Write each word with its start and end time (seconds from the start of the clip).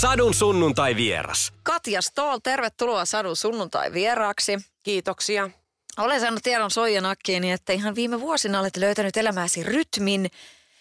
Sadun 0.00 0.34
sunnuntai 0.34 0.96
vieras. 0.96 1.52
Katja 1.62 2.02
Stoll, 2.02 2.38
tervetuloa 2.42 3.04
Sadun 3.04 3.36
sunnuntai 3.36 3.92
vieraaksi. 3.92 4.58
Kiitoksia. 4.82 5.50
Olen 5.98 6.20
saanut 6.20 6.42
tiedon 6.42 6.70
soijanakkiin, 6.70 7.44
että 7.44 7.72
ihan 7.72 7.94
viime 7.94 8.20
vuosina 8.20 8.60
olet 8.60 8.76
löytänyt 8.76 9.16
elämääsi 9.16 9.62
rytmin 9.62 10.30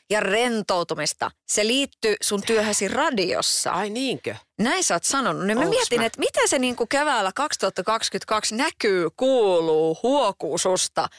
ja 0.09 0.19
rentoutumista. 0.19 1.31
Se 1.47 1.67
liittyy 1.67 2.15
sun 2.21 2.41
työhösi 2.41 2.87
radiossa. 2.87 3.71
Ai 3.71 3.89
niinkö? 3.89 4.35
Näin 4.59 4.83
sä 4.83 4.95
oot 4.95 5.03
sanonut. 5.03 5.45
Niin 5.45 5.59
mä 5.59 5.65
mietin, 5.65 5.99
mä? 5.99 6.05
että 6.05 6.19
miten 6.19 6.47
se 6.47 6.59
niinku 6.59 6.85
keväällä 6.87 7.31
2022 7.35 8.55
näkyy, 8.55 9.09
kuuluu, 9.17 9.99
huokuu 10.03 10.57
susta, 10.57 11.09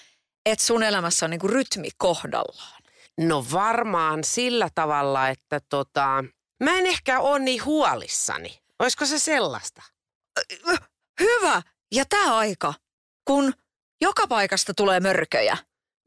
että 0.46 0.64
sun 0.64 0.82
elämässä 0.82 1.26
on 1.26 1.30
niinku 1.30 1.48
rytmi 1.48 1.88
kohdallaan. 1.98 2.82
No 3.18 3.44
varmaan 3.52 4.24
sillä 4.24 4.68
tavalla, 4.74 5.28
että 5.28 5.60
tota, 5.68 6.24
mä 6.60 6.78
en 6.78 6.86
ehkä 6.86 7.20
ole 7.20 7.38
niin 7.38 7.64
huolissani. 7.64 8.60
Olisiko 8.78 9.06
se 9.06 9.18
sellaista? 9.18 9.82
Hyvä. 11.20 11.62
Ja 11.92 12.04
tämä 12.08 12.36
aika, 12.36 12.74
kun 13.24 13.54
joka 14.00 14.26
paikasta 14.26 14.74
tulee 14.74 15.00
mörköjä. 15.00 15.56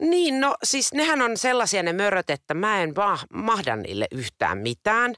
Niin, 0.01 0.41
no 0.41 0.55
siis 0.63 0.93
nehän 0.93 1.21
on 1.21 1.37
sellaisia 1.37 1.83
ne 1.83 1.93
möröt, 1.93 2.29
että 2.29 2.53
mä 2.53 2.83
en 2.83 2.93
ma- 2.95 3.19
mahda 3.33 3.75
niille 3.75 4.07
yhtään 4.11 4.57
mitään. 4.57 5.15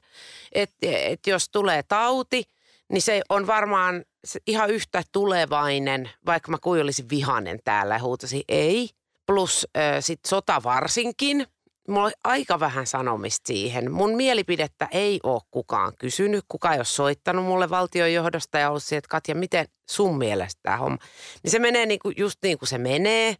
Että 0.52 0.76
et 0.82 1.26
jos 1.26 1.48
tulee 1.48 1.82
tauti, 1.82 2.44
niin 2.92 3.02
se 3.02 3.22
on 3.28 3.46
varmaan 3.46 4.04
ihan 4.46 4.70
yhtä 4.70 5.02
tulevainen, 5.12 6.10
vaikka 6.26 6.50
mä 6.50 6.58
kuin 6.58 6.82
olisin 6.82 7.10
vihanen 7.10 7.58
täällä 7.64 7.94
ja 7.94 8.02
huutasin 8.02 8.42
ei. 8.48 8.90
Plus 9.26 9.66
äh, 9.76 9.96
sit 10.00 10.20
sota 10.26 10.62
varsinkin. 10.62 11.46
Mulla 11.88 12.06
on 12.06 12.12
aika 12.24 12.60
vähän 12.60 12.86
sanomista 12.86 13.46
siihen. 13.46 13.92
Mun 13.92 14.16
mielipidettä 14.16 14.88
ei 14.90 15.20
ole 15.22 15.40
kukaan 15.50 15.92
kysynyt. 15.98 16.44
Kukaan 16.48 16.74
ei 16.74 16.78
ole 16.78 16.84
soittanut 16.84 17.44
mulle 17.44 17.70
valtionjohdosta 17.70 18.58
ja 18.58 18.68
ollut 18.68 18.82
siihen, 18.82 18.98
että 18.98 19.08
Katja, 19.08 19.34
miten 19.34 19.66
sun 19.90 20.18
mielestä 20.18 20.60
tämä 20.62 20.76
homma? 20.76 20.98
Niin 21.42 21.50
se 21.50 21.58
menee 21.58 21.86
niinku, 21.86 22.12
just 22.16 22.38
niin 22.42 22.58
kuin 22.58 22.68
se 22.68 22.78
menee. 22.78 23.34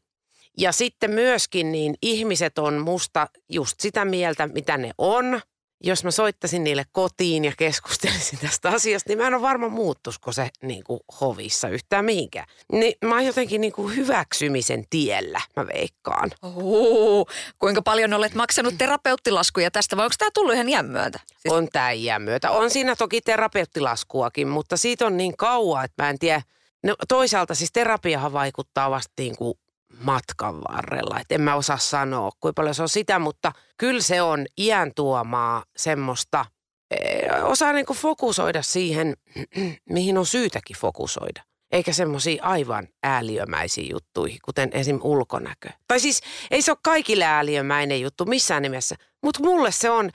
Ja 0.58 0.72
sitten 0.72 1.10
myöskin 1.10 1.72
niin 1.72 1.94
ihmiset 2.02 2.58
on 2.58 2.80
musta 2.80 3.28
just 3.48 3.80
sitä 3.80 4.04
mieltä, 4.04 4.46
mitä 4.46 4.76
ne 4.76 4.90
on. 4.98 5.40
Jos 5.84 6.04
mä 6.04 6.10
soittaisin 6.10 6.64
niille 6.64 6.84
kotiin 6.92 7.44
ja 7.44 7.52
keskustelisin 7.58 8.38
tästä 8.38 8.68
asiasta, 8.68 9.10
niin 9.10 9.18
mä 9.18 9.26
en 9.26 9.34
ole 9.34 9.42
varma 9.42 9.68
muuttuisiko 9.68 10.32
se 10.32 10.50
niin 10.62 10.84
kuin 10.84 11.00
hovissa 11.20 11.68
yhtään 11.68 12.04
mihinkään. 12.04 12.46
Niin 12.72 12.94
mä 13.04 13.14
oon 13.14 13.26
jotenkin 13.26 13.60
niin 13.60 13.72
kuin 13.72 13.96
hyväksymisen 13.96 14.84
tiellä, 14.90 15.40
mä 15.56 15.66
veikkaan. 15.66 16.30
Oho, 16.42 17.26
kuinka 17.58 17.82
paljon 17.82 18.12
olet 18.12 18.34
maksanut 18.34 18.74
terapeuttilaskuja 18.78 19.70
tästä 19.70 19.96
vai 19.96 20.04
onko 20.04 20.14
tämä 20.18 20.30
tullut 20.34 20.54
ihan 20.54 20.68
iän 20.68 20.86
myötä? 20.86 21.20
Siis, 21.26 21.54
On 21.54 21.68
tämä 21.72 21.90
iän 21.90 22.22
myötä. 22.22 22.50
On 22.50 22.70
siinä 22.70 22.96
toki 22.96 23.20
terapeuttilaskuakin, 23.20 24.48
mutta 24.48 24.76
siitä 24.76 25.06
on 25.06 25.16
niin 25.16 25.36
kauan, 25.36 25.84
että 25.84 26.02
mä 26.02 26.10
en 26.10 26.18
tiedä. 26.18 26.42
No, 26.82 26.94
toisaalta 27.08 27.54
siis 27.54 27.72
terapiahan 27.72 28.32
vaikuttaa 28.32 28.90
vasta 28.90 29.12
niin 29.18 29.36
kuin 29.36 29.58
matkan 30.00 30.60
varrella. 30.60 31.20
Et 31.20 31.32
en 31.32 31.40
mä 31.40 31.54
osaa 31.54 31.78
sanoa, 31.78 32.30
kuinka 32.40 32.60
paljon 32.60 32.74
se 32.74 32.82
on 32.82 32.88
sitä, 32.88 33.18
mutta 33.18 33.52
kyllä 33.78 34.00
se 34.00 34.22
on 34.22 34.46
iän 34.58 34.92
tuomaa 34.96 35.64
semmoista, 35.76 36.46
eh, 36.90 37.44
osaa 37.44 37.72
niin 37.72 37.86
kuin 37.86 37.96
fokusoida 37.96 38.62
siihen, 38.62 39.16
mihin 39.90 40.18
on 40.18 40.26
syytäkin 40.26 40.76
fokusoida. 40.76 41.42
Eikä 41.72 41.92
semmoisia 41.92 42.44
aivan 42.44 42.88
ääliömäisiä 43.02 43.86
juttuihin, 43.90 44.38
kuten 44.44 44.70
esim. 44.72 45.00
ulkonäkö. 45.02 45.68
Tai 45.88 46.00
siis 46.00 46.20
ei 46.50 46.62
se 46.62 46.70
ole 46.70 46.78
kaikille 46.82 47.24
ääliömäinen 47.24 48.00
juttu 48.00 48.24
missään 48.24 48.62
nimessä, 48.62 48.96
mutta 49.22 49.42
mulle 49.42 49.72
se 49.72 49.90
on, 49.90 50.10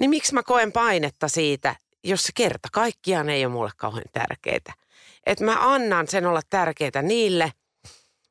niin 0.00 0.10
miksi 0.10 0.34
mä 0.34 0.42
koen 0.42 0.72
painetta 0.72 1.28
siitä, 1.28 1.76
jos 2.04 2.22
se 2.22 2.32
kerta 2.34 2.68
kaikkiaan 2.72 3.28
ei 3.28 3.44
ole 3.44 3.52
mulle 3.52 3.70
kauhean 3.76 4.04
tärkeää. 4.12 4.74
Että 5.26 5.44
mä 5.44 5.74
annan 5.74 6.08
sen 6.08 6.26
olla 6.26 6.40
tärkeää 6.50 7.02
niille, 7.02 7.52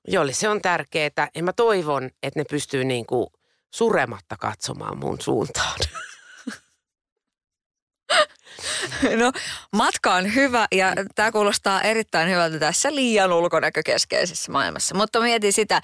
joille 0.08 0.34
se 0.34 0.50
on 0.50 0.62
tärkeää. 0.62 1.28
Ja 1.36 1.44
mä 1.44 1.54
toivon, 1.54 2.10
että 2.24 2.40
ne 2.40 2.44
pystyy 2.50 2.84
niinku 2.84 3.32
surematta 3.74 4.36
katsomaan 4.40 4.98
mun 4.98 5.22
suuntaan. 5.22 5.80
no, 9.22 9.32
matka 9.76 10.14
on 10.14 10.36
hyvä 10.36 10.68
ja 10.72 10.94
tämä 11.16 11.32
kuulostaa 11.32 11.82
erittäin 11.82 12.30
hyvältä 12.30 12.60
tässä 12.60 12.96
liian 12.96 13.34
ulkonäkökeskeisessä 13.34 14.52
maailmassa. 14.52 14.96
Mutta 14.96 15.22
mietin 15.22 15.54
sitä, 15.54 15.82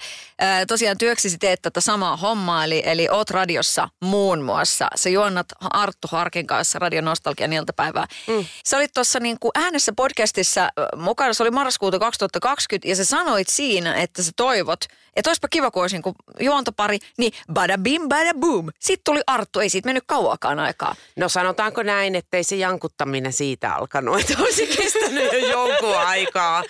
tosiaan 0.68 0.98
työksisi 0.98 1.38
teet 1.38 1.62
tätä 1.62 1.80
samaa 1.80 2.16
hommaa, 2.16 2.64
eli, 2.64 2.82
eli 2.86 3.08
oot 3.10 3.30
radiossa 3.30 3.88
muun 4.00 4.42
muassa. 4.42 4.88
Sä 4.94 5.10
juonnat 5.10 5.46
Arttu 5.60 6.08
Harkin 6.10 6.46
kanssa 6.46 6.78
Radio 6.78 7.00
Nostalgian 7.00 7.52
iltapäivää. 7.52 8.06
Mm. 8.26 8.44
Sä 8.64 8.76
olit 8.76 8.90
tuossa 8.94 9.20
niin 9.20 9.36
kuin 9.40 9.52
äänessä 9.54 9.92
podcastissa 9.96 10.68
mukana, 10.96 11.32
se 11.32 11.42
oli 11.42 11.50
marraskuuta 11.50 11.98
2020 11.98 12.88
ja 12.88 12.96
sä 12.96 13.04
sanoit 13.04 13.48
siinä, 13.48 13.94
että 13.94 14.22
sä 14.22 14.30
toivot, 14.36 14.84
että 15.16 15.30
olisipa 15.30 15.48
kiva, 15.48 15.70
kun 15.70 15.82
olisi 15.82 15.96
niin 15.96 16.02
kuin 16.02 16.14
juontopari, 16.40 16.98
niin 17.18 17.32
bada 17.52 17.78
bim, 17.78 18.08
bada 18.08 18.34
boom. 18.34 18.68
Sitten 18.78 19.04
tuli 19.04 19.20
Arttu, 19.26 19.60
ei 19.60 19.68
siitä 19.68 19.88
mennyt 19.88 20.04
kauakaan 20.06 20.58
aikaa. 20.58 20.94
No 21.16 21.28
sanotaanko 21.28 21.82
näin, 21.82 22.14
ettei 22.14 22.44
se 22.44 22.56
jankuttaminen 22.64 23.32
siitä 23.32 23.74
alkanut, 23.74 24.18
että 24.20 24.42
olisi 24.42 24.66
kestänyt 24.66 25.32
jo 25.32 25.38
jonkun 25.38 25.96
aikaa. 25.96 26.62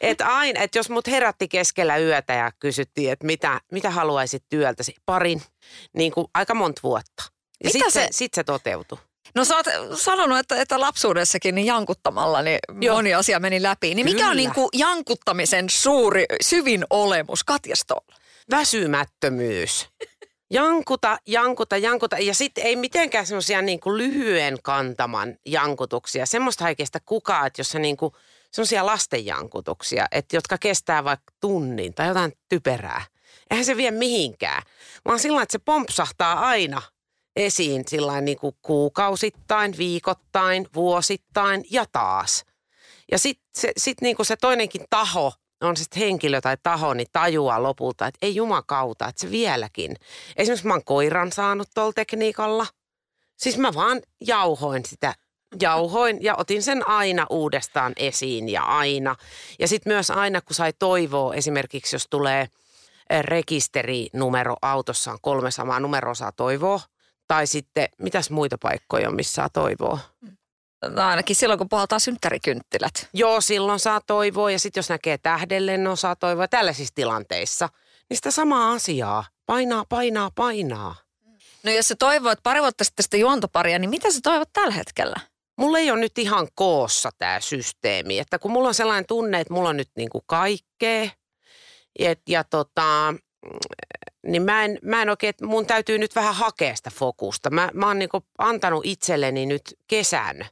Että 0.00 0.26
aina, 0.26 0.60
että 0.60 0.78
jos 0.78 0.90
mut 0.90 1.06
herätti 1.06 1.48
keskellä 1.48 1.96
yötä 1.96 2.32
ja 2.32 2.52
kysyttiin, 2.58 3.12
että 3.12 3.26
mitä, 3.26 3.60
mitä 3.72 3.90
haluaisit 3.90 4.44
työltäsi, 4.48 4.94
parin, 5.06 5.42
niin 5.92 6.12
kuin 6.12 6.26
aika 6.34 6.54
monta 6.54 6.80
vuotta. 6.82 7.24
Ja 7.64 7.70
sitten 7.70 7.92
se, 7.92 8.08
sit 8.10 8.34
se 8.34 8.44
toteutui. 8.44 8.98
No 9.34 9.44
sä 9.44 9.56
oot 9.56 9.66
sanonut, 9.94 10.38
että, 10.38 10.56
että 10.56 10.80
lapsuudessakin 10.80 11.54
niin 11.54 11.66
jankuttamalla 11.66 12.42
niin 12.42 12.58
Joo. 12.80 12.96
moni 12.96 13.14
asia 13.14 13.40
meni 13.40 13.62
läpi. 13.62 13.94
Niin 13.94 14.04
mikä 14.06 14.24
on 14.24 14.30
Kyllä. 14.30 14.34
niin 14.34 14.54
kuin 14.54 14.68
jankuttamisen 14.72 15.70
suuri, 15.70 16.24
syvin 16.40 16.84
olemus 16.90 17.44
Katjastolla? 17.44 18.18
väsymättömyys. 18.50 19.88
Jankuta, 20.50 21.18
jankuta, 21.26 21.76
jankuta. 21.76 22.18
Ja 22.18 22.34
sitten 22.34 22.64
ei 22.64 22.76
mitenkään 22.76 23.26
semmoisia 23.26 23.62
niin 23.62 23.80
lyhyen 23.96 24.58
kantaman 24.62 25.36
jankutuksia. 25.46 26.26
Semmoista 26.26 26.68
ei 26.68 26.76
kestä 26.76 27.00
kukaan, 27.06 27.46
että 27.46 27.60
jos 27.60 27.70
se 27.70 27.78
niin 27.78 27.96
kuin, 27.96 28.12
semmoisia 28.50 28.86
lastenjankutuksia, 28.86 30.06
että 30.10 30.36
jotka 30.36 30.58
kestää 30.58 31.04
vaikka 31.04 31.32
tunnin 31.40 31.94
tai 31.94 32.08
jotain 32.08 32.32
typerää. 32.48 33.02
Eihän 33.50 33.64
se 33.64 33.76
vie 33.76 33.90
mihinkään, 33.90 34.62
vaan 35.04 35.18
sillä 35.18 35.42
että 35.42 35.52
se 35.52 35.58
pompsahtaa 35.58 36.40
aina 36.40 36.82
esiin 37.36 37.84
sillä 37.88 38.20
niin 38.20 38.38
kuin 38.38 38.56
kuukausittain, 38.62 39.74
viikoittain, 39.78 40.66
vuosittain 40.74 41.64
ja 41.70 41.84
taas. 41.92 42.44
Ja 43.12 43.18
sitten 43.18 43.46
se, 43.54 43.72
sit 43.76 44.00
niinku 44.00 44.24
se 44.24 44.36
toinenkin 44.36 44.84
taho, 44.90 45.32
on 45.60 45.76
se 45.76 45.82
sitten 45.82 46.02
henkilö 46.02 46.40
tai 46.40 46.56
taho, 46.62 46.94
niin 46.94 47.08
tajuaa 47.12 47.62
lopulta, 47.62 48.06
että 48.06 48.18
ei 48.22 48.34
jumakauta, 48.34 49.08
että 49.08 49.20
se 49.20 49.30
vieläkin. 49.30 49.96
Esimerkiksi 50.36 50.66
mä 50.66 50.74
oon 50.74 50.84
koiran 50.84 51.32
saanut 51.32 51.68
tuolla 51.74 51.92
tekniikalla. 51.92 52.66
Siis 53.36 53.58
mä 53.58 53.74
vaan 53.74 54.02
jauhoin 54.20 54.84
sitä, 54.84 55.14
jauhoin 55.60 56.18
ja 56.20 56.34
otin 56.36 56.62
sen 56.62 56.88
aina 56.88 57.26
uudestaan 57.30 57.92
esiin 57.96 58.48
ja 58.48 58.62
aina. 58.62 59.16
Ja 59.58 59.68
sitten 59.68 59.92
myös 59.92 60.10
aina, 60.10 60.40
kun 60.40 60.54
sai 60.54 60.72
toivoa, 60.78 61.34
esimerkiksi 61.34 61.96
jos 61.96 62.06
tulee 62.10 62.48
eh, 63.10 63.22
rekisterinumero 63.22 64.56
autossa 64.62 65.12
on 65.12 65.18
kolme 65.22 65.50
samaa 65.50 65.80
numeroa 65.80 66.14
saa 66.14 66.32
toivoa. 66.32 66.80
Tai 67.28 67.46
sitten, 67.46 67.88
mitäs 67.98 68.30
muita 68.30 68.58
paikkoja 68.58 69.08
on, 69.08 69.16
missä 69.16 69.34
saa 69.34 69.48
toivoa? 69.48 69.98
No 70.20 70.28
ainakin 70.96 71.36
silloin, 71.36 71.58
kun 71.58 71.68
puhaltaa 71.68 71.98
synttärikynttilät. 71.98 73.08
Joo, 73.12 73.40
silloin 73.40 73.78
saa 73.78 74.00
toivoa 74.00 74.50
ja 74.50 74.58
sitten 74.58 74.78
jos 74.78 74.88
näkee 74.88 75.18
tähdellennon, 75.18 75.96
saa 75.96 76.16
toivoa 76.16 76.48
tällaisissa 76.48 76.94
tilanteissa. 76.94 77.68
Niin 78.10 78.16
sitä 78.16 78.30
samaa 78.30 78.72
asiaa. 78.72 79.24
Painaa, 79.46 79.84
painaa, 79.88 80.30
painaa. 80.34 80.94
No 81.62 81.72
jos 81.72 81.88
sä 81.88 81.94
toivoit 81.98 82.38
pari 82.42 82.60
vuotta 82.60 82.84
sitten 82.84 83.02
sitä 83.02 83.16
juontoparia, 83.16 83.78
niin 83.78 83.90
mitä 83.90 84.10
sä 84.10 84.20
toivot 84.22 84.52
tällä 84.52 84.74
hetkellä? 84.74 85.16
Mulla 85.58 85.78
ei 85.78 85.90
ole 85.90 86.00
nyt 86.00 86.18
ihan 86.18 86.48
koossa 86.54 87.10
tämä 87.18 87.40
systeemi. 87.40 88.18
Että 88.18 88.38
kun 88.38 88.50
mulla 88.50 88.68
on 88.68 88.74
sellainen 88.74 89.06
tunne, 89.06 89.40
että 89.40 89.54
mulla 89.54 89.68
on 89.68 89.76
nyt 89.76 89.90
niinku 89.96 90.22
kaikkea. 90.26 91.10
Ja, 91.98 92.14
ja 92.28 92.44
tota, 92.44 93.14
niin 94.26 94.42
mä 94.42 94.64
en, 94.64 94.78
mä 94.82 95.02
en 95.02 95.10
oikein, 95.10 95.28
että 95.28 95.46
mun 95.46 95.66
täytyy 95.66 95.98
nyt 95.98 96.14
vähän 96.14 96.34
hakea 96.34 96.76
sitä 96.76 96.90
fokusta. 96.90 97.50
Mä, 97.50 97.70
mä 97.74 97.86
oon 97.86 97.98
niinku 97.98 98.24
antanut 98.38 98.86
itselleni 98.86 99.46
nyt 99.46 99.74
kesän 99.86 100.46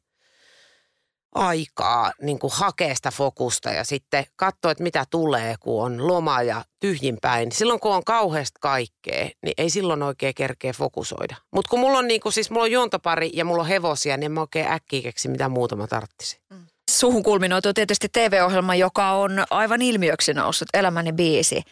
aikaa 1.36 2.12
niin 2.22 2.38
kuin 2.38 2.50
hakea 2.54 2.94
sitä 2.94 3.10
fokusta 3.10 3.70
ja 3.70 3.84
sitten 3.84 4.24
katsoa, 4.36 4.70
että 4.70 4.82
mitä 4.82 5.04
tulee, 5.10 5.54
kun 5.60 5.84
on 5.84 6.06
loma 6.06 6.42
ja 6.42 6.64
tyhjinpäin. 6.80 7.52
Silloin 7.52 7.80
kun 7.80 7.94
on 7.94 8.04
kauheasti 8.04 8.58
kaikkea, 8.60 9.28
niin 9.42 9.54
ei 9.58 9.70
silloin 9.70 10.02
oikein 10.02 10.34
kerkeä 10.34 10.72
fokusoida. 10.72 11.36
Mutta 11.52 11.68
kun 11.68 11.80
mulla 11.80 11.98
on, 11.98 12.08
niin 12.08 12.20
kuin, 12.20 12.32
siis 12.32 12.50
mulla 12.50 12.64
on 12.64 12.72
juontopari 12.72 13.30
ja 13.34 13.44
mulla 13.44 13.62
on 13.62 13.68
hevosia, 13.68 14.16
niin 14.16 14.24
en 14.24 14.32
mä 14.32 14.40
oikein 14.40 14.68
äkkiä 14.72 15.02
keksi, 15.02 15.28
mitä 15.28 15.48
muuta 15.48 15.76
mä 15.76 15.86
tarttisin. 15.86 16.40
Mm. 16.50 16.66
Suhun 16.90 17.22
kulminoituu 17.22 17.72
tietysti 17.72 18.08
TV-ohjelma, 18.12 18.74
joka 18.74 19.10
on 19.10 19.44
aivan 19.50 19.82
ilmiöksi 19.82 20.34
noussut, 20.34 20.68
Elämäni 20.74 21.12
biisi. 21.12 21.62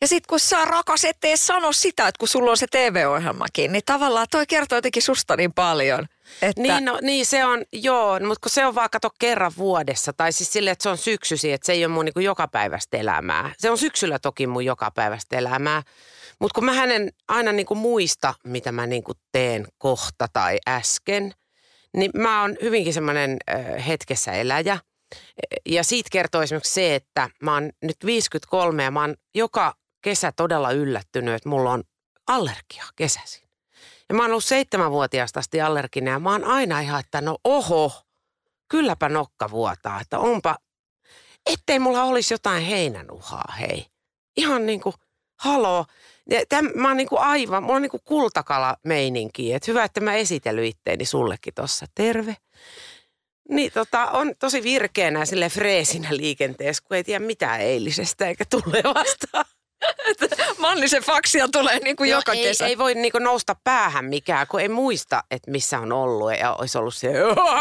Ja 0.00 0.08
sitten 0.08 0.28
kun 0.28 0.40
sä 0.40 0.64
rakas 0.64 1.04
ettei 1.04 1.36
sano 1.36 1.72
sitä, 1.72 2.08
että 2.08 2.18
kun 2.18 2.28
sulla 2.28 2.50
on 2.50 2.56
se 2.56 2.66
TV-ohjelmakin, 2.70 3.72
niin 3.72 3.82
tavallaan 3.86 4.26
toi 4.30 4.46
kertoo 4.46 4.78
jotenkin 4.78 5.02
susta 5.02 5.36
niin 5.36 5.52
paljon. 5.52 6.06
Että... 6.42 6.62
Niin, 6.62 6.84
no, 6.84 6.98
niin 7.02 7.26
se 7.26 7.44
on, 7.44 7.64
joo, 7.72 8.20
mutta 8.20 8.40
kun 8.42 8.50
se 8.50 8.66
on 8.66 8.74
vaan 8.74 8.90
kato 8.90 9.10
kerran 9.18 9.52
vuodessa, 9.56 10.12
tai 10.12 10.32
siis 10.32 10.52
silleen, 10.52 10.72
että 10.72 10.82
se 10.82 10.88
on 10.88 10.98
syksysi, 10.98 11.52
että 11.52 11.66
se 11.66 11.72
ei 11.72 11.84
ole 11.84 11.92
mun 11.94 12.04
niin 12.04 12.24
jokapäiväistä 12.24 12.96
elämää. 12.96 13.52
Se 13.58 13.70
on 13.70 13.78
syksyllä 13.78 14.18
toki 14.18 14.46
mun 14.46 14.64
jokapäiväistä 14.64 15.38
elämää, 15.38 15.82
mutta 16.38 16.54
kun 16.54 16.64
mä 16.64 16.72
hänen 16.72 17.12
aina 17.28 17.52
niin 17.52 17.66
kuin 17.66 17.78
muista, 17.78 18.34
mitä 18.44 18.72
mä 18.72 18.86
niin 18.86 19.04
kuin 19.04 19.18
teen 19.32 19.66
kohta 19.78 20.26
tai 20.32 20.58
äsken, 20.68 21.32
niin 21.96 22.10
mä 22.14 22.40
oon 22.40 22.56
hyvinkin 22.62 22.94
semmoinen 22.94 23.36
äh, 23.50 23.86
hetkessä 23.86 24.32
eläjä. 24.32 24.78
Ja 25.66 25.84
siitä 25.84 26.08
kertoo 26.12 26.42
esimerkiksi 26.42 26.74
se, 26.74 26.94
että 26.94 27.30
mä 27.42 27.54
oon 27.54 27.70
nyt 27.82 27.96
53 28.04 28.82
ja 28.82 28.90
mä 28.90 29.00
oon 29.00 29.14
joka 29.34 29.74
kesä 30.02 30.32
todella 30.32 30.70
yllättynyt, 30.70 31.34
että 31.34 31.48
mulla 31.48 31.72
on 31.72 31.84
allergia 32.26 32.84
kesäisin. 32.96 33.48
Ja 34.08 34.14
mä 34.14 34.22
oon 34.22 34.30
ollut 34.30 34.44
seitsemänvuotiaasta 34.44 35.40
asti 35.40 35.60
allerginen 35.60 36.12
ja 36.12 36.18
mä 36.18 36.32
oon 36.32 36.44
aina 36.44 36.80
ihan, 36.80 37.00
että 37.00 37.20
no 37.20 37.36
oho, 37.44 37.92
kylläpä 38.68 39.08
nokka 39.08 39.50
vuotaa, 39.50 40.00
että 40.00 40.18
onpa, 40.18 40.56
ettei 41.46 41.78
mulla 41.78 42.02
olisi 42.02 42.34
jotain 42.34 42.64
heinänuhaa, 42.64 43.54
hei. 43.60 43.86
Ihan 44.36 44.66
niin 44.66 44.80
kuin, 44.80 44.94
haloo. 45.40 45.86
Täm, 46.48 46.68
mä 46.74 46.88
oon 46.88 46.96
niin 46.96 47.08
kuin 47.08 47.20
aivan, 47.20 47.62
mulla 47.62 47.76
on 47.76 47.82
niin 47.82 47.90
kuin 47.90 48.02
kultakala 48.04 48.76
meininki, 48.84 49.52
että 49.52 49.70
hyvä, 49.70 49.84
että 49.84 50.00
mä 50.00 50.14
esitellyt 50.14 50.64
itteeni 50.64 51.04
sullekin 51.04 51.54
tossa. 51.54 51.86
Terve. 51.94 52.36
Niin 53.48 53.72
tota, 53.72 54.06
on 54.06 54.34
tosi 54.38 54.62
virkeänä 54.62 55.24
sille 55.24 55.48
freesinä 55.48 56.08
liikenteessä, 56.10 56.82
kun 56.86 56.96
ei 56.96 57.04
tiedä 57.04 57.24
mitään 57.24 57.60
eilisestä 57.60 58.28
eikä 58.28 58.44
tule 58.50 58.82
vastaan. 58.94 59.44
Mannisen 60.58 61.02
faksia 61.02 61.48
tulee 61.52 61.78
niin 61.78 61.96
kuin 61.96 62.10
joka 62.10 62.32
ei, 62.32 62.42
kesä. 62.42 62.66
Ei 62.66 62.78
voi 62.78 62.94
niin 62.94 63.12
kuin 63.12 63.24
nousta 63.24 63.56
päähän 63.64 64.04
mikään, 64.04 64.46
kun 64.46 64.60
ei 64.60 64.68
muista, 64.68 65.24
että 65.30 65.50
missä 65.50 65.78
on 65.78 65.92
ollut. 65.92 66.32
Ja 66.38 66.54
olisi 66.54 66.78
ollut 66.78 66.94
se, 66.94 67.08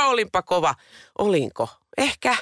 olinpa 0.08 0.42
kova. 0.42 0.76
Olinko? 1.18 1.70
Ehkä. 1.98 2.36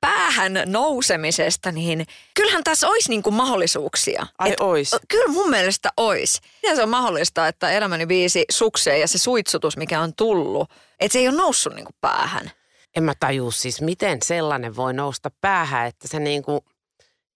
Päähän 0.00 0.62
nousemisesta, 0.66 1.72
niin 1.72 2.06
kyllähän 2.34 2.64
tässä 2.64 2.88
olisi 2.88 3.10
niin 3.10 3.22
kuin 3.22 3.34
mahdollisuuksia. 3.34 4.26
Ai 4.38 4.52
Et, 4.52 4.60
ois. 4.60 4.90
Kyllä 5.08 5.32
mun 5.32 5.50
mielestä 5.50 5.88
olisi. 5.96 6.40
Ja 6.62 6.76
se 6.76 6.82
on 6.82 6.88
mahdollista, 6.88 7.48
että 7.48 7.70
elämäni 7.70 8.08
viisi 8.08 8.44
sukseen 8.50 9.00
ja 9.00 9.08
se 9.08 9.18
suitsutus, 9.18 9.76
mikä 9.76 10.00
on 10.00 10.12
tullut, 10.16 10.70
että 11.00 11.12
se 11.12 11.18
ei 11.18 11.28
ole 11.28 11.36
noussut 11.36 11.74
niin 11.74 11.84
kuin 11.84 11.96
päähän. 12.00 12.50
En 12.96 13.04
mä 13.04 13.12
tajua 13.20 13.50
siis, 13.50 13.80
miten 13.80 14.18
sellainen 14.24 14.76
voi 14.76 14.94
nousta 14.94 15.30
päähän, 15.40 15.86
että 15.86 16.08
se 16.08 16.20
niin 16.20 16.42
kuin– 16.42 16.60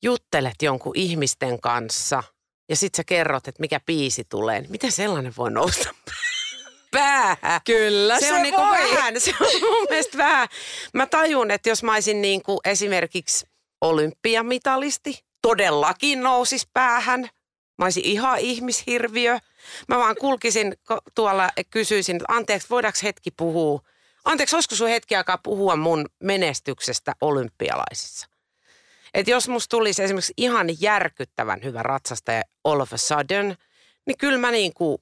juttelet 0.03 0.63
jonkun 0.63 0.93
ihmisten 0.95 1.61
kanssa 1.61 2.23
ja 2.69 2.77
sitten 2.77 2.97
sä 2.97 3.05
kerrot, 3.05 3.49
että 3.49 3.61
mikä 3.61 3.81
biisi 3.87 4.25
tulee. 4.25 4.61
Niin 4.61 4.71
miten 4.71 4.93
sellainen 4.93 5.33
voi 5.37 5.51
nousta 5.51 5.95
päähän? 6.91 7.61
Kyllä 7.65 8.21
se, 8.21 8.27
se 8.27 8.35
on 8.35 8.43
niin 8.43 8.57
voi. 8.57 8.71
vähän, 8.71 9.21
se 9.21 9.35
on 9.41 9.61
mun 9.71 9.87
mielestä 9.91 10.19
vähän. 10.19 10.49
Mä 10.95 11.07
tajun, 11.07 11.51
että 11.51 11.69
jos 11.69 11.83
mä 11.83 11.93
olisin 11.93 12.23
niin 12.23 12.43
kuin 12.43 12.59
esimerkiksi 12.65 13.47
olympiamitalisti, 13.81 15.25
todellakin 15.43 16.23
nousis 16.23 16.69
päähän. 16.73 17.21
Mä 17.79 17.87
olisin 17.87 18.05
ihan 18.05 18.39
ihmishirviö. 18.39 19.39
Mä 19.89 19.99
vaan 19.99 20.17
kulkisin 20.21 20.75
tuolla 21.15 21.51
ja 21.57 21.65
kysyisin, 21.65 22.17
että 22.17 22.35
anteeksi, 22.35 22.71
voidaanko 22.71 22.99
hetki 23.03 23.31
puhua? 23.31 23.81
Anteeksi, 24.25 24.57
olisiko 24.57 24.75
sun 24.75 24.89
hetki 24.89 25.17
aikaa 25.17 25.39
puhua 25.39 25.77
mun 25.77 26.07
menestyksestä 26.23 27.13
olympialaisissa? 27.21 28.30
Että 29.15 29.31
jos 29.31 29.49
musta 29.49 29.77
tulisi 29.77 30.03
esimerkiksi 30.03 30.33
ihan 30.37 30.67
järkyttävän 30.81 31.61
hyvä 31.65 31.83
ratsastaja 31.83 32.43
all 32.65 32.81
of 32.81 32.93
a 32.93 32.97
sudden, 32.97 33.57
niin 34.07 34.19
kyllä 34.19 34.39
mä 34.39 34.51
niin 34.51 34.75
kuin 34.75 34.99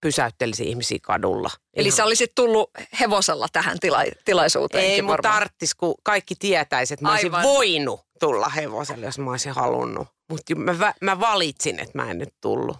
pysäyttelisin 0.00 0.66
ihmisiä 0.66 0.98
kadulla. 1.02 1.50
Eli 1.74 1.90
sä 1.90 2.04
olisit 2.04 2.32
tullut 2.34 2.70
hevosella 3.00 3.46
tähän 3.52 3.78
tila- 3.80 4.22
tilaisuuteen. 4.24 4.84
Ei 4.84 5.02
mun 5.02 5.16
tarttis, 5.22 5.74
kun 5.74 5.94
kaikki 6.02 6.34
tietäisi, 6.38 6.94
että 6.94 7.04
mä 7.04 7.12
olisin 7.12 7.34
Aivan. 7.34 7.42
voinut 7.42 8.00
tulla 8.20 8.48
hevoselle, 8.48 9.06
jos 9.06 9.18
mä 9.18 9.30
olisin 9.30 9.52
halunnut. 9.52 10.08
Mutta 10.30 10.54
mä, 10.54 10.94
mä 11.00 11.20
valitsin, 11.20 11.80
että 11.80 11.98
mä 11.98 12.10
en 12.10 12.18
nyt 12.18 12.34
tullut. 12.40 12.76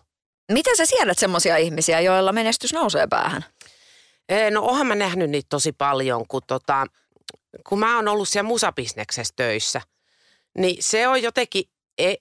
Miten 0.53 0.77
sä 0.77 0.87
siedät 0.87 1.19
semmoisia 1.19 1.57
ihmisiä, 1.57 2.01
joilla 2.01 2.33
menestys 2.33 2.73
nousee 2.73 3.07
päähän? 3.07 3.45
No 4.51 4.63
oonhan 4.63 4.87
mä 4.87 4.95
nähnyt 4.95 5.31
niitä 5.31 5.47
tosi 5.49 5.73
paljon, 5.73 6.25
kun, 6.29 6.43
tota, 6.47 6.87
kun 7.69 7.79
mä 7.79 7.97
oon 7.97 8.09
ollut 8.09 8.29
siellä 8.29 8.49
musabisneksessä 8.49 9.35
töissä– 9.37 9.81
niin 10.59 10.77
se 10.81 11.09
on 11.09 11.23
jotenkin, 11.23 11.65
e, 11.99 12.15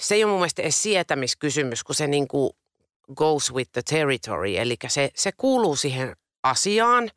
se 0.00 0.14
ei 0.14 0.24
ole 0.24 0.30
mun 0.30 0.40
mielestä 0.40 0.62
edes 0.62 0.82
sietämiskysymys, 0.82 1.84
kun 1.84 1.94
se 1.94 2.06
niin 2.06 2.28
kuin 2.28 2.50
goes 3.14 3.54
with 3.54 3.72
the 3.72 3.82
territory. 3.82 4.56
Eli 4.56 4.76
se, 4.88 5.10
se 5.14 5.32
kuuluu 5.32 5.76
siihen 5.76 6.16
asiaan 6.42 7.10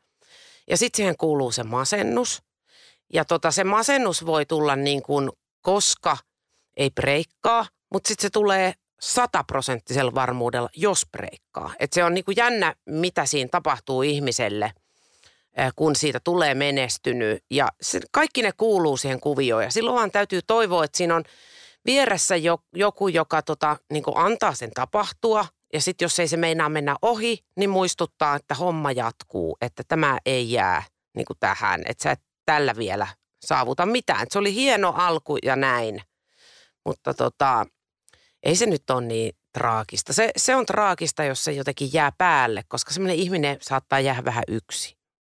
ja 0.70 0.76
sitten 0.76 0.96
siihen 0.96 1.16
kuuluu 1.16 1.52
se 1.52 1.62
masennus. 1.62 2.42
Ja 3.12 3.24
tota, 3.24 3.50
se 3.50 3.64
masennus 3.64 4.26
voi 4.26 4.46
tulla 4.46 4.76
niin 4.76 5.02
kuin, 5.02 5.30
koska 5.60 6.16
ei 6.76 6.90
breikkaa, 6.90 7.66
mutta 7.92 8.08
sitten 8.08 8.22
se 8.22 8.30
tulee 8.30 8.72
sataprosenttisella 9.00 10.14
varmuudella, 10.14 10.68
jos 10.76 11.06
breikkaa. 11.12 11.74
Et 11.78 11.92
se 11.92 12.04
on 12.04 12.14
niin 12.14 12.24
kuin 12.24 12.36
jännä, 12.36 12.74
mitä 12.86 13.26
siinä 13.26 13.48
tapahtuu 13.48 14.02
ihmiselle– 14.02 14.72
kun 15.76 15.96
siitä 15.96 16.20
tulee 16.24 16.54
menestynyt. 16.54 17.44
Ja 17.50 17.68
se, 17.80 18.00
kaikki 18.12 18.42
ne 18.42 18.52
kuuluu 18.56 18.96
siihen 18.96 19.20
kuvioon 19.20 19.62
ja 19.62 19.70
silloin 19.70 19.96
vaan 19.96 20.10
täytyy 20.10 20.40
toivoa, 20.46 20.84
että 20.84 20.96
siinä 20.98 21.16
on 21.16 21.24
vieressä 21.86 22.36
jo, 22.36 22.58
joku, 22.74 23.08
joka 23.08 23.42
tota, 23.42 23.76
niin 23.92 24.04
antaa 24.14 24.54
sen 24.54 24.70
tapahtua. 24.70 25.46
Ja 25.72 25.80
sitten 25.80 26.04
jos 26.04 26.18
ei 26.18 26.28
se 26.28 26.36
meinaa 26.36 26.68
mennä 26.68 26.96
ohi, 27.02 27.44
niin 27.56 27.70
muistuttaa, 27.70 28.36
että 28.36 28.54
homma 28.54 28.92
jatkuu, 28.92 29.56
että 29.60 29.82
tämä 29.88 30.18
ei 30.26 30.52
jää 30.52 30.82
niin 31.16 31.26
tähän, 31.40 31.82
että 31.86 32.02
sä 32.02 32.10
et 32.10 32.20
tällä 32.44 32.76
vielä 32.76 33.06
saavuta 33.46 33.86
mitään. 33.86 34.22
Et 34.22 34.32
se 34.32 34.38
oli 34.38 34.54
hieno 34.54 34.94
alku 34.96 35.36
ja 35.42 35.56
näin, 35.56 36.00
mutta 36.84 37.14
tota, 37.14 37.66
ei 38.42 38.56
se 38.56 38.66
nyt 38.66 38.90
ole 38.90 39.00
niin 39.06 39.32
traagista. 39.52 40.12
Se, 40.12 40.30
se 40.36 40.56
on 40.56 40.66
traagista, 40.66 41.24
jos 41.24 41.44
se 41.44 41.52
jotenkin 41.52 41.90
jää 41.92 42.12
päälle, 42.18 42.64
koska 42.68 42.92
semmoinen 42.92 43.16
ihminen 43.16 43.58
saattaa 43.60 44.00
jäädä 44.00 44.24
vähän 44.24 44.44
yksi 44.48 44.96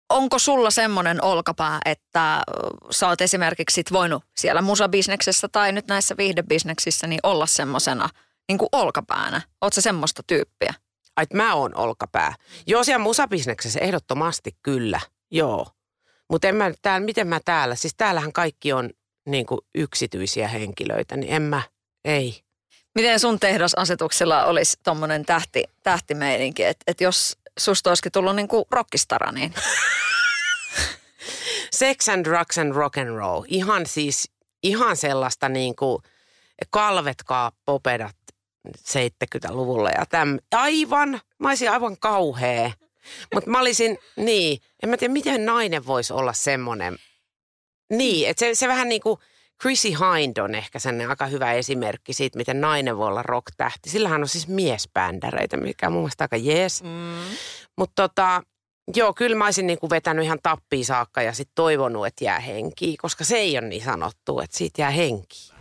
onko 0.08 0.38
sulla 0.38 0.70
semmoinen 0.70 1.24
olkapää, 1.24 1.78
että 1.84 2.42
sä 2.90 3.08
oot 3.08 3.20
esimerkiksi 3.20 3.74
sit 3.74 3.92
voinut 3.92 4.24
siellä 4.36 4.62
musabisneksessä 4.62 5.48
tai 5.48 5.72
nyt 5.72 5.86
näissä 5.86 6.16
viihdebisneksissä 6.16 7.06
niin 7.06 7.20
olla 7.22 7.46
semmoisena 7.46 8.08
niin 8.48 8.58
kuin 8.58 8.68
olkapäänä? 8.72 9.40
Oot 9.60 9.72
sä 9.72 9.80
semmoista 9.80 10.22
tyyppiä? 10.26 10.74
Ai, 11.16 11.22
että 11.22 11.36
mä 11.36 11.54
oon 11.54 11.76
olkapää. 11.76 12.34
Joo, 12.66 12.84
siellä 12.84 13.02
musabisneksessä 13.02 13.80
ehdottomasti 13.80 14.56
kyllä, 14.62 15.00
joo. 15.30 15.66
Mutta 16.30 16.52
mä 16.52 16.70
täällä, 16.82 17.04
miten 17.04 17.26
mä 17.26 17.40
täällä, 17.44 17.74
siis 17.74 17.94
täällähän 17.96 18.32
kaikki 18.32 18.72
on 18.72 18.90
niin 19.26 19.46
kuin 19.46 19.60
yksityisiä 19.74 20.48
henkilöitä, 20.48 21.16
niin 21.16 21.32
en 21.32 21.42
mä, 21.42 21.62
ei. 22.04 22.42
Miten 22.94 23.20
sun 23.20 23.40
tehdasasetuksella 23.40 24.44
olisi 24.44 24.76
tommonen 24.84 25.24
tähti, 25.24 25.64
tähtimeininki, 25.82 26.64
että 26.64 26.84
et 26.86 27.00
jos 27.00 27.38
susta 27.58 27.90
olisikin 27.90 28.12
tullut 28.12 28.36
niin 28.36 28.48
kuin 28.48 28.64
rockistara, 28.70 29.32
niin... 29.32 29.54
Sex 31.70 32.08
and 32.08 32.24
drugs 32.24 32.58
and 32.58 32.74
rock 32.74 32.98
and 32.98 33.16
roll. 33.16 33.44
Ihan 33.48 33.86
siis, 33.86 34.30
ihan 34.62 34.96
sellaista 34.96 35.48
niin 35.48 35.76
kuin 35.76 36.02
kalvetkaa 36.70 37.52
popedat 37.64 38.16
70-luvulla 38.68 39.90
ja 39.90 40.06
täm, 40.06 40.38
aivan, 40.52 41.20
mä 41.38 41.48
olisin 41.48 41.70
aivan 41.70 41.96
kauhea. 41.98 42.70
Mutta 43.34 43.50
mä 43.50 43.60
olisin, 43.60 43.98
niin, 44.16 44.62
en 44.82 44.88
mä 44.88 44.96
tiedä, 44.96 45.12
miten 45.12 45.46
nainen 45.46 45.86
voisi 45.86 46.12
olla 46.12 46.32
semmoinen. 46.32 46.96
Niin, 47.90 48.28
että 48.28 48.40
se, 48.40 48.54
se 48.54 48.68
vähän 48.68 48.88
niin 48.88 49.00
kuin, 49.00 49.20
Chrissy 49.60 49.88
Hind 49.88 50.36
on 50.36 50.54
ehkä 50.54 50.78
sen 50.78 51.10
aika 51.10 51.26
hyvä 51.26 51.52
esimerkki 51.52 52.12
siitä, 52.12 52.38
miten 52.38 52.60
nainen 52.60 52.98
voi 52.98 53.08
olla 53.08 53.22
rock-tähti. 53.22 53.90
Sillähän 53.90 54.20
on 54.22 54.28
siis 54.28 54.48
miesbändäreitä, 54.48 55.56
mikä 55.56 55.86
on 55.86 55.92
mun 55.92 56.02
mielestä 56.02 56.24
aika 56.24 56.36
jees. 56.36 56.82
Mm. 56.82 57.20
Mutta 57.76 58.08
tota, 58.08 58.42
joo, 58.94 59.14
kyllä 59.14 59.36
mä 59.36 59.44
olisin 59.44 59.66
niinku 59.66 59.90
vetänyt 59.90 60.24
ihan 60.24 60.38
tappiin 60.42 60.84
saakka 60.84 61.22
ja 61.22 61.32
sitten 61.32 61.54
toivonut, 61.54 62.06
että 62.06 62.24
jää 62.24 62.40
henkiin, 62.40 62.96
koska 62.96 63.24
se 63.24 63.36
ei 63.36 63.58
ole 63.58 63.68
niin 63.68 63.84
sanottu, 63.84 64.40
että 64.40 64.56
siitä 64.56 64.82
jää 64.82 64.90
henkiin. 64.90 65.54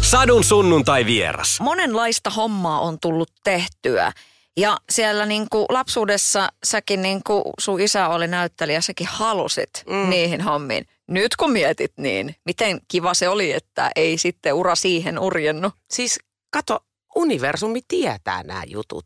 Sadun 0.00 0.44
sunnuntai 0.44 1.06
vieras. 1.06 1.60
Monenlaista 1.60 2.30
hommaa 2.30 2.80
on 2.80 3.00
tullut 3.00 3.30
tehtyä. 3.44 4.12
Ja 4.58 4.76
siellä 4.90 5.26
niin 5.26 5.46
kuin 5.50 5.66
lapsuudessa 5.68 6.48
säkin 6.64 7.02
niin 7.02 7.20
kuin 7.26 7.42
sun 7.60 7.80
isä 7.80 8.08
oli 8.08 8.28
näyttelijä, 8.28 8.80
säkin 8.80 9.06
halusit 9.06 9.70
mm. 9.86 10.10
niihin 10.10 10.40
hommiin. 10.40 10.86
Nyt 11.06 11.36
kun 11.36 11.52
mietit 11.52 11.92
niin, 11.96 12.36
miten 12.44 12.80
kiva 12.88 13.14
se 13.14 13.28
oli, 13.28 13.52
että 13.52 13.90
ei 13.96 14.18
sitten 14.18 14.54
ura 14.54 14.74
siihen 14.74 15.18
urjennut. 15.18 15.74
Siis 15.90 16.18
kato, 16.50 16.78
universumi 17.14 17.80
tietää 17.88 18.42
nämä 18.42 18.62
jutut. 18.66 19.04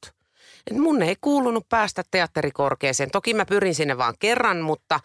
Et 0.71 0.77
mun 0.77 1.03
ei 1.03 1.17
kuulunut 1.21 1.69
päästä 1.69 2.03
teatterikorkeeseen. 2.11 3.11
Toki 3.11 3.35
mä 3.35 3.47
pyrin 3.47 3.75
sinne 3.75 3.99
vaan 3.99 4.15
kerran, 4.19 4.61
mutta 4.61 5.01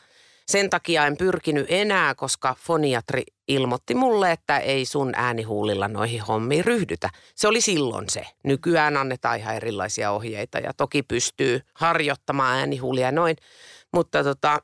sen 0.47 0.69
takia 0.69 1.07
en 1.07 1.17
pyrkinyt 1.17 1.65
enää, 1.69 2.15
koska 2.15 2.55
foniatri 2.59 3.23
ilmoitti 3.47 3.95
mulle, 3.95 4.31
että 4.31 4.57
ei 4.57 4.85
sun 4.85 5.11
äänihuulilla 5.15 5.87
noihin 5.87 6.21
hommiin 6.21 6.65
ryhdytä. 6.65 7.09
Se 7.35 7.47
oli 7.47 7.61
silloin 7.61 8.09
se. 8.09 8.27
Nykyään 8.43 8.97
annetaan 8.97 9.39
ihan 9.39 9.55
erilaisia 9.55 10.11
ohjeita 10.11 10.59
ja 10.59 10.73
toki 10.73 11.03
pystyy 11.03 11.61
harjoittamaan 11.73 12.59
äänihuulia 12.59 13.11
noin. 13.11 13.35
Mutta 13.93 14.23
tota, 14.23 14.59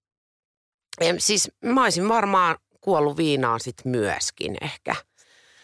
siis 1.18 1.50
mä 1.64 1.82
olisin 1.82 2.08
varmaan 2.08 2.56
kuollut 2.80 3.16
viinaan 3.16 3.60
sit 3.60 3.84
myöskin 3.84 4.56
ehkä. 4.60 4.94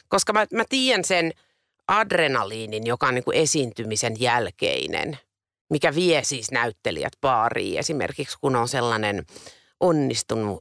Koska 0.09 0.33
mä, 0.33 0.47
mä 0.52 0.64
tiedän 0.69 1.05
sen 1.05 1.33
adrenaliinin, 1.88 2.87
joka 2.87 3.07
on 3.07 3.14
niin 3.14 3.25
kuin 3.25 3.37
esiintymisen 3.37 4.21
jälkeinen, 4.21 5.19
mikä 5.71 5.95
vie 5.95 6.25
siis 6.25 6.50
näyttelijät 6.50 7.12
baariin. 7.21 7.79
Esimerkiksi 7.79 8.38
kun 8.41 8.57
on 8.57 8.69
sellainen 8.69 9.26
onnistunut 9.83 10.61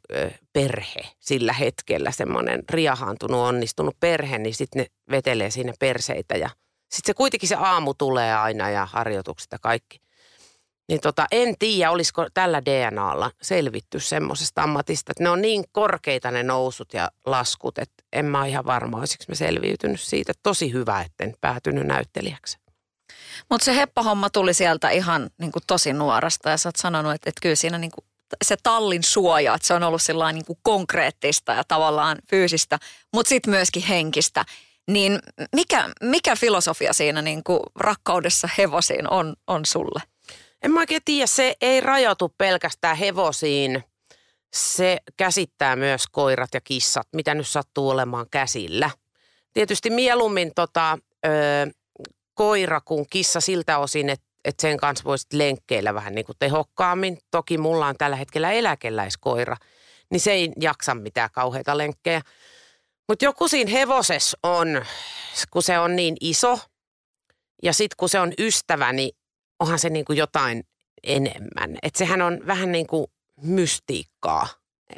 perhe 0.54 1.02
sillä 1.20 1.54
hetkellä, 1.54 2.12
semmoinen 2.12 2.64
riahaantunut 2.70 3.40
onnistunut 3.40 4.00
perhe, 4.00 4.38
niin 4.38 4.56
sitten 4.56 4.82
ne 4.82 4.86
vetelee 5.12 5.52
siinä 5.52 5.74
perseitä 5.80 6.38
ja 6.38 6.50
sitten 6.92 7.08
se 7.10 7.14
kuitenkin 7.14 7.50
se 7.50 7.56
aamu 7.56 7.94
tulee 7.94 8.36
aina 8.36 8.70
ja 8.70 8.86
harjoitukset 8.86 9.52
ja 9.52 9.60
kaikki. 9.60 10.02
Niin 10.90 11.02
tota, 11.02 11.26
en 11.32 11.56
tiedä, 11.60 11.92
olisiko 11.92 12.28
tällä 12.34 12.62
DNAlla 12.66 13.32
selvitty 13.42 14.00
semmoisesta 14.00 14.64
ammatista, 14.64 15.12
että 15.12 15.24
ne 15.24 15.30
on 15.30 15.42
niin 15.42 15.64
korkeita 15.72 16.32
ne 16.32 16.44
nousut 16.44 16.94
ja 16.94 17.12
laskut, 17.26 17.78
että 17.78 18.04
en 18.14 18.26
mä 18.26 18.46
ihan 18.46 18.66
varma, 18.66 18.98
olisiko 18.98 19.24
mä 19.28 19.36
selviytynyt 19.36 20.02
siitä. 20.02 20.34
Tosi 20.44 20.74
hyvä, 20.74 21.02
etten 21.02 21.34
päätynyt 21.42 21.88
näyttelijäksi. 21.88 22.58
Mutta 23.50 23.66
se 23.66 23.76
heppahomma 23.76 24.30
tuli 24.30 24.54
sieltä 24.54 24.90
ihan 24.90 25.30
niin 25.38 25.52
kuin 25.52 25.64
tosi 25.68 25.94
nuoresta 25.94 26.50
ja 26.50 26.58
sä 26.58 26.70
oot 26.70 26.76
sanonut, 26.76 27.14
että, 27.14 27.30
että 27.30 27.42
kyllä 27.42 27.56
siinä 27.56 27.78
niin 27.78 27.92
kuin 27.92 28.06
se 28.44 28.56
tallin 28.64 29.04
suoja, 29.04 29.56
että 29.56 29.68
se 29.68 29.74
on 29.74 29.84
ollut 29.84 30.02
sellainen 30.02 30.36
niin 30.36 30.46
kuin 30.46 30.60
konkreettista 30.62 31.54
ja 31.54 31.64
tavallaan 31.64 32.18
fyysistä, 32.30 32.80
mutta 33.14 33.30
sitten 33.30 33.52
myöskin 33.52 33.84
henkistä. 33.84 34.46
Niin 34.88 35.20
mikä, 35.56 35.90
mikä 36.02 36.36
filosofia 36.36 36.94
siinä 36.94 37.22
niin 37.22 37.44
kuin 37.44 37.60
rakkaudessa 37.76 38.50
hevosiin 38.58 39.14
on, 39.14 39.36
on 39.48 39.66
sulle? 39.66 40.02
En 40.62 40.72
mä 40.72 40.80
oikein 40.80 41.02
tiedä, 41.06 41.28
se 41.28 41.56
ei 41.62 41.82
rajoitu 41.82 42.34
pelkästään 42.38 42.98
hevosiin. 42.98 43.84
Se 44.54 44.98
käsittää 45.18 45.76
myös 45.76 46.04
koirat 46.12 46.50
ja 46.54 46.62
kissat, 46.62 47.08
mitä 47.14 47.34
nyt 47.34 47.48
sattuu 47.48 47.90
olemaan 47.90 48.26
käsillä. 48.32 48.90
Tietysti 49.54 49.90
mieluummin 49.90 50.52
tota, 50.56 50.98
ö, 51.26 51.30
koira 52.34 52.82
kuin 52.82 53.06
kissa 53.10 53.42
siltä 53.42 53.78
osin, 53.78 54.10
että 54.10 54.26
et 54.46 54.60
sen 54.60 54.78
kanssa 54.78 55.04
voisit 55.04 55.34
lenkkeillä 55.34 55.94
vähän 55.94 56.16
niin 56.16 56.26
kuin 56.26 56.36
tehokkaammin. 56.40 57.18
Toki 57.32 57.58
mulla 57.58 57.88
on 57.88 57.96
tällä 57.98 58.16
hetkellä 58.16 58.52
eläkeläiskoira, 58.52 59.58
niin 60.10 60.20
se 60.20 60.32
ei 60.32 60.52
jaksa 60.60 60.96
mitään 60.96 61.30
kauheita 61.34 61.78
lenkkejä. 61.78 62.22
Mutta 63.08 63.26
joku 63.26 63.48
siinä 63.48 63.72
hevosessa 63.72 64.38
on, 64.44 64.86
kun 65.52 65.64
se 65.64 65.80
on 65.80 65.96
niin 65.96 66.18
iso 66.22 66.60
ja 67.64 67.74
sitten 67.74 67.96
kun 67.98 68.10
se 68.10 68.20
on 68.20 68.34
ystävä, 68.40 68.94
niin 68.94 69.12
onhan 69.60 69.80
se 69.80 69.90
niin 69.90 70.06
kuin 70.06 70.18
jotain 70.18 70.64
enemmän. 71.04 71.78
Että 71.82 71.98
sehän 71.98 72.22
on 72.22 72.42
vähän 72.48 72.72
niin 72.72 72.88
kuin 72.88 73.08
mystiikkaa, 73.42 74.48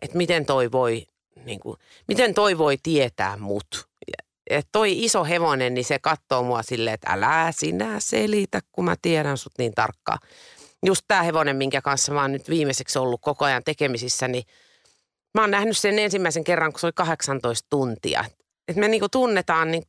että 0.01 0.17
miten 0.17 0.45
toi 0.45 0.71
voi, 0.71 1.07
niin 1.45 1.59
kuin, 1.59 1.77
miten 2.07 2.33
toi 2.33 2.57
voi 2.57 2.77
tietää 2.83 3.37
mut. 3.37 3.87
Et 4.49 4.67
toi 4.71 5.03
iso 5.03 5.23
hevonen, 5.23 5.73
niin 5.73 5.85
se 5.85 5.99
katsoo 5.99 6.43
mua 6.43 6.63
silleen, 6.63 6.93
että 6.93 7.11
älä 7.11 7.51
sinä 7.51 7.99
selitä, 7.99 8.59
kun 8.71 8.85
mä 8.85 8.95
tiedän 9.01 9.37
sut 9.37 9.53
niin 9.57 9.73
tarkkaan. 9.75 10.19
Just 10.85 11.01
tämä 11.07 11.23
hevonen, 11.23 11.55
minkä 11.55 11.81
kanssa 11.81 12.13
mä 12.13 12.21
oon 12.21 12.31
nyt 12.31 12.49
viimeiseksi 12.49 12.99
ollut 12.99 13.21
koko 13.21 13.45
ajan 13.45 13.63
tekemisissä, 13.63 14.27
niin 14.27 14.43
mä 15.33 15.41
oon 15.41 15.51
nähnyt 15.51 15.77
sen 15.77 15.99
ensimmäisen 15.99 16.43
kerran, 16.43 16.71
kun 16.71 16.79
se 16.79 16.87
oli 16.87 16.93
18 16.95 17.67
tuntia. 17.69 18.25
Että 18.67 18.79
me 18.79 18.87
niinku 18.87 19.09
tunnetaan 19.09 19.71
niin 19.71 19.83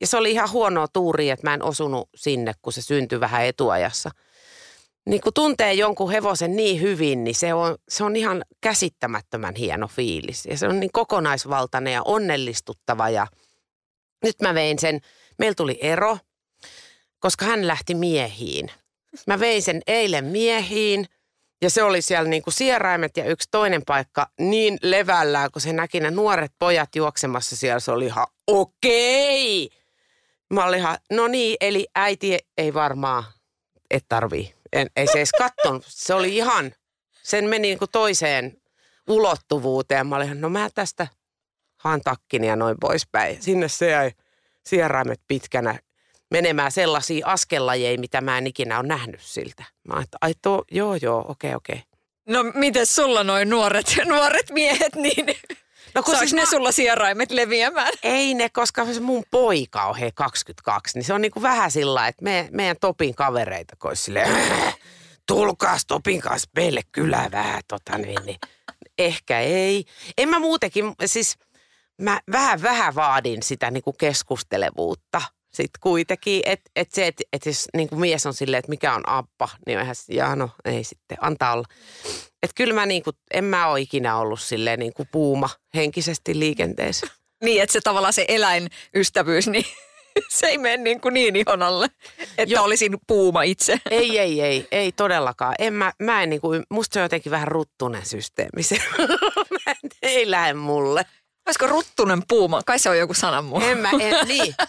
ja 0.00 0.06
se 0.06 0.16
oli 0.16 0.30
ihan 0.30 0.50
huonoa 0.50 0.86
tuuri, 0.92 1.30
että 1.30 1.46
mä 1.46 1.54
en 1.54 1.62
osunut 1.62 2.08
sinne, 2.16 2.52
kun 2.62 2.72
se 2.72 2.82
syntyi 2.82 3.20
vähän 3.20 3.44
etuajassa. 3.44 4.10
Niin 5.06 5.20
kun 5.20 5.32
tuntee 5.34 5.74
jonkun 5.74 6.10
hevosen 6.10 6.56
niin 6.56 6.80
hyvin, 6.80 7.24
niin 7.24 7.34
se 7.34 7.54
on, 7.54 7.76
se 7.88 8.04
on 8.04 8.16
ihan 8.16 8.44
käsittämättömän 8.60 9.54
hieno 9.54 9.88
fiilis. 9.88 10.46
Ja 10.46 10.58
se 10.58 10.68
on 10.68 10.80
niin 10.80 10.92
kokonaisvaltainen 10.92 11.92
ja 11.92 12.02
onnellistuttava. 12.02 13.08
Ja 13.08 13.26
nyt 14.24 14.40
mä 14.42 14.54
vein 14.54 14.78
sen, 14.78 15.00
meillä 15.38 15.54
tuli 15.54 15.78
ero, 15.80 16.18
koska 17.18 17.44
hän 17.44 17.66
lähti 17.66 17.94
miehiin. 17.94 18.70
Mä 19.26 19.40
vein 19.40 19.62
sen 19.62 19.80
eilen 19.86 20.24
miehiin 20.24 21.06
ja 21.62 21.70
se 21.70 21.82
oli 21.82 22.02
siellä 22.02 22.28
niin 22.28 22.42
kuin 22.42 22.54
sieraimet 22.54 23.16
ja 23.16 23.24
yksi 23.24 23.48
toinen 23.50 23.82
paikka 23.86 24.30
niin 24.40 24.78
levällään, 24.82 25.50
kun 25.50 25.62
se 25.62 25.72
näki 25.72 26.00
ne 26.00 26.10
nuoret 26.10 26.52
pojat 26.58 26.96
juoksemassa 26.96 27.56
siellä. 27.56 27.80
Se 27.80 27.90
oli 27.90 28.06
ihan 28.06 28.26
okei. 28.46 29.64
Okay 29.64 29.78
Mä 30.54 30.64
olin 30.64 30.78
ihan, 30.78 30.98
no 31.10 31.28
niin, 31.28 31.56
eli 31.60 31.86
äiti 31.94 32.38
ei 32.58 32.74
varmaan, 32.74 33.24
et 33.90 34.04
tarvii. 34.08 34.54
En, 34.72 34.90
ei 34.96 35.06
se 35.06 35.18
edes 35.18 35.32
kattonut. 35.32 35.84
Se 35.88 36.14
oli 36.14 36.36
ihan, 36.36 36.72
sen 37.22 37.44
meni 37.44 37.68
niin 37.68 37.78
kuin 37.78 37.90
toiseen 37.90 38.60
ulottuvuuteen. 39.08 40.06
Mä 40.06 40.16
olin, 40.16 40.40
no 40.40 40.48
mä 40.48 40.68
tästä 40.74 41.06
haan 41.78 42.00
takkini 42.00 42.46
ja 42.46 42.56
noin 42.56 42.76
poispäin. 42.80 43.42
Sinne 43.42 43.68
se 43.68 43.90
jäi 43.90 44.12
sieraimet 44.66 45.20
pitkänä 45.28 45.78
menemään 46.30 46.72
sellaisia 46.72 47.26
askellajeja, 47.26 47.98
mitä 47.98 48.20
mä 48.20 48.38
en 48.38 48.46
ikinä 48.46 48.78
ole 48.78 48.88
nähnyt 48.88 49.20
siltä. 49.20 49.64
Mä 49.88 49.94
ajattelin, 49.94 50.18
ai 50.20 50.34
tuo, 50.42 50.64
joo 50.70 50.94
joo, 51.02 51.24
okei 51.28 51.54
okei. 51.54 51.82
No 52.28 52.42
miten 52.54 52.86
sulla 52.86 53.24
noin 53.24 53.50
nuoret, 53.50 53.86
nuoret 54.04 54.50
miehet, 54.50 54.94
niin 54.94 55.26
No, 55.94 56.02
kun 56.02 56.16
siis 56.16 56.32
ne 56.32 56.42
mä... 56.42 56.50
sulla 56.50 56.72
sieraimet 56.72 57.30
leviämään? 57.30 57.92
Ei 58.02 58.34
ne, 58.34 58.48
koska 58.48 58.84
se 58.92 59.00
mun 59.00 59.24
poika 59.30 59.82
on 59.82 59.96
hei 59.96 60.10
22, 60.14 60.98
niin 60.98 61.04
se 61.04 61.14
on 61.14 61.22
niinku 61.22 61.42
vähän 61.42 61.70
sillä 61.70 62.08
että 62.08 62.24
me, 62.24 62.48
meidän 62.52 62.76
Topin 62.80 63.14
kavereita, 63.14 63.76
kun 63.76 63.96
silleen, 63.96 64.30
tulkaa 65.28 65.76
Topin 65.86 66.20
kanssa 66.20 66.50
meille 66.56 66.80
kyllä 66.92 67.28
vähän, 67.32 67.62
tota 67.68 67.98
niin, 67.98 68.18
niin. 68.26 68.38
ehkä 68.98 69.40
ei. 69.40 69.84
En 70.18 70.28
mä 70.28 70.38
muutenkin, 70.38 70.94
siis 71.04 71.38
mä 72.00 72.20
vähän 72.32 72.62
vähän 72.62 72.94
vaadin 72.94 73.42
sitä 73.42 73.70
niinku 73.70 73.92
keskustelevuutta 73.92 75.22
sitten 75.52 75.80
kuitenkin, 75.80 76.42
että 76.44 76.70
et 76.76 76.92
se, 76.92 77.06
että 77.06 77.24
et 77.32 77.46
jos 77.46 77.68
niin 77.76 77.88
kuin 77.88 78.00
mies 78.00 78.26
on 78.26 78.34
silleen, 78.34 78.58
että 78.58 78.70
mikä 78.70 78.94
on 78.94 79.08
appa, 79.08 79.48
niin 79.66 79.78
on 79.78 79.84
ihan, 79.84 79.96
ja 80.08 80.36
no 80.36 80.50
ei 80.64 80.84
sitten, 80.84 81.18
antaa 81.20 81.52
olla. 81.52 81.64
Että 82.42 82.54
kyllä 82.54 82.74
mä 82.74 82.86
niin 82.86 83.02
kuin, 83.02 83.16
en 83.34 83.44
mä 83.44 83.66
ole 83.66 83.80
ikinä 83.80 84.16
ollut 84.16 84.40
silleen 84.40 84.78
niin 84.78 84.92
kuin 84.92 85.08
puuma 85.12 85.50
henkisesti 85.74 86.38
liikenteessä. 86.38 87.06
Niin, 87.44 87.62
että 87.62 87.72
se 87.72 87.80
tavallaan 87.80 88.12
se 88.12 88.24
eläinystävyys, 88.28 89.48
niin 89.48 89.64
se 90.28 90.46
ei 90.46 90.58
mene 90.58 90.76
niin, 90.76 91.00
kuin 91.00 91.14
niin 91.14 91.36
ihon 91.36 91.62
alle, 91.62 91.86
että 92.38 92.54
Joo. 92.54 92.64
olisin 92.64 92.96
puuma 93.06 93.42
itse. 93.42 93.80
Ei, 93.90 94.18
ei, 94.18 94.40
ei, 94.40 94.68
ei 94.70 94.92
todellakaan. 94.92 95.54
En 95.58 95.74
mä, 95.74 95.92
mä 96.02 96.22
en 96.22 96.30
niin 96.30 96.40
kuin, 96.40 96.62
musta 96.70 96.94
se 96.94 97.00
on 97.00 97.04
jotenkin 97.04 97.32
vähän 97.32 97.48
ruttunen 97.48 98.06
systeemi. 98.06 98.62
Se, 98.62 98.78
ei 100.02 100.30
lähde 100.30 100.54
mulle. 100.54 101.06
Olisiko 101.48 101.66
ruttunen 101.66 102.22
puuma? 102.28 102.60
Kai 102.66 102.78
se 102.78 102.90
on 102.90 102.98
joku 102.98 103.14
sanan 103.14 103.44
En 103.62 103.78
mä, 103.78 103.90
en, 104.00 104.28
niin. 104.28 104.54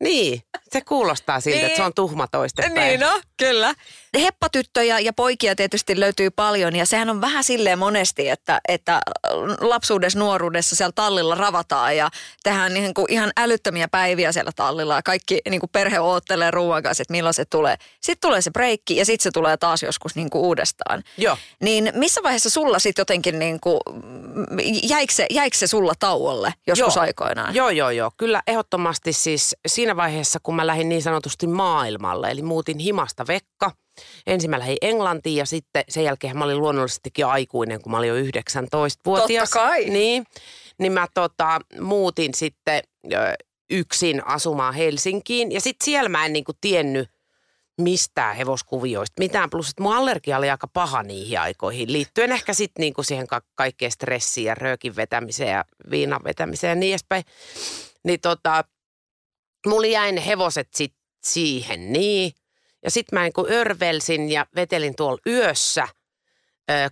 Niin, 0.00 0.42
se 0.72 0.80
kuulostaa 0.80 1.40
siltä, 1.40 1.56
niin. 1.56 1.66
että 1.66 1.76
se 1.76 1.82
on 1.82 1.94
tuhma 1.94 2.26
toistepäin. 2.26 2.74
Niin 2.74 3.00
no, 3.00 3.20
kyllä. 3.36 3.74
Heppatyttöjä 4.20 4.98
ja 4.98 5.12
poikia 5.12 5.56
tietysti 5.56 6.00
löytyy 6.00 6.30
paljon 6.30 6.76
ja 6.76 6.86
sehän 6.86 7.10
on 7.10 7.20
vähän 7.20 7.44
silleen 7.44 7.78
monesti, 7.78 8.28
että, 8.28 8.60
että 8.68 9.00
lapsuudessa, 9.60 10.18
nuoruudessa 10.18 10.76
siellä 10.76 10.92
tallilla 10.94 11.34
ravataan 11.34 11.96
ja 11.96 12.10
tehdään 12.42 12.74
niin 12.74 12.94
kuin 12.94 13.06
ihan 13.12 13.32
älyttömiä 13.36 13.88
päiviä 13.88 14.32
siellä 14.32 14.52
tallilla 14.56 14.94
ja 14.94 15.02
kaikki 15.02 15.40
niin 15.50 15.60
kuin 15.60 15.70
perhe 15.70 16.00
oottelee 16.00 16.50
ruoan 16.50 16.82
kanssa, 16.82 17.02
että 17.02 17.12
milloin 17.12 17.34
se 17.34 17.44
tulee. 17.44 17.76
Sitten 18.00 18.28
tulee 18.28 18.40
se 18.40 18.50
breikki 18.50 18.96
ja 18.96 19.04
sitten 19.04 19.22
se 19.22 19.30
tulee 19.30 19.56
taas 19.56 19.82
joskus 19.82 20.16
niin 20.16 20.30
kuin 20.30 20.42
uudestaan. 20.42 21.02
Joo. 21.16 21.38
Niin 21.60 21.92
missä 21.94 22.22
vaiheessa 22.22 22.50
sulla 22.50 22.78
sitten 22.78 23.00
jotenkin, 23.00 23.38
niin 23.38 23.60
kuin, 23.60 23.80
jäikö, 24.82 25.12
se, 25.12 25.26
jäikö 25.30 25.56
se 25.56 25.66
sulla 25.66 25.92
tauolle 25.98 26.54
joskus 26.66 26.96
joo. 26.96 27.02
aikoinaan? 27.02 27.54
Joo, 27.54 27.70
joo, 27.70 27.90
joo. 27.90 28.10
Kyllä 28.16 28.42
ehdottomasti 28.46 29.12
siis 29.12 29.56
siinä 29.66 29.96
vaiheessa, 29.96 30.38
kun 30.42 30.56
mä 30.56 30.66
lähdin 30.66 30.88
niin 30.88 31.02
sanotusti 31.02 31.46
maailmalle, 31.46 32.30
eli 32.30 32.42
muutin 32.42 32.78
himasta 32.78 33.25
Vekka– 33.26 33.70
Ensin 34.26 34.50
mä 34.50 34.58
lähdin 34.58 34.76
Englantiin 34.80 35.36
ja 35.36 35.46
sitten 35.46 35.84
sen 35.88 36.04
jälkeen 36.04 36.38
mä 36.38 36.44
olin 36.44 36.60
luonnollisestikin 36.60 37.26
aikuinen, 37.26 37.82
kun 37.82 37.92
mä 37.92 37.98
olin 37.98 38.08
jo 38.08 38.16
19-vuotias. 38.16 39.50
Totta 39.50 39.66
kai. 39.68 39.84
Niin, 39.84 40.24
niin 40.78 40.92
mä 40.92 41.06
tota, 41.14 41.60
muutin 41.80 42.34
sitten 42.34 42.82
ö, 43.12 43.16
yksin 43.70 44.26
asumaan 44.26 44.74
Helsinkiin 44.74 45.52
ja 45.52 45.60
sitten 45.60 45.84
siellä 45.84 46.08
mä 46.08 46.26
en 46.26 46.32
niinku 46.32 46.52
tiennyt, 46.60 47.10
mistään 47.80 48.36
hevoskuvioista 48.36 49.14
mitään. 49.18 49.50
Plus, 49.50 49.70
että 49.70 49.82
mun 49.82 49.96
allergia 49.96 50.38
oli 50.38 50.50
aika 50.50 50.66
paha 50.66 51.02
niihin 51.02 51.40
aikoihin, 51.40 51.92
liittyen 51.92 52.32
ehkä 52.32 52.54
sitten 52.54 52.80
niinku 52.80 53.02
siihen 53.02 53.26
ka- 53.26 53.42
kaikkeen 53.54 53.92
stressiin 53.92 54.44
ja 54.44 54.54
röökin 54.54 54.96
vetämiseen 54.96 55.50
ja 55.50 55.64
viinan 55.90 56.20
vetämiseen 56.24 56.70
ja 56.70 56.74
niin 56.74 56.92
edespäin. 56.92 57.24
Niin 58.04 58.20
tota, 58.20 58.64
mulla 59.66 59.86
jäi 59.86 60.12
ne 60.12 60.26
hevoset 60.26 60.68
sit 60.74 60.94
siihen 61.24 61.92
niin. 61.92 62.32
Ja 62.86 62.90
sitten 62.90 63.18
mä 63.18 63.22
niinku 63.22 63.46
örvelsin 63.50 64.32
ja 64.32 64.46
vetelin 64.54 64.96
tuolla 64.96 65.18
yössä, 65.26 65.88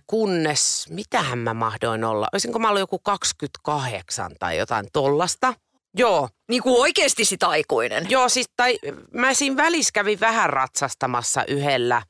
kunnes, 0.07 0.85
mitähän 0.89 1.39
mä 1.39 1.53
mahdoin 1.53 2.03
olla? 2.03 2.27
Olisinko 2.33 2.59
mä 2.59 2.67
ollut 2.69 2.79
joku 2.79 2.99
28 2.99 4.31
tai 4.39 4.57
jotain 4.57 4.85
tollasta? 4.93 5.53
Joo, 5.97 6.29
Niin 6.49 6.63
kuin 6.63 6.81
oikeasti 6.81 7.25
sit 7.25 7.43
aikuinen. 7.43 8.05
Joo, 8.09 8.29
siis 8.29 8.49
tai 8.55 8.79
mä 9.13 9.33
siinä 9.33 9.57
välissä 9.57 9.91
kävin 9.93 10.19
vähän 10.19 10.49
ratsastamassa 10.49 11.43
yhdellä. 11.47 12.01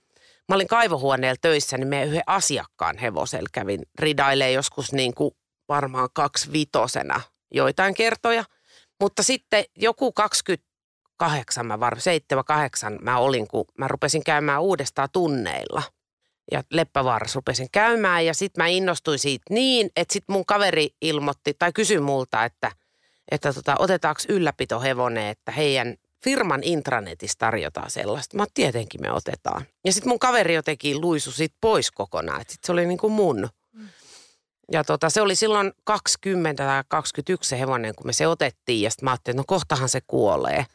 Mä 0.50 0.56
olin 0.56 0.68
kaivohuoneella 0.68 1.38
töissä, 1.42 1.78
niin 1.78 1.88
meidän 1.88 2.08
yhden 2.08 2.24
asiakkaan 2.28 2.98
hevosella 2.98 3.50
kävin 3.54 3.82
ridailee 4.00 4.52
joskus 4.52 4.94
niin 4.94 5.14
kuin 5.14 5.32
varmaan 5.70 6.10
kaksi 6.14 6.52
vitosena 6.52 7.22
joitain 7.52 7.94
kertoja. 7.94 8.44
Mutta 9.02 9.24
sitten 9.24 9.64
joku 9.78 10.12
28, 11.18 11.66
mä 11.66 11.80
varmaan 11.80 12.02
7-8 12.98 13.02
mä 13.02 13.18
olin, 13.18 13.48
kun 13.48 13.66
mä 13.78 13.88
rupesin 13.88 14.24
käymään 14.24 14.62
uudestaan 14.62 15.10
tunneilla. 15.14 15.84
Ja 16.52 16.64
Leppävaarassa 16.72 17.38
rupesin 17.38 17.68
käymään 17.72 18.26
ja 18.26 18.34
sitten 18.34 18.64
mä 18.64 18.68
innostuin 18.68 19.20
siitä 19.20 19.46
niin, 19.50 19.90
että 19.96 20.14
sitten 20.14 20.34
mun 20.34 20.46
kaveri 20.46 20.90
ilmoitti 21.02 21.54
tai 21.60 21.74
kysyi 21.74 22.00
multa, 22.00 22.46
että– 22.46 22.72
että 23.32 23.54
tota, 23.54 23.76
otetaanko 23.80 24.22
ylläpitohevonen, 24.30 25.28
että 25.28 25.52
heidän 25.52 25.96
firman 26.24 26.64
intranetissä 26.64 27.36
tarjotaan 27.40 27.92
sellaista. 27.92 28.38
Mä 28.38 28.46
tietenkin 28.54 29.02
me 29.02 29.12
otetaan. 29.12 29.66
Ja 29.86 29.94
sitten 29.94 30.10
mun 30.10 30.20
kaveri 30.20 30.54
jotenkin 30.54 31.02
luisu 31.02 31.32
siitä 31.32 31.56
pois 31.62 31.92
kokonaan, 31.92 32.42
että 32.42 32.54
sit 32.54 32.64
se 32.64 32.72
oli 32.72 32.86
niin 32.86 32.98
kuin 32.98 33.14
mun. 33.14 33.50
Ja 34.72 34.84
tota, 34.84 35.10
se 35.10 35.22
oli 35.22 35.36
silloin 35.36 35.72
20 35.84 36.64
tai 36.64 36.84
21 36.88 37.50
se 37.50 37.60
hevonen, 37.60 37.96
kun 37.96 38.08
me 38.08 38.14
se 38.14 38.28
otettiin. 38.28 38.82
Ja 38.82 38.90
sitten 38.90 39.06
mä 39.06 39.12
ajattelin, 39.12 39.34
että 39.34 39.42
no 39.42 39.46
kohtahan 39.48 39.90
se 39.90 40.02
kuolee. 40.08 40.66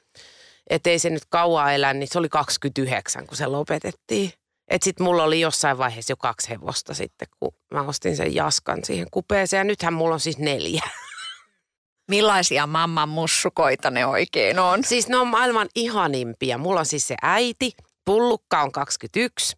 Että 0.71 0.91
ei 0.91 0.99
se 0.99 1.11
nyt 1.11 1.23
kauan 1.29 1.75
elä, 1.75 1.95
niin 1.95 2.09
se 2.13 2.19
oli 2.19 2.29
29, 2.29 3.27
kun 3.27 3.37
se 3.37 3.47
lopetettiin. 3.47 4.33
Että 4.69 4.85
sitten 4.85 5.05
mulla 5.05 5.23
oli 5.23 5.41
jossain 5.41 5.79
vaiheessa 5.79 6.13
jo 6.13 6.17
kaksi 6.17 6.51
hevosta 6.51 6.95
sitten, 6.95 7.29
kun 7.41 7.53
mä 7.75 7.83
ostin 7.83 8.17
sen 8.17 8.35
jaskan 8.35 8.85
siihen 8.85 9.07
kupeeseen. 9.11 9.61
Ja 9.61 9.65
nythän 9.65 9.95
mulla 9.95 10.15
on 10.15 10.21
siis 10.21 10.39
neljä. 10.39 10.83
Millaisia 12.11 12.67
mamman 12.67 13.09
mussukoita 13.09 13.91
ne 13.91 14.07
oikein 14.07 14.59
on? 14.59 14.85
Siis 14.85 15.09
ne 15.09 15.17
on 15.17 15.27
maailman 15.27 15.69
ihanimpia. 15.75 16.59
Mulla 16.59 16.81
on 16.81 16.87
siis 16.87 17.09
se 17.09 17.15
äiti, 17.23 17.73
Pullukka 18.05 18.63
on 18.63 18.73
21 18.73 19.57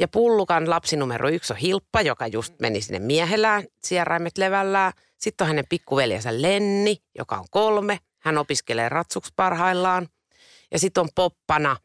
ja 0.00 0.08
Pullukan 0.08 0.70
lapsi 0.70 0.96
numero 0.96 1.28
yksi 1.28 1.52
on 1.52 1.56
Hilppa, 1.56 2.00
joka 2.00 2.26
just 2.26 2.54
meni 2.60 2.80
sinne 2.80 2.98
miehellään, 2.98 3.64
sieraimet 3.82 4.38
levällään. 4.38 4.92
Sitten 5.18 5.44
on 5.44 5.48
hänen 5.48 5.64
pikkuveljensä 5.68 6.42
Lenni, 6.42 6.96
joka 7.18 7.36
on 7.36 7.46
kolme. 7.50 7.98
Hän 8.18 8.38
opiskelee 8.38 8.88
ratsuksi 8.88 9.32
parhaillaan. 9.36 10.08
Ja 10.72 10.78
sitten 10.78 11.00
on 11.00 11.08
Poppana, 11.14 11.76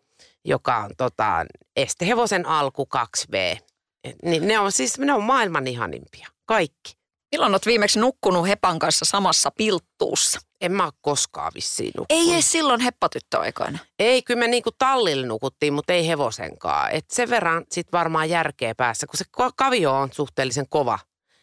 joka 0.45 0.77
on 0.77 0.91
tota, 0.97 1.45
estehevosen 1.75 2.45
alku 2.45 2.87
2V. 2.97 3.57
Et 4.03 4.15
Niin 4.23 4.47
ne 4.47 4.59
on 4.59 4.71
siis, 4.71 4.99
ne 4.99 5.13
on 5.13 5.23
maailman 5.23 5.67
ihanimpia. 5.67 6.27
Kaikki. 6.45 6.93
Milloin 7.31 7.53
olet 7.53 7.65
viimeksi 7.65 7.99
nukkunut 7.99 8.47
Hepan 8.47 8.79
kanssa 8.79 9.05
samassa 9.05 9.51
pilttuussa? 9.51 10.39
En 10.61 10.71
mä 10.71 10.83
ole 10.83 10.93
koskaan 11.01 11.51
vissiin 11.55 11.91
nukkunut. 11.97 12.23
Ei 12.27 12.33
edes 12.33 12.51
silloin 12.51 12.81
heppatyttöaikoina. 12.81 13.79
Ei, 13.99 14.23
kyllä 14.23 14.39
me 14.39 14.47
niinku 14.47 14.69
tallilla 14.77 15.27
nukuttiin, 15.27 15.73
mutta 15.73 15.93
ei 15.93 16.07
hevosenkaan. 16.07 16.91
Et 16.91 17.05
sen 17.11 17.29
verran 17.29 17.65
sit 17.71 17.91
varmaan 17.91 18.29
järkeä 18.29 18.75
päässä, 18.75 19.07
kun 19.07 19.17
se 19.17 19.25
kavio 19.55 19.93
on 19.97 20.09
suhteellisen 20.11 20.65
kova. 20.69 20.99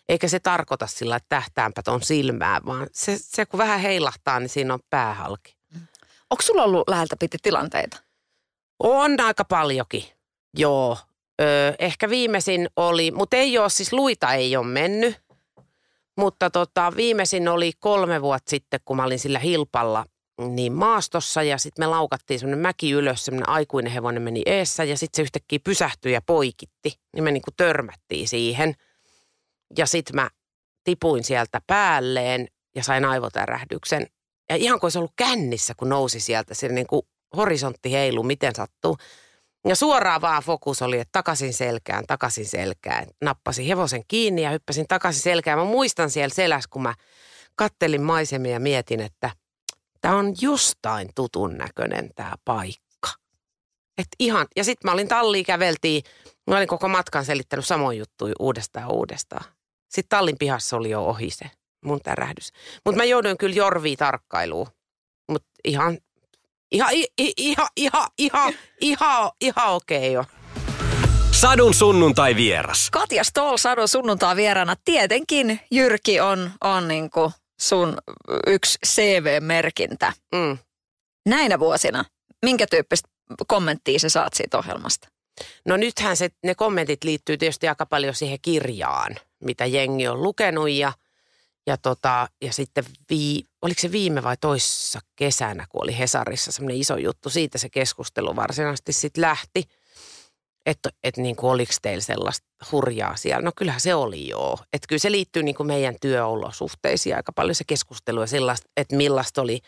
Eikä 0.09 0.29
se 0.29 0.41
tarkoita 0.41 0.87
sillä, 0.87 1.17
että 1.17 1.27
tähtäänpä 1.29 1.83
ton 1.83 2.03
silmää, 2.03 2.61
vaan 2.67 2.87
se, 2.93 3.19
se 3.19 3.47
kun 3.47 3.59
vähän 3.59 3.81
heilahtaa, 3.81 4.41
niin 4.41 4.49
siinä 4.49 4.75
on 4.75 4.81
pää 4.91 5.15
halki. 5.15 5.60
Onko 6.31 6.43
sulla 6.43 6.65
ollut 6.65 6.89
läheltä 6.89 7.17
piti 7.21 7.39
tilanteita? 7.43 7.97
On 8.79 9.21
aika 9.21 9.45
paljonkin, 9.45 10.05
joo. 10.57 10.97
Ö, 11.41 11.75
ehkä 11.79 12.11
viimeisin 12.11 12.69
oli, 12.77 13.11
mutta 13.11 13.37
ei 13.37 13.59
ole, 13.59 13.71
siis 13.71 13.93
luita 13.93 14.33
ei 14.33 14.57
ole 14.57 14.67
mennyt. 14.67 15.17
Mutta 16.17 16.51
tota, 16.51 16.93
viimeisin 16.97 17.49
oli 17.49 17.73
kolme 17.79 18.23
vuotta 18.23 18.51
sitten, 18.51 18.81
kun 18.85 18.97
mä 18.97 19.05
olin 19.05 19.19
sillä 19.19 19.39
hilpalla 19.39 20.05
niin 20.49 20.73
maastossa 20.73 21.43
ja 21.43 21.59
sitten 21.59 21.83
me 21.83 21.87
laukattiin 21.87 22.41
semmoinen 22.41 22.63
mäki 22.63 22.91
ylös, 22.91 23.25
semmoinen 23.25 23.49
aikuinen 23.49 23.93
hevonen 23.93 24.23
meni 24.23 24.43
eessä 24.47 24.85
ja 24.85 24.97
sitten 24.97 25.17
se 25.17 25.23
yhtäkkiä 25.23 25.59
pysähtyi 25.65 26.13
ja 26.13 26.23
poikitti. 26.23 26.93
Niin 27.15 27.25
me 27.25 27.31
niinku 27.31 27.51
törmättiin 27.57 28.29
siihen 28.29 28.75
ja 29.77 29.87
sitten 29.87 30.17
mä 30.17 30.31
tipuin 30.85 31.25
sieltä 31.25 31.61
päälleen 31.67 32.49
ja 32.75 32.83
sain 32.85 33.05
aivotärähdyksen. 33.05 34.07
Ja 34.51 34.57
ihan 34.57 34.81
kuin 34.81 34.87
olisi 34.87 34.99
ollut 34.99 35.13
kännissä, 35.17 35.75
kun 35.77 35.89
nousi 35.89 36.21
sieltä, 36.21 36.55
se 36.55 36.69
niinku 36.69 37.09
horisontti 37.37 37.93
heilu, 37.93 38.23
miten 38.23 38.55
sattuu. 38.55 38.97
Ja 39.67 39.77
suoraan 39.77 40.21
vaan 40.21 40.43
fokus 40.43 40.83
oli, 40.83 40.99
että 40.99 41.13
takaisin 41.13 41.55
selkään, 41.55 42.05
takaisin 42.07 42.47
selkään. 42.47 43.07
Nappasin 43.21 43.67
hevosen 43.67 44.03
kiinni 44.09 44.43
ja 44.43 44.51
hyppäsin 44.51 44.89
takaisin 44.89 45.23
selkään. 45.23 45.59
Mä 45.59 45.65
muistan 45.65 46.11
siellä 46.11 46.35
selässä, 46.35 46.69
kun 46.73 46.83
mä 46.83 46.95
kattelin 47.57 48.03
maisemia 48.03 48.53
ja 48.53 48.61
mietin, 48.61 49.01
että 49.01 49.31
tämä 50.01 50.17
on 50.17 50.35
jostain 50.41 51.09
tutun 51.15 51.59
näköinen 51.59 52.11
tämä 52.15 52.35
paikka. 52.45 53.09
Et 53.99 54.09
ihan, 54.19 54.47
ja 54.57 54.65
sitten 54.65 54.89
mä 54.89 54.93
olin 54.93 55.09
talliin, 55.09 55.45
käveltiin, 55.45 56.03
mä 56.47 56.57
olin 56.57 56.69
koko 56.69 56.89
matkan 56.89 57.25
selittänyt 57.25 57.67
samoin 57.67 57.99
juttuja 57.99 58.35
uudestaan 58.39 58.93
uudestaan. 58.93 59.45
Sitten 59.89 60.19
tallin 60.19 60.39
pihassa 60.39 60.77
oli 60.77 60.91
jo 60.91 61.05
ohi 61.05 61.31
se 61.31 61.51
mun 61.85 62.01
tärähdys. 62.03 62.53
Mutta 62.85 62.97
mä 62.97 63.05
jouduin 63.05 63.39
kyllä 63.39 63.55
jorviin 63.55 63.99
tarkkailuun. 63.99 64.67
Mutta 65.29 65.49
ihan, 65.65 65.99
ihan, 66.73 66.91
ihan, 67.19 67.69
ihan, 67.77 68.09
ihan, 68.19 68.53
ihan, 68.81 69.31
ihan 69.41 69.73
okei 69.73 70.13
jo. 70.13 70.25
Sadun 71.41 71.75
sunnuntai 71.75 72.37
vieras. 72.37 72.91
Katja 72.91 73.25
Stoll 73.25 73.57
Sadon 73.57 73.89
sunnuntaa 73.89 74.37
vieraana. 74.37 74.77
Tietenkin 74.85 75.61
Jyrki 75.71 76.21
on, 76.21 76.51
on 76.65 76.89
niin 76.89 77.11
kuin 77.11 77.33
sun 77.61 77.99
yksi 78.47 78.79
CV-merkintä. 78.87 80.13
Mm. 80.35 80.59
Näinä 81.29 81.59
vuosina, 81.59 82.05
minkä 82.45 82.67
tyyppistä 82.71 83.09
kommenttia 83.47 83.99
sä 83.99 84.09
saat 84.09 84.35
siitä 84.35 84.59
ohjelmasta? 84.59 85.09
No 85.67 85.77
nythän 85.77 86.17
se, 86.17 86.29
ne 86.45 86.55
kommentit 86.55 87.05
liittyy 87.05 87.37
tietysti 87.37 87.69
aika 87.69 87.87
paljon 87.87 88.15
siihen 88.15 88.39
kirjaan, 88.43 89.17
mitä 89.45 89.67
jengi 89.67 90.09
on 90.09 90.23
lukenut 90.23 90.71
ja, 90.71 90.93
ja, 91.67 91.77
tota, 91.77 92.29
ja 92.43 92.53
sitten 92.53 92.85
vii, 93.11 93.45
oliko 93.63 93.81
se 93.81 93.93
viime 93.93 94.23
vai 94.23 94.37
toissa 94.37 95.01
kesänä, 95.17 95.67
kun 95.69 95.83
oli 95.83 95.99
Hesarissa 95.99 96.53
semmoinen 96.53 96.81
iso 96.81 96.97
juttu, 96.97 97.31
siitä 97.31 97.59
se 97.59 97.69
keskustelu 97.69 98.37
varsinaisesti 98.37 98.93
sitten 98.93 99.23
lähti, 99.23 99.65
että 100.67 100.91
et 101.03 101.17
niin 101.17 101.37
oliko 101.43 101.73
teillä 101.83 102.03
sellaista 102.03 102.47
hurjaa 102.73 103.17
siellä. 103.17 103.43
No 103.43 103.53
kyllähän 103.57 103.81
se 103.81 103.95
oli 103.95 104.29
joo, 104.29 104.59
että 104.73 104.87
kyllä 104.89 105.01
se 105.01 105.11
liittyy 105.11 105.43
niin 105.43 105.55
kuin 105.55 105.67
meidän 105.67 105.97
työolosuhteisiin 106.01 107.17
aika 107.17 107.33
paljon 107.33 107.55
se 107.55 107.65
keskustelu 107.67 108.21
ja 108.21 108.27
sellaista, 108.27 108.71
että 108.77 108.97
millaista 108.97 109.43
oli 109.43 109.61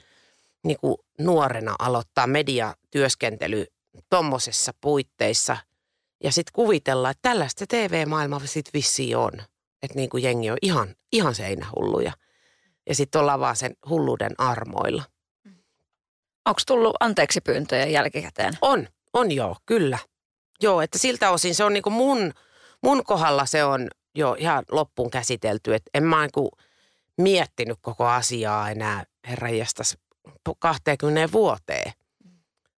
niin 0.64 0.76
kuin 0.81 0.96
nuorena 1.18 1.74
aloittaa 1.78 2.26
mediatyöskentely 2.26 3.66
tuommoisessa 4.11 4.72
puitteissa 4.81 5.57
ja 6.24 6.33
sitten 6.33 6.52
kuvitella, 6.52 7.11
että 7.11 7.28
tällaista 7.28 7.64
TV-maailma 7.66 8.40
sitten 8.44 8.72
vissiin 8.74 9.16
on. 9.16 9.33
Että 9.83 9.97
niin 9.97 10.09
kuin 10.09 10.23
jengi 10.23 10.51
on 10.51 10.59
ihan, 10.62 10.95
ihan 11.12 11.35
seinähulluja. 11.35 12.12
Ja 12.88 12.95
sitten 12.95 13.21
ollaan 13.21 13.40
vaan 13.40 13.57
sen 13.57 13.77
hulluuden 13.88 14.33
armoilla. 14.38 15.03
Onko 16.45 16.61
tullut 16.66 16.97
anteeksi 17.01 17.40
pyyntöjä 17.40 17.87
jälkikäteen? 17.87 18.59
On, 18.62 18.88
on 19.12 19.33
joo, 19.33 19.57
kyllä. 19.66 19.99
Joo, 20.62 20.81
että 20.81 20.99
siltä 20.99 21.31
osin 21.31 21.55
se 21.55 21.64
on 21.64 21.73
niin 21.73 21.83
kuin 21.83 21.92
mun, 21.92 22.33
mun 22.83 23.05
kohdalla 23.05 23.47
se 23.47 23.64
on 23.64 23.88
jo 24.14 24.37
ihan 24.38 24.64
loppuun 24.71 25.11
käsitelty. 25.11 25.75
Että 25.75 25.90
en 25.95 26.05
mä 26.05 26.29
niin 26.37 26.51
miettinyt 27.18 27.79
koko 27.81 28.07
asiaa 28.07 28.71
enää 28.71 29.05
herranjestas 29.29 29.99
20 30.59 31.33
vuoteen. 31.33 31.92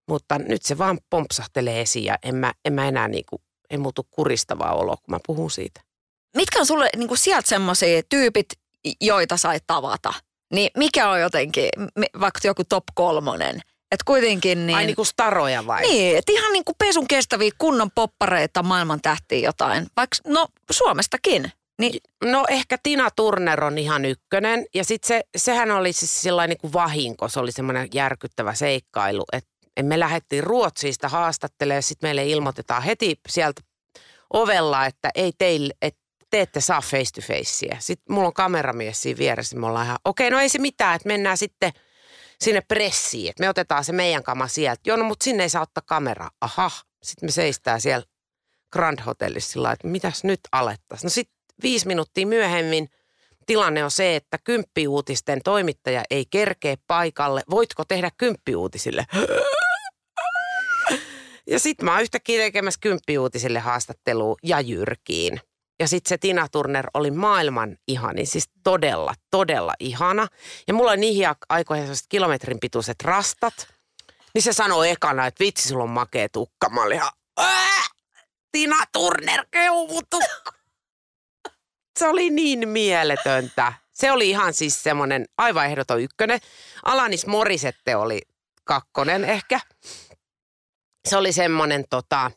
Mutta 0.07 0.39
nyt 0.39 0.61
se 0.61 0.77
vaan 0.77 0.99
pompsahtelee 1.09 1.81
esiin 1.81 2.05
ja 2.05 2.17
en 2.23 2.35
mä, 2.35 2.53
en 2.65 2.73
mä 2.73 2.87
enää 2.87 3.07
niin 3.07 3.25
kuin, 3.29 3.41
ei 3.69 3.77
muutu 3.77 4.07
kuristavaa 4.11 4.73
oloa, 4.73 4.95
kun 4.95 5.11
mä 5.15 5.19
puhun 5.27 5.51
siitä. 5.51 5.81
Mitkä 6.37 6.59
on 6.59 6.65
sulle 6.65 6.89
niin 6.95 7.07
kuin 7.07 7.17
sieltä 7.17 7.49
semmoisia 7.49 8.01
tyypit, 8.09 8.45
joita 9.01 9.37
sait 9.37 9.63
tavata? 9.67 10.13
Niin 10.53 10.69
mikä 10.77 11.09
on 11.09 11.21
jotenkin, 11.21 11.69
vaikka 12.19 12.39
joku 12.43 12.63
top 12.63 12.83
kolmonen? 12.93 13.55
Että 13.91 14.03
kuitenkin 14.05 14.67
niin... 14.67 14.77
Ai 14.77 14.85
niin 14.85 14.95
kuin 14.95 15.05
staroja 15.05 15.67
vai? 15.67 15.81
Niin, 15.81 16.17
että 16.17 16.31
ihan 16.31 16.53
niin 16.53 16.65
kuin 16.65 16.75
pesun 16.77 17.07
kestäviä 17.07 17.51
kunnon 17.57 17.91
poppareita 17.95 18.63
maailman 18.63 19.01
tähtiä 19.01 19.39
jotain. 19.39 19.87
Vaikka, 19.97 20.17
no 20.27 20.47
Suomestakin. 20.71 21.51
Niin, 21.79 22.01
No 22.23 22.45
ehkä 22.49 22.77
Tina 22.83 23.09
Turner 23.15 23.63
on 23.63 23.77
ihan 23.77 24.05
ykkönen. 24.05 24.65
Ja 24.75 24.83
sitten 24.83 25.07
se, 25.07 25.23
sehän 25.37 25.71
oli 25.71 25.93
siis 25.93 26.21
sellainen 26.21 26.49
niin 26.49 26.61
kuin 26.61 26.73
vahinko. 26.73 27.29
Se 27.29 27.39
oli 27.39 27.51
semmoinen 27.51 27.89
järkyttävä 27.93 28.53
seikkailu, 28.53 29.23
että 29.33 29.49
me 29.81 29.99
lähdettiin 29.99 30.43
Ruotsista 30.43 31.09
haastattelemaan, 31.09 31.83
sitten 31.83 32.07
meille 32.07 32.25
ilmoitetaan 32.25 32.83
heti 32.83 33.19
sieltä 33.29 33.61
ovella, 34.33 34.85
että 34.85 35.09
ei 35.15 35.31
teille, 35.37 35.73
että 35.81 36.02
te 36.33 36.41
ette 36.41 36.61
saa 36.61 36.81
face 36.81 37.11
to 37.15 37.21
facea. 37.21 37.77
Sitten 37.79 38.15
mulla 38.15 38.27
on 38.27 38.33
kameramies 38.33 39.01
siinä 39.01 39.17
vieressä, 39.17 39.57
me 39.57 39.67
ollaan 39.67 39.85
ihan, 39.85 39.97
okei, 40.05 40.27
okay, 40.27 40.35
no 40.35 40.41
ei 40.41 40.49
se 40.49 40.59
mitään, 40.59 40.95
että 40.95 41.07
mennään 41.07 41.37
sitten 41.37 41.71
sinne 42.41 42.61
pressiin, 42.61 43.29
että 43.29 43.43
me 43.43 43.49
otetaan 43.49 43.83
se 43.83 43.91
meidän 43.91 44.23
kama 44.23 44.47
sieltä. 44.47 44.81
Joo, 44.85 44.97
no 44.97 45.03
mutta 45.03 45.23
sinne 45.23 45.43
ei 45.43 45.49
saa 45.49 45.61
ottaa 45.61 45.83
kameraa. 45.85 46.31
Aha, 46.41 46.71
sitten 47.03 47.27
me 47.27 47.31
seistää 47.31 47.79
siellä 47.79 48.05
Grand 48.71 48.99
Hotellissa 49.05 49.51
sillä 49.51 49.71
että 49.71 49.87
mitäs 49.87 50.23
nyt 50.23 50.39
alettaisiin. 50.51 51.05
No 51.05 51.09
sitten 51.09 51.35
viisi 51.63 51.87
minuuttia 51.87 52.27
myöhemmin 52.27 52.89
tilanne 53.45 53.83
on 53.83 53.91
se, 53.91 54.15
että 54.15 54.37
kymppiuutisten 54.43 55.41
toimittaja 55.43 56.03
ei 56.09 56.25
kerkee 56.25 56.75
paikalle. 56.87 57.43
Voitko 57.49 57.85
tehdä 57.85 58.11
kymppiuutisille? 58.17 59.05
Ja 61.47 61.59
sitten 61.59 61.85
mä 61.85 61.91
oon 61.91 62.01
yhtäkkiä 62.01 62.41
tekemässä 62.41 62.79
kymppiuutisille 62.81 63.59
haastattelua 63.59 64.35
ja 64.43 64.61
Jyrkiin. 64.61 65.41
Ja 65.79 65.87
sitten 65.87 66.09
se 66.09 66.17
Tina 66.17 66.47
Turner 66.49 66.87
oli 66.93 67.11
maailman 67.11 67.77
ihani, 67.87 68.25
siis 68.25 68.49
todella, 68.63 69.13
todella 69.31 69.73
ihana. 69.79 70.27
Ja 70.67 70.73
mulla 70.73 70.91
on 70.91 70.99
niihin 70.99 71.27
aikoihin 71.49 71.85
sellaiset 71.85 72.05
kilometrin 72.09 72.59
pituiset 72.59 73.01
rastat. 73.01 73.67
Niin 74.33 74.41
se 74.41 74.53
sanoi 74.53 74.89
ekana, 74.89 75.27
että 75.27 75.43
vitsi, 75.43 75.67
sulla 75.67 75.83
on 75.83 75.89
makea 75.89 76.29
tukka. 76.29 76.69
Mä 76.69 76.83
olin 76.83 76.95
ihan, 76.95 77.11
Tina 78.51 78.77
Turner 78.91 79.45
keuvutukka. 79.51 80.51
Se 81.99 82.07
oli 82.07 82.29
niin 82.29 82.69
mieletöntä. 82.69 83.73
Se 83.93 84.11
oli 84.11 84.29
ihan 84.29 84.53
siis 84.53 84.83
semmoinen 84.83 85.25
aivan 85.37 85.65
ehdoton 85.65 86.01
ykkönen. 86.01 86.39
Alanis 86.85 87.27
Morisette 87.27 87.95
oli 87.95 88.21
kakkonen 88.63 89.23
ehkä. 89.23 89.59
Se 91.09 91.17
oli 91.17 91.33
semmoinen 91.33 91.85
tota, 91.89 92.31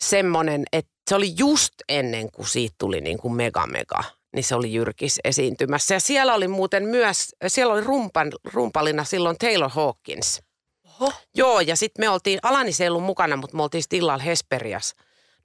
semmoinen, 0.00 0.64
että 0.72 0.97
se 1.08 1.14
oli 1.14 1.34
just 1.38 1.74
ennen 1.88 2.30
kuin 2.30 2.46
siitä 2.46 2.74
tuli 2.78 3.00
niin 3.00 3.18
kuin 3.18 3.34
mega 3.34 3.66
mega, 3.66 4.04
niin 4.34 4.44
se 4.44 4.54
oli 4.54 4.74
Jyrkis 4.74 5.20
esiintymässä. 5.24 5.94
Ja 5.94 6.00
siellä 6.00 6.34
oli 6.34 6.48
muuten 6.48 6.84
myös, 6.84 7.36
siellä 7.46 7.74
oli 7.74 7.84
rumpan, 7.84 8.32
rumpalina 8.52 9.04
silloin 9.04 9.38
Taylor 9.38 9.70
Hawkins. 9.70 10.42
Oho. 10.84 11.12
Joo, 11.34 11.60
ja 11.60 11.76
sitten 11.76 12.04
me 12.04 12.08
oltiin, 12.08 12.38
Alanis 12.42 12.80
ei 12.80 12.88
ollut 12.88 13.04
mukana, 13.04 13.36
mutta 13.36 13.56
me 13.56 13.62
oltiin 13.62 13.82
Stillal 13.82 14.20
Hesperias 14.20 14.94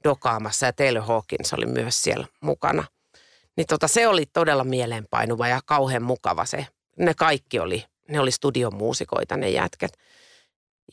dokaamassa 0.03 0.65
ja 0.65 0.73
Taylor 0.73 1.03
Hawkins 1.03 1.53
oli 1.53 1.65
myös 1.65 2.03
siellä 2.03 2.27
mukana. 2.41 2.83
Niin 3.57 3.67
tota, 3.67 3.87
se 3.87 4.07
oli 4.07 4.25
todella 4.25 4.63
mieleenpainuva 4.63 5.47
ja 5.47 5.59
kauhean 5.65 6.03
mukava 6.03 6.45
se. 6.45 6.67
Ne 6.99 7.13
kaikki 7.13 7.59
oli, 7.59 7.85
ne 8.09 8.19
oli 8.19 8.31
studiomuusikoita 8.31 9.37
ne 9.37 9.49
jätket. 9.49 9.97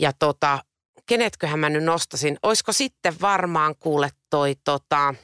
Ja 0.00 0.12
tota, 0.12 0.64
kenetköhän 1.10 1.58
mä 1.58 1.70
nyt 1.70 1.84
nostasin? 1.84 2.38
Olisiko 2.42 2.72
sitten 2.72 3.14
varmaan 3.20 3.74
kuule 3.80 4.10
toi 4.30 4.54
tota, 4.64 5.14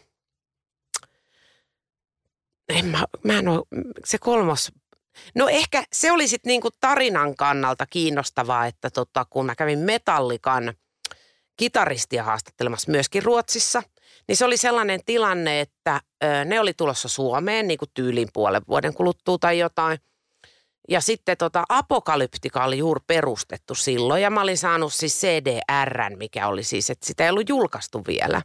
en 2.68 2.86
mä, 2.86 3.04
mä 3.24 3.38
en 3.38 3.48
ole, 3.48 3.62
se 4.04 4.18
kolmos, 4.18 4.72
no 5.34 5.48
ehkä 5.48 5.84
se 5.92 6.12
oli 6.12 6.28
sitten 6.28 6.50
niinku 6.50 6.68
tarinan 6.80 7.36
kannalta 7.36 7.86
kiinnostavaa, 7.86 8.66
että 8.66 8.90
tota, 8.90 9.24
kun 9.30 9.46
mä 9.46 9.54
kävin 9.54 9.78
Metallikan 9.78 10.74
kitaristia 11.56 12.24
haastattelemassa 12.24 12.90
myöskin 12.90 13.22
Ruotsissa, 13.22 13.82
niin 14.28 14.36
se 14.36 14.44
oli 14.44 14.56
sellainen 14.56 15.00
tilanne, 15.06 15.60
että 15.60 16.00
ö, 16.24 16.44
ne 16.44 16.60
oli 16.60 16.72
tulossa 16.74 17.08
Suomeen 17.08 17.68
niin 17.68 17.78
kuin 17.78 17.90
tyyliin 17.94 18.28
puolen 18.32 18.62
vuoden 18.68 18.94
kuluttua 18.94 19.38
tai 19.38 19.58
jotain– 19.58 19.98
ja 20.88 21.00
sitten 21.00 21.36
tota 21.36 21.64
Apokalyptika 21.68 22.64
oli 22.64 22.78
juuri 22.78 23.00
perustettu 23.06 23.74
silloin 23.74 24.22
ja 24.22 24.30
mä 24.30 24.40
olin 24.40 24.58
saanut 24.58 24.94
siis 24.94 25.20
CDR, 25.20 26.16
mikä 26.16 26.48
oli 26.48 26.62
siis, 26.62 26.90
että 26.90 27.06
sitä 27.06 27.24
ei 27.24 27.30
ollut 27.30 27.48
julkaistu 27.48 28.02
vielä 28.06 28.42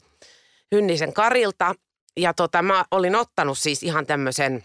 Hynnisen 0.72 1.14
Karilta. 1.14 1.76
Ja 2.18 2.34
tota, 2.34 2.62
mä 2.62 2.86
olin 2.92 3.16
ottanut 3.16 3.58
siis 3.58 3.84
ihan 3.84 4.06
tämmöisen, 4.06 4.64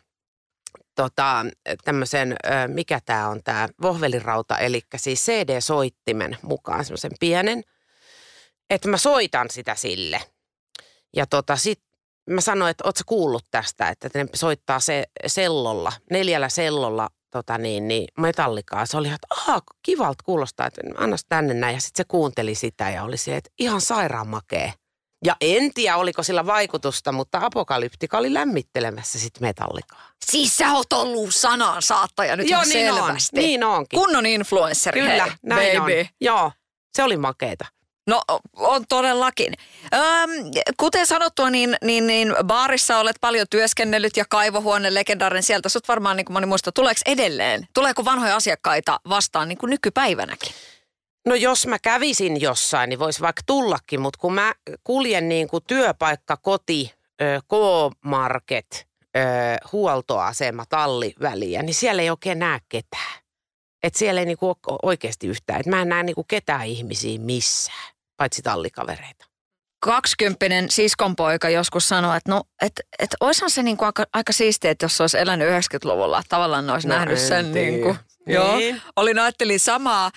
tota, 0.95 1.47
tämmöisen, 1.85 2.37
mikä 2.67 3.01
tämä 3.05 3.29
on 3.29 3.43
tämä 3.45 3.69
vohvelirauta, 3.83 4.59
eli 4.59 4.81
siis 4.97 5.27
CD-soittimen 5.27 6.37
mukaan 6.43 6.85
semmoisen 6.85 7.13
pienen, 7.21 7.63
että 8.71 8.89
mä 8.89 8.99
soitan 8.99 9.51
sitä 9.51 9.75
sille. 9.75 10.23
Ja 11.17 11.27
tota, 11.27 11.57
sit 11.57 11.81
mä 12.31 12.41
sanoin, 12.41 12.71
että 12.71 12.85
ootko 12.85 13.03
kuullut 13.07 13.47
tästä, 13.51 13.89
että 13.89 14.11
ne 14.15 14.27
soittaa 14.35 14.81
se 14.81 15.05
sellolla, 15.27 15.93
neljällä 16.11 16.49
sellolla 16.49 17.11
tota 17.31 17.59
niin, 17.59 17.89
niin 17.89 18.09
metallikaa. 18.19 18.87
Se 18.87 18.97
oli, 18.97 19.09
että 19.09 19.27
aha, 19.31 19.61
kivalta 19.83 20.25
kuulostaa, 20.25 20.67
että 20.67 20.81
anna 20.97 21.17
tänne 21.29 21.55
näin. 21.55 21.75
Ja 21.75 21.81
sitten 21.81 22.05
se 22.05 22.09
kuunteli 22.09 22.55
sitä 22.55 22.91
ja 22.91 23.03
oli 23.03 23.17
se, 23.17 23.37
että 23.37 23.51
ihan 23.59 23.81
sairaan 23.81 24.29
makee. 24.29 24.73
Ja 25.25 25.37
en 25.41 25.75
tiedä, 25.75 25.97
oliko 25.97 26.23
sillä 26.23 26.47
vaikutusta, 26.47 27.13
mutta 27.13 27.39
Apokalyptika 27.43 28.19
oli 28.19 28.35
lämmittelemässä 28.35 29.19
sitten 29.19 29.43
metallikaa. 29.43 30.11
Siis 30.27 30.57
sä 30.57 30.73
oot 30.73 30.93
ollut 30.93 31.35
sanan 31.35 31.83
saattaja 31.83 32.37
nyt 32.37 32.51
Joo, 32.51 32.61
niin 32.61 32.73
selvästi. 32.73 33.37
On, 33.37 33.43
niin 33.43 33.65
onkin. 33.65 33.99
Kunnon 34.01 34.27
influenssari, 34.27 35.01
Kyllä, 35.01 35.25
hei, 35.25 35.33
näin 35.43 35.81
baby. 35.81 36.01
on. 36.01 36.07
Joo, 36.21 36.53
se 36.97 37.03
oli 37.03 37.17
makeeta. 37.17 37.65
No 38.07 38.23
on 38.57 38.85
todellakin. 38.89 39.53
Öm, 39.95 40.31
kuten 40.77 41.07
sanottua, 41.07 41.51
niin, 41.51 41.77
niin, 41.85 42.07
niin 42.07 42.35
baarissa 42.45 42.99
olet 42.99 43.17
paljon 43.21 43.47
työskennellyt 43.51 44.17
ja 44.17 44.25
kaivohuone 44.29 44.95
legendaarinen 44.95 45.43
sieltä. 45.43 45.69
Sut 45.69 45.89
varmaan, 45.89 46.17
niin 46.17 46.25
kuin 46.25 46.35
moni 46.35 46.47
muista, 46.47 46.73
tuleeko 46.73 47.01
edelleen? 47.07 47.69
Tuleeko 47.75 48.05
vanhoja 48.05 48.37
asiakkaita 48.37 49.01
vastaan 49.09 49.49
niin 49.49 49.59
kuin 49.59 49.71
nykypäivänäkin? 49.71 50.53
No 51.27 51.35
jos 51.35 51.67
mä 51.67 51.79
kävisin 51.79 52.41
jossain, 52.41 52.89
niin 52.89 52.99
voisi 52.99 53.21
vaikka 53.21 53.43
tullakin, 53.47 54.01
mutta 54.01 54.19
kun 54.19 54.35
mä 54.35 54.55
kuljen 54.85 55.29
niin 55.29 55.49
kuin 55.49 55.65
työpaikka, 55.67 56.37
koti, 56.37 56.93
K-market, 57.49 58.87
huoltoasema, 59.73 60.65
talliväliä, 60.69 61.63
niin 61.63 61.75
siellä 61.75 62.03
ei 62.03 62.11
oikein 62.11 62.39
näe 62.39 62.61
ketään. 62.69 63.21
Että 63.83 63.99
siellä 63.99 64.21
ei 64.21 64.27
niinku 64.27 64.57
oikeasti 64.83 65.27
yhtään. 65.27 65.61
Että 65.61 65.71
mä 65.71 65.83
en 65.83 65.89
näe 65.89 66.03
niinku 66.03 66.25
ketään 66.25 66.67
ihmisiä 66.67 67.19
missään 67.19 67.96
paitsi 68.17 68.43
tallikavereita. 68.43 69.27
Kaksikymppinen 69.81 70.71
siskonpoika 70.71 71.49
joskus 71.49 71.89
sanoi, 71.89 72.17
että 72.17 72.31
no, 72.31 72.43
et, 72.63 72.73
et 72.99 73.11
olisihan 73.21 73.51
se 73.51 73.63
niinku 73.63 73.85
aika, 73.85 74.05
aika 74.13 74.33
siistiä, 74.33 74.71
että 74.71 74.85
jos 74.85 74.97
se 74.97 75.03
olisi 75.03 75.19
elänyt 75.19 75.49
90-luvulla. 75.49 76.23
Tavallaan 76.29 76.71
olisi 76.71 76.89
no, 76.89 76.95
nähnyt 76.95 77.19
sen. 77.19 77.53
Niinku, 77.53 77.97
niin. 78.27 78.35
Joo, 78.35 78.59
olin 78.97 79.19
ajattelin 79.19 79.61
samaa, 79.61 80.11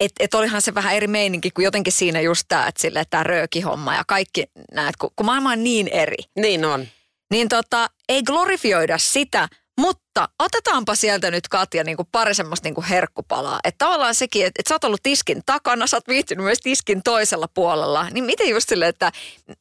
että 0.00 0.24
et 0.24 0.34
olihan 0.34 0.62
se 0.62 0.74
vähän 0.74 0.94
eri 0.94 1.06
meininki 1.06 1.50
kuin 1.50 1.64
jotenkin 1.64 1.92
siinä 1.92 2.20
just 2.20 2.44
tämä, 2.48 2.66
että 2.66 2.80
sille, 2.80 3.04
tämä 3.10 3.22
röökihomma 3.22 3.94
ja 3.94 4.04
kaikki 4.06 4.44
näet, 4.72 4.96
kun, 4.96 5.10
kun 5.16 5.26
maailma 5.26 5.52
on 5.52 5.64
niin 5.64 5.88
eri. 5.88 6.24
Niin 6.36 6.64
on. 6.64 6.88
Niin 7.30 7.48
tota, 7.48 7.86
ei 8.08 8.22
glorifioida 8.22 8.98
sitä, 8.98 9.48
mutta 9.80 10.28
otetaanpa 10.38 10.94
sieltä 10.94 11.30
nyt 11.30 11.48
Katja 11.48 11.84
niin 11.84 11.96
kuin 11.96 12.08
pari 12.12 12.34
semmoista 12.34 12.66
niin 12.66 12.74
kuin 12.74 12.84
herkkupalaa. 12.84 13.60
Että 13.64 13.84
tavallaan 13.84 14.14
sekin, 14.14 14.46
että, 14.46 14.60
että 14.60 14.68
sä 14.68 14.74
oot 14.74 14.84
ollut 14.84 15.02
tiskin 15.02 15.42
takana, 15.46 15.86
sä 15.86 15.96
oot 15.96 16.08
viihtynyt 16.08 16.44
myös 16.44 16.58
tiskin 16.62 17.02
toisella 17.02 17.48
puolella. 17.54 18.10
Niin 18.10 18.24
miten 18.24 18.48
just 18.48 18.68
silleen, 18.68 18.88
että 18.88 19.12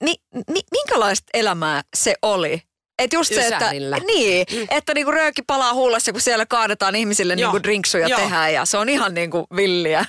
mi, 0.04 0.16
mi, 0.36 0.60
minkälaista 0.72 1.30
elämää 1.34 1.82
se 1.96 2.16
oli? 2.22 2.62
Et 3.00 3.14
just 3.14 3.34
se, 3.34 3.48
että, 3.48 3.72
niin, 4.06 4.46
mm. 4.52 4.68
että 4.70 4.94
niinku 4.94 5.12
rööki 5.12 5.42
palaa 5.42 5.74
huulassa, 5.74 6.12
kun 6.12 6.22
siellä 6.22 6.46
kaadetaan 6.46 6.96
ihmisille 6.96 7.36
niinku 7.36 7.64
drinksuja 7.64 8.08
Joo. 8.08 8.20
tehdään 8.20 8.54
ja 8.54 8.66
se 8.66 8.78
on 8.78 8.90
ihan 8.90 9.14
niinku 9.14 9.46
villiä. 9.56 10.06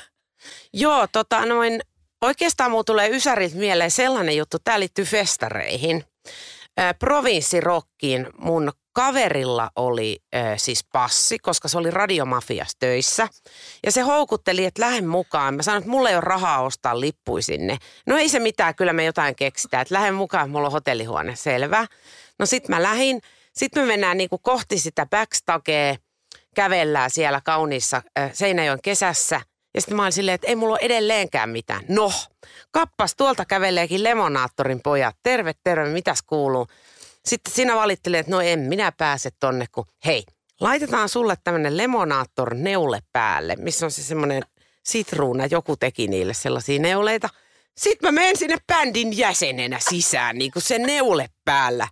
Joo, 0.73 1.07
tota 1.13 1.47
noin, 1.47 1.81
oikeastaan 2.23 2.71
mulla 2.71 2.85
tulee 2.85 3.09
Ysärit 3.09 3.55
mieleen 3.55 3.91
sellainen 3.91 4.37
juttu, 4.37 4.59
tämä 4.65 4.81
liittyy 4.81 5.05
festareihin. 5.05 6.05
provinssirokkiin 6.99 8.27
mun 8.39 8.73
kaverilla 8.95 9.71
oli 9.77 10.19
äh, 10.37 10.53
siis 10.57 10.85
passi, 10.93 11.39
koska 11.39 11.69
se 11.69 11.79
oli 11.79 11.91
radiomafias 11.91 12.77
töissä. 12.79 13.29
Ja 13.87 13.93
se 13.93 14.01
houkutteli, 14.01 14.65
että 14.65 14.83
lähden 14.83 15.07
mukaan. 15.07 15.55
Mä 15.55 15.63
sanoin, 15.63 15.79
että 15.81 15.91
mulla 15.91 16.09
ei 16.09 16.17
ole 16.17 16.21
rahaa 16.21 16.63
ostaa 16.63 17.01
lippui 17.01 17.43
sinne. 17.43 17.79
No 18.07 18.17
ei 18.17 18.29
se 18.29 18.39
mitään, 18.39 18.75
kyllä 18.75 18.93
me 18.93 19.05
jotain 19.05 19.37
keksitään. 19.37 19.83
Että 19.83 19.95
lähden 19.95 20.15
mukaan, 20.15 20.51
mulla 20.51 20.67
on 20.67 20.73
hotellihuone, 20.73 21.37
selvä. 21.37 21.87
No 22.39 22.47
sit 22.47 22.69
mä 22.69 22.83
lähin. 22.83 23.21
Sitten 23.53 23.83
me 23.83 23.87
mennään 23.87 24.17
niinku 24.17 24.39
kohti 24.39 24.79
sitä 24.79 25.07
backstagea, 25.07 25.97
kävellään 26.55 27.11
siellä 27.11 27.41
kauniissa 27.45 28.03
äh, 28.19 28.31
Seinäjoen 28.33 28.83
kesässä. 28.83 29.41
Ja 29.75 29.81
sitten 29.81 29.97
mä 29.97 30.03
olin 30.03 30.13
silleen, 30.13 30.35
että 30.35 30.47
ei 30.47 30.57
mulla 30.57 30.73
ole 30.73 30.79
edelleenkään 30.83 31.51
mitään. 31.51 31.85
No, 31.89 32.13
kappas, 32.71 33.15
tuolta 33.17 33.45
käveleekin 33.45 34.05
Lemonaattorin 34.05 34.81
pojat. 34.83 35.17
Terve, 35.23 35.53
terve, 35.65 35.89
mitäs 35.89 36.23
kuuluu? 36.23 36.67
Sitten 37.27 37.53
sinä 37.55 37.77
valittelet, 37.77 38.21
että 38.21 38.33
no 38.33 38.41
en 38.41 38.59
minä 38.59 38.93
pääse 38.93 39.31
tonne, 39.41 39.67
kun 39.73 39.85
hei, 40.07 40.25
laitetaan 40.61 41.09
sulle 41.09 41.37
tämmöinen 41.45 41.77
lemonaattor 41.77 42.55
neule 42.55 43.01
päälle, 43.13 43.57
missä 43.57 43.87
on 43.87 43.91
se 43.91 44.03
semmoinen 44.03 44.43
sitruuna, 44.83 45.47
joku 45.47 45.77
teki 45.77 46.09
niille 46.09 46.35
sellaisia 46.35 46.79
neuleita. 46.79 47.29
Sitten 47.77 48.09
mä 48.09 48.21
menen 48.21 48.37
sinne 48.37 48.57
bändin 48.67 49.19
jäsenenä 49.19 49.79
sisään, 49.91 50.39
niin 50.39 50.51
kuin 50.51 50.63
se 50.63 50.79
neule 50.79 51.29
päällä. 51.45 51.89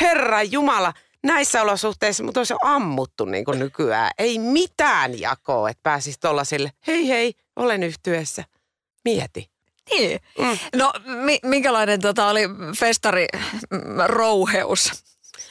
Herra 0.00 0.42
Jumala, 0.42 0.92
näissä 1.22 1.62
olosuhteissa 1.62 2.24
mutta 2.24 2.40
olisi 2.40 2.54
ammuttu 2.62 3.24
niin 3.24 3.44
kuin 3.44 3.58
nykyään. 3.58 4.10
Ei 4.18 4.38
mitään 4.38 5.20
jakoa, 5.20 5.70
että 5.70 5.80
pääsisi 5.82 6.18
sille, 6.42 6.72
hei 6.86 7.08
hei, 7.08 7.34
olen 7.56 7.82
yhtyessä. 7.82 8.44
Mieti. 9.04 9.51
Niin. 9.90 10.20
Mm. 10.38 10.58
No 10.76 10.92
mi- 11.04 11.40
minkälainen 11.42 12.00
tota 12.00 12.26
oli 12.28 12.42
festari 12.78 13.26
mm, 13.70 13.78
rouheus? 14.06 15.04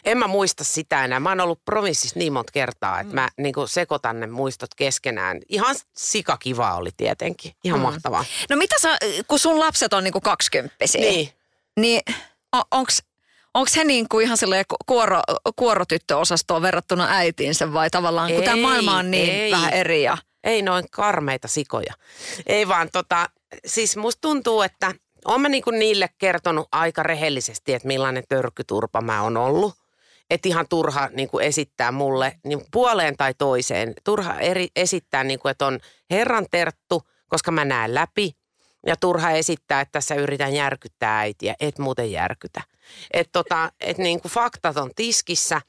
En 0.05 0.17
mä 0.17 0.27
muista 0.27 0.63
sitä 0.63 1.05
enää. 1.05 1.19
Mä 1.19 1.29
oon 1.29 1.39
ollut 1.41 1.65
provinssissa 1.65 2.19
niin 2.19 2.33
monta 2.33 2.51
kertaa, 2.51 2.99
että 2.99 3.13
mä 3.13 3.29
niin 3.37 3.53
sekoitan 3.65 4.19
ne 4.19 4.27
muistot 4.27 4.75
keskenään. 4.75 5.39
Ihan 5.49 5.75
sikakiva 5.97 6.75
oli 6.75 6.89
tietenkin. 6.97 7.51
Ihan 7.63 7.79
mm. 7.79 7.83
mahtavaa. 7.83 8.25
No 8.49 8.55
mitä 8.55 8.75
sä, 8.81 8.97
kun 9.27 9.39
sun 9.39 9.59
lapset 9.59 9.93
on 9.93 10.03
niinku 10.03 10.21
kaksikymppisiä, 10.21 11.01
Niin. 11.01 11.29
niin 11.79 12.01
on, 12.53 12.61
onks, 12.71 13.03
onks 13.53 13.75
he 13.75 13.83
niinku 13.83 14.19
ihan 14.19 14.37
silleen 14.37 14.65
kuoro, 14.85 15.21
kuorotyttöosastoon 15.55 16.61
verrattuna 16.61 17.07
äitiinsä 17.09 17.73
vai 17.73 17.89
tavallaan, 17.89 18.31
kun 18.31 18.43
tämä 18.43 18.55
Ei, 18.55 18.61
maailma 18.61 18.97
on 18.97 19.11
niin 19.11 19.29
ei. 19.35 19.51
vähän 19.51 19.73
eri 19.73 20.03
ja... 20.03 20.17
Ei 20.43 20.61
noin 20.61 20.85
karmeita 20.91 21.47
sikoja. 21.47 21.93
Ei 22.45 22.67
vaan 22.67 22.89
tota, 22.91 23.29
siis 23.65 23.97
musta 23.97 24.21
tuntuu, 24.21 24.61
että 24.61 24.93
oon 25.25 25.41
mä 25.41 25.49
niinku 25.49 25.71
niille 25.71 26.09
kertonut 26.17 26.67
aika 26.71 27.03
rehellisesti, 27.03 27.73
että 27.73 27.87
millainen 27.87 28.23
törkyturpa 28.29 29.01
mä 29.01 29.21
oon 29.23 29.37
ollut. 29.37 29.73
Että 30.29 30.49
ihan 30.49 30.67
turha 30.69 31.09
niinku 31.13 31.39
esittää 31.39 31.91
mulle 31.91 32.37
niin 32.45 32.61
puoleen 32.71 33.17
tai 33.17 33.33
toiseen. 33.33 33.93
Turha 34.03 34.39
eri, 34.39 34.67
esittää, 34.75 35.23
niinku, 35.23 35.47
että 35.47 35.65
on 35.65 35.79
herran 36.09 36.45
terttu, 36.51 37.01
koska 37.27 37.51
mä 37.51 37.65
näen 37.65 37.95
läpi. 37.95 38.31
Ja 38.85 38.95
turha 38.95 39.31
esittää, 39.31 39.81
että 39.81 39.91
tässä 39.91 40.15
yritän 40.15 40.53
järkyttää 40.53 41.19
äitiä. 41.19 41.55
Et 41.59 41.79
muuten 41.79 42.11
järkytä. 42.11 42.61
Että 43.13 43.31
tota, 43.31 43.71
et 43.79 43.97
niinku 43.97 44.29
faktat 44.29 44.77
on 44.77 44.91
tiskissä. 44.95 45.61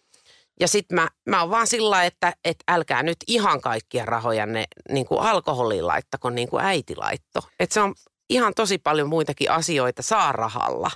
Ja 0.60 0.68
sitten 0.68 0.94
mä, 0.94 1.08
mä 1.28 1.40
oon 1.40 1.50
vaan 1.50 1.66
sillä 1.66 2.04
että 2.04 2.32
et 2.44 2.56
älkää 2.68 3.02
nyt 3.02 3.16
ihan 3.26 3.60
kaikkia 3.60 4.04
rahojanne 4.04 4.64
niin 4.90 5.06
kuin 5.06 5.20
alkoholiin 5.20 5.86
laittako 5.86 6.30
niin 6.30 6.48
kuin 6.48 6.64
äiti 6.64 6.96
laitto. 6.96 7.40
Että 7.60 7.74
se 7.74 7.80
on 7.80 7.94
ihan 8.30 8.54
tosi 8.56 8.78
paljon 8.78 9.08
muitakin 9.08 9.50
asioita 9.50 10.02
saa 10.02 10.32
rahalla. 10.32 10.90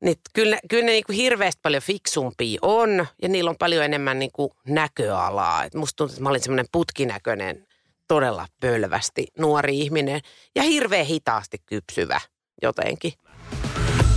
Niin 0.00 0.16
kyllä, 0.34 0.56
ne- 0.56 0.60
kyllä 0.70 0.84
ne 0.84 0.92
niin 0.92 1.04
kuin 1.04 1.16
hirveästi 1.16 1.60
paljon 1.62 1.82
fiksumpia 1.82 2.58
on 2.62 3.06
ja 3.22 3.28
niillä 3.28 3.50
on 3.50 3.56
paljon 3.58 3.84
enemmän 3.84 4.18
niin 4.18 4.32
kuin 4.32 4.50
näköalaa. 4.66 5.64
Et 5.64 5.74
musta 5.74 5.96
tuntuu, 5.96 6.14
että 6.14 6.22
mä 6.22 6.28
olin 6.28 6.40
semmoinen 6.40 6.66
putkinäköinen, 6.72 7.66
todella 8.08 8.46
pölvästi 8.60 9.26
nuori 9.38 9.80
ihminen 9.80 10.20
ja 10.56 10.62
hirveän 10.62 11.06
hitaasti 11.06 11.58
kypsyvä 11.66 12.20
jotenkin. 12.62 13.12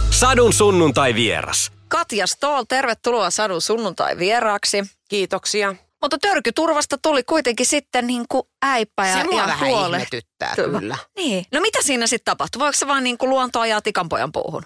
Sadun 0.10 0.54
sunnuntai 0.54 1.16
vieras. 1.16 1.77
Katja 1.88 2.28
Stoll, 2.28 2.64
tervetuloa 2.64 3.30
Sadun 3.30 3.62
sunnuntai 3.62 4.18
vieraaksi. 4.18 4.84
Kiitoksia. 5.10 5.76
Mutta 6.02 6.18
törkyturvasta 6.22 6.98
tuli 7.02 7.24
kuitenkin 7.24 7.66
sitten 7.66 8.08
niin 8.08 8.26
kuin 8.30 8.44
äipä 8.66 9.08
ja, 9.08 9.14
Se 9.18 9.24
mua 9.24 9.42
ja 9.42 9.48
vähän 9.48 9.70
huole. 9.70 9.98
ihmetyttää 9.98 10.56
kyllä. 10.56 10.98
Niin. 11.16 11.46
No 11.54 11.62
mitä 11.62 11.80
siinä 11.82 12.08
sitten 12.08 12.26
tapahtui? 12.32 12.60
Voiko 12.60 12.74
se 12.78 12.88
vaan 12.88 13.04
niin 13.04 13.18
kuin 13.18 13.30
luonto 13.30 13.60
ajaa 13.60 13.82
tikanpojan 13.82 14.32
puuhun? 14.32 14.64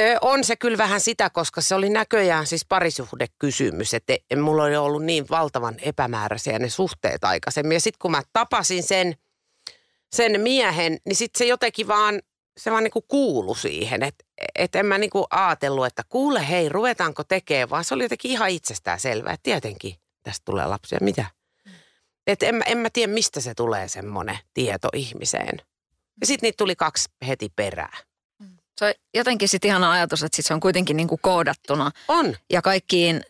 Ö, 0.00 0.16
On 0.20 0.44
se 0.44 0.56
kyllä 0.56 0.78
vähän 0.78 1.00
sitä, 1.00 1.30
koska 1.30 1.60
se 1.60 1.74
oli 1.74 1.88
näköjään 1.88 2.46
siis 2.46 2.64
parisuhdekysymys, 2.64 3.94
että 3.94 4.16
e- 4.30 4.36
mulla 4.36 4.62
oli 4.64 4.76
ollut 4.76 5.04
niin 5.04 5.26
valtavan 5.30 5.74
epämääräisiä 5.82 6.58
ne 6.58 6.68
suhteet 6.68 7.24
aikaisemmin. 7.24 7.76
Ja 7.76 7.80
sitten 7.80 7.98
kun 8.02 8.10
mä 8.10 8.22
tapasin 8.32 8.82
sen, 8.82 9.14
sen 10.14 10.40
miehen, 10.40 10.98
niin 11.06 11.16
sitten 11.16 11.38
se 11.38 11.44
jotenkin 11.44 11.88
vaan, 11.88 12.20
se 12.56 12.70
vaan 12.70 12.84
niinku 12.84 13.02
kuulu 13.02 13.54
siihen. 13.54 14.02
Että 14.02 14.24
et 14.54 14.74
en 14.74 14.86
mä 14.86 14.98
niinku 14.98 15.26
ajatellut, 15.30 15.86
että 15.86 16.02
kuule 16.08 16.48
hei, 16.48 16.68
ruvetaanko 16.68 17.24
tekemään, 17.24 17.70
vaan 17.70 17.84
se 17.84 17.94
oli 17.94 18.02
jotenkin 18.02 18.30
ihan 18.30 18.50
itsestään 18.50 19.00
selvää, 19.00 19.32
että 19.32 19.42
tietenkin 19.42 19.94
tästä 20.22 20.42
tulee 20.44 20.66
lapsia. 20.66 20.98
Mitä? 21.02 21.24
Että 22.26 22.46
en, 22.46 22.54
mä- 22.54 22.64
en 22.66 22.78
mä 22.78 22.88
tiedä, 22.92 23.12
mistä 23.12 23.40
se 23.40 23.54
tulee 23.54 23.88
semmoinen 23.88 24.38
tieto 24.54 24.88
ihmiseen. 24.92 25.56
Ja 26.20 26.26
sitten 26.26 26.46
niitä 26.46 26.56
tuli 26.56 26.76
kaksi 26.76 27.08
heti 27.26 27.52
perään. 27.56 27.98
Se 28.78 28.84
on 28.86 28.92
jotenkin 29.14 29.48
sitten 29.48 29.68
ihana 29.68 29.92
ajatus, 29.92 30.22
että 30.22 30.36
sit 30.36 30.46
se 30.46 30.54
on 30.54 30.60
kuitenkin 30.60 30.96
niin 30.96 31.08
kuin 31.08 31.18
koodattuna 31.22 31.90
On. 32.08 32.36
ja 32.50 32.62
kaikkiin, 32.62 33.22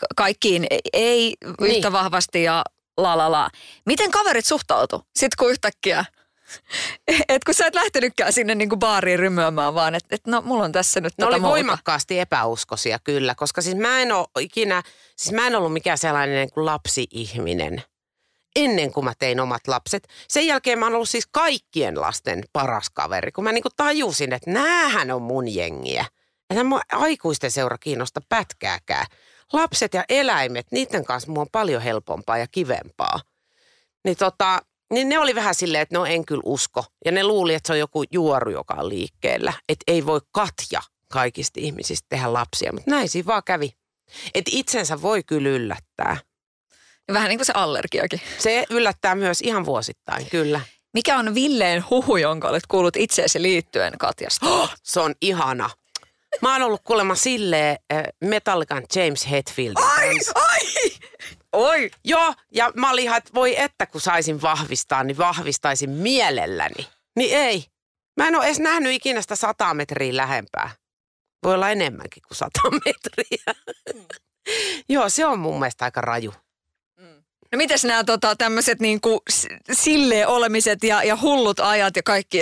ka- 0.00 0.06
kaikkiin 0.16 0.66
ei- 0.70 0.80
ei 0.92 1.34
Niin. 1.60 1.76
yhtä 1.76 1.92
vahvasti 1.92 2.42
ja 2.42 2.64
la 2.96 3.18
la 3.18 3.32
la. 3.32 3.50
Miten 3.86 4.10
kaverit 4.10 4.46
suhtautu? 4.46 5.02
Sitten 5.16 5.36
kun 5.38 5.50
yhtäkkiä, 5.50 6.04
et 7.28 7.44
kun 7.44 7.54
sä 7.54 7.66
et 7.66 7.74
lähtenytkään 7.74 8.32
sinne 8.32 8.54
niin 8.54 8.68
kuin 8.68 8.78
baariin 8.78 9.18
rymyämään, 9.18 9.74
vaan 9.74 9.94
että 9.94 10.14
et 10.14 10.26
no 10.26 10.42
mulla 10.42 10.64
on 10.64 10.72
tässä 10.72 11.00
nyt 11.00 11.12
Ne 11.18 11.24
tätä 11.24 11.28
oli 11.28 11.40
muuta. 11.40 11.50
voimakkaasti 11.50 12.20
epäuskoisia 12.20 12.98
kyllä, 12.98 13.34
koska 13.34 13.62
siis 13.62 13.76
mä 13.76 14.02
en 14.02 14.12
ole 14.12 14.26
ikinä, 14.40 14.82
siis 15.16 15.32
mä 15.34 15.46
en 15.46 15.56
ollut 15.56 15.72
mikään 15.72 15.98
sellainen 15.98 16.36
niin 16.36 16.50
kuin 16.54 16.66
lapsi-ihminen 16.66 17.82
ennen 18.56 18.92
kuin 18.92 19.04
mä 19.04 19.12
tein 19.18 19.40
omat 19.40 19.68
lapset. 19.68 20.08
Sen 20.28 20.46
jälkeen 20.46 20.78
mä 20.78 20.86
oon 20.86 20.94
ollut 20.94 21.08
siis 21.08 21.26
kaikkien 21.26 22.00
lasten 22.00 22.44
paras 22.52 22.90
kaveri, 22.90 23.32
kun 23.32 23.44
mä 23.44 23.52
niin 23.52 23.62
kuin 23.62 23.72
tajusin, 23.76 24.32
että 24.32 24.50
näähän 24.50 25.10
on 25.10 25.22
mun 25.22 25.54
jengiä. 25.54 26.04
Että 26.50 26.64
mua 26.64 26.80
aikuisten 26.92 27.50
seura 27.50 27.78
kiinnosta 27.78 28.20
pätkääkään. 28.28 29.06
Lapset 29.52 29.94
ja 29.94 30.04
eläimet, 30.08 30.66
niiden 30.70 31.04
kanssa 31.04 31.32
mua 31.32 31.40
on 31.40 31.48
paljon 31.52 31.82
helpompaa 31.82 32.38
ja 32.38 32.46
kivempaa. 32.46 33.20
Niin 34.04 34.16
tota, 34.16 34.60
niin 34.92 35.08
ne 35.08 35.18
oli 35.18 35.34
vähän 35.34 35.54
silleen, 35.54 35.82
että 35.82 35.98
no 35.98 36.04
en 36.06 36.24
kyllä 36.24 36.42
usko. 36.44 36.84
Ja 37.04 37.12
ne 37.12 37.24
luuli, 37.24 37.54
että 37.54 37.66
se 37.66 37.72
on 37.72 37.78
joku 37.78 38.04
juoru, 38.10 38.50
joka 38.50 38.74
on 38.74 38.88
liikkeellä. 38.88 39.52
Että 39.68 39.84
ei 39.86 40.06
voi 40.06 40.20
Katja 40.32 40.80
kaikista 41.12 41.60
ihmisistä 41.60 42.06
tehdä 42.08 42.32
lapsia. 42.32 42.72
Mutta 42.72 42.90
näin 42.90 43.08
siinä 43.08 43.26
vaan 43.26 43.42
kävi. 43.44 43.70
Että 44.34 44.50
itsensä 44.54 45.02
voi 45.02 45.22
kyllä 45.22 45.48
yllättää. 45.48 46.16
Vähän 47.12 47.28
niin 47.28 47.38
kuin 47.38 47.46
se 47.46 47.52
allergiakin. 47.56 48.20
Se 48.38 48.64
yllättää 48.70 49.14
myös 49.14 49.40
ihan 49.40 49.64
vuosittain, 49.64 50.26
kyllä. 50.30 50.60
Mikä 50.94 51.18
on 51.18 51.34
villeen 51.34 51.84
huhu, 51.90 52.16
jonka 52.16 52.48
olet 52.48 52.66
kuullut 52.66 52.96
itseesi 52.96 53.42
liittyen 53.42 53.98
Katjasta? 53.98 54.68
Se 54.82 55.00
on 55.00 55.14
ihana. 55.20 55.70
Mä 56.42 56.52
oon 56.52 56.62
ollut 56.62 56.80
kuulemma 56.84 57.14
silleen 57.14 57.76
äh, 57.92 58.02
Metallican 58.24 58.82
James 58.94 59.30
Hetfieldin 59.30 59.84
kanssa. 59.84 60.32
Ai! 60.34 60.90
Oi! 61.52 61.90
Joo, 62.04 62.34
ja 62.54 62.72
mä 62.76 62.90
olin 62.90 63.04
ihan, 63.04 63.18
että 63.18 63.30
voi 63.34 63.60
että 63.60 63.86
kun 63.86 64.00
saisin 64.00 64.42
vahvistaa, 64.42 65.04
niin 65.04 65.18
vahvistaisin 65.18 65.90
mielelläni. 65.90 66.88
Niin 67.16 67.38
ei. 67.38 67.64
Mä 68.16 68.28
en 68.28 68.36
ole 68.36 68.46
edes 68.46 68.60
nähnyt 68.60 68.92
ikinä 68.92 69.22
sitä 69.22 69.36
sataa 69.36 69.74
metriä 69.74 70.16
lähempää. 70.16 70.70
Voi 71.44 71.54
olla 71.54 71.70
enemmänkin 71.70 72.22
kuin 72.28 72.36
sata 72.36 72.60
metriä. 72.84 73.54
Joo, 74.88 75.08
se 75.08 75.26
on 75.26 75.38
mun 75.38 75.58
mielestä 75.58 75.84
aika 75.84 76.00
raju. 76.00 76.34
No 77.52 77.56
mites 77.56 77.84
nämä 77.84 78.04
tota, 78.04 78.36
tämmöiset 78.36 78.80
niinku 78.80 79.22
s- 79.30 79.46
silleen 79.72 80.28
olemiset 80.28 80.84
ja, 80.84 81.02
ja 81.02 81.18
hullut 81.22 81.60
ajat 81.60 81.96
ja 81.96 82.02
kaikki 82.02 82.38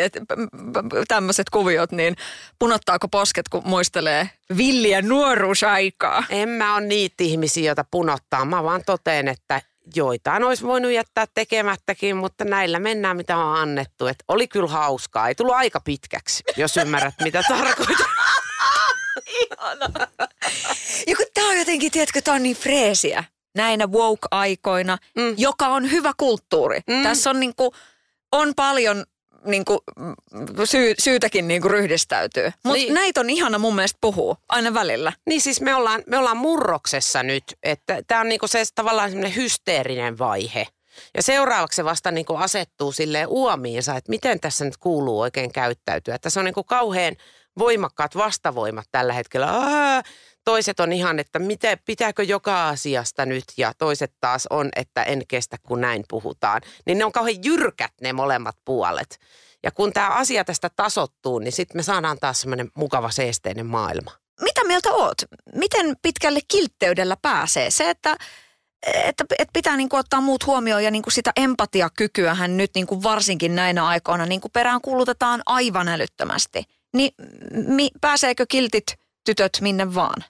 tämmöiset 1.09 1.51
kuviot, 1.51 1.93
niin 1.93 2.17
punottaako 2.59 3.09
posket, 3.09 3.49
kun 3.49 3.63
muistelee 3.65 4.31
villiä 4.57 5.03
nuoruusaikaa? 5.03 6.25
En 6.31 6.49
mä 6.49 6.75
ole 6.77 6.87
niitä 6.87 7.15
ihmisiä, 7.25 7.65
joita 7.67 7.85
punottaa. 7.91 8.45
Mä 8.45 8.63
vaan 8.63 8.83
toteen, 8.87 9.29
että 9.29 9.63
joitain 9.97 10.45
olisi 10.45 10.65
voinut 10.67 10.93
jättää 10.93 11.27
tekemättäkin, 11.35 12.17
mutta 12.17 12.45
näillä 12.45 12.79
mennään, 12.79 13.17
mitä 13.17 13.37
on 13.37 13.57
annettu. 13.59 14.07
Et 14.07 14.25
oli 14.29 14.49
kyllä 14.49 14.69
hauskaa. 14.69 15.29
Ei 15.29 15.35
tullut 15.35 15.55
aika 15.55 15.81
pitkäksi, 15.81 16.43
jos 16.57 16.77
ymmärrät, 16.77 17.15
mitä 17.25 17.43
tarkoitan. 17.49 18.07
Ja 21.07 21.17
kun 21.17 21.27
tää 21.35 21.45
on 21.45 21.59
jotenkin, 21.59 21.93
tiedätkö, 21.93 22.21
tää 22.23 22.35
on 22.35 22.43
niin 22.43 22.57
freesiä 22.57 23.25
näinä 23.57 23.87
woke-aikoina, 23.87 24.99
Mm. 25.17 25.35
joka 25.37 25.67
on 25.67 25.91
hyvä 25.91 26.13
kulttuuri. 26.17 26.81
Mm. 26.87 27.03
Tässä 27.03 27.31
on 27.31 27.41
niinku, 27.41 27.75
on 28.33 28.53
paljon 28.57 29.05
niinku, 29.45 29.85
syy, 30.65 30.95
syytäkin 30.99 31.49
niinku 31.49 31.69
ryhdistäytyy. 31.69 32.45
Mutta 32.45 32.73
Niin. 32.73 32.85
niin. 32.87 32.95
näitä 32.95 33.21
on 33.21 33.31
ihana 33.31 33.59
mun 33.59 33.75
mielestä 33.75 33.99
puhua 34.01 34.37
aina 34.49 34.75
välillä. 34.75 35.13
Niin 35.27 35.41
siis 35.41 35.61
me 35.61 35.75
ollaan, 35.75 36.03
me 36.07 36.19
ollaan 36.19 36.37
murroksessa 36.37 37.23
nyt, 37.23 37.45
että 37.63 38.03
tämä 38.07 38.21
on 38.21 38.29
niinku 38.29 38.49
se 38.49 38.63
tavallaan 38.75 39.11
semmoinen 39.11 39.37
hysteerinen 39.37 40.19
vaihe. 40.19 40.67
Ja 41.17 41.23
seuraavaksi 41.23 41.77
se 41.77 41.85
vasta 41.85 42.11
niinku 42.11 42.35
asettuu 42.37 42.93
silleen 42.93 43.29
uomiinsa, 43.29 43.97
että 43.97 44.11
miten 44.11 44.41
tässä 44.41 44.65
nyt 44.65 44.77
kuuluu 44.77 45.21
oikein 45.21 45.53
käyttäytyä. 45.53 46.19
Tässä 46.19 46.41
on 46.41 46.45
niinku 46.45 46.65
kauhean 46.65 47.17
voimakkaat 47.59 48.17
vastavoimat 48.17 48.85
tällä 48.93 49.13
hetkellä. 49.13 49.47
Aa, 49.51 50.03
toiset 50.47 50.81
on 50.81 50.93
ihan, 50.93 51.19
että 51.19 51.39
miten, 51.39 51.79
pitääkö 51.85 52.23
joka 52.23 52.69
asiasta 52.69 53.27
nyt 53.27 53.45
ja 53.57 53.73
toiset 53.79 54.13
taas 54.21 54.47
on, 54.51 54.69
että 54.77 55.03
en 55.03 55.23
kestä 55.29 55.57
kun 55.63 55.81
näin 55.81 56.05
puhutaan. 56.09 56.63
Niin 56.87 56.99
ne 56.99 57.05
on 57.05 57.13
kauhean 57.13 57.45
jyrkät 57.45 57.93
ne 58.01 58.13
molemmat 58.13 58.57
puolet. 58.65 59.19
Ja 59.63 59.71
kun 59.71 59.93
tämä 59.93 60.09
asia 60.09 60.45
tästä 60.45 60.71
tasottuu, 60.77 61.39
niin 61.39 61.53
sitten 61.53 61.79
me 61.79 61.83
saadaan 61.83 62.19
taas 62.21 62.41
semmoinen 62.41 62.71
mukava 62.77 63.11
seesteinen 63.11 63.67
maailma. 63.67 64.11
Mitä 64.41 64.65
mieltä 64.65 64.93
oot? 64.93 65.19
Miten 65.55 65.97
pitkälle 66.03 66.41
kiltteydellä 66.49 67.17
pääsee? 67.23 67.71
Se, 67.71 67.91
että, 67.91 68.17
että, 68.87 69.25
että 69.39 69.53
pitää 69.53 69.77
niin 69.77 69.89
kuin 69.89 70.01
ottaa 70.01 70.21
muut 70.21 70.47
huomioon 70.47 70.85
ja 70.85 70.91
niin 70.91 71.03
kuin 71.03 71.13
sitä 71.13 71.33
empatiakykyähän 71.37 72.57
nyt 72.57 72.71
niin 72.75 72.87
kuin 72.87 73.03
varsinkin 73.03 73.55
näinä 73.55 73.87
aikoina 73.87 74.27
niin 74.27 74.41
kuin 74.41 74.53
perään 74.53 74.81
kuulutetaan 74.81 75.43
aivan 75.47 75.89
älyttömästi. 75.89 76.65
Niin 76.95 77.13
mi, 77.53 77.91
pääseekö 78.01 78.47
kiltit 78.49 79.06
tytöt 79.27 79.59
minne 79.61 79.95
vaan? 79.95 80.25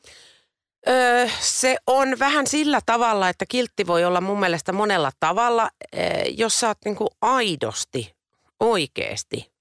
Öö, 0.89 1.29
se 1.41 1.77
on 1.87 2.19
vähän 2.19 2.47
sillä 2.47 2.81
tavalla, 2.87 3.29
että 3.29 3.45
kiltti 3.49 3.87
voi 3.87 4.05
olla 4.05 4.21
mun 4.21 4.41
mielestä 4.41 4.73
monella 4.73 5.11
tavalla, 5.21 5.71
öö, 5.95 6.01
jos 6.37 6.61
sä 6.61 6.69
oot 6.69 6.79
niinku 6.85 7.09
aidosti, 7.21 8.17
oikeesti 8.61 9.57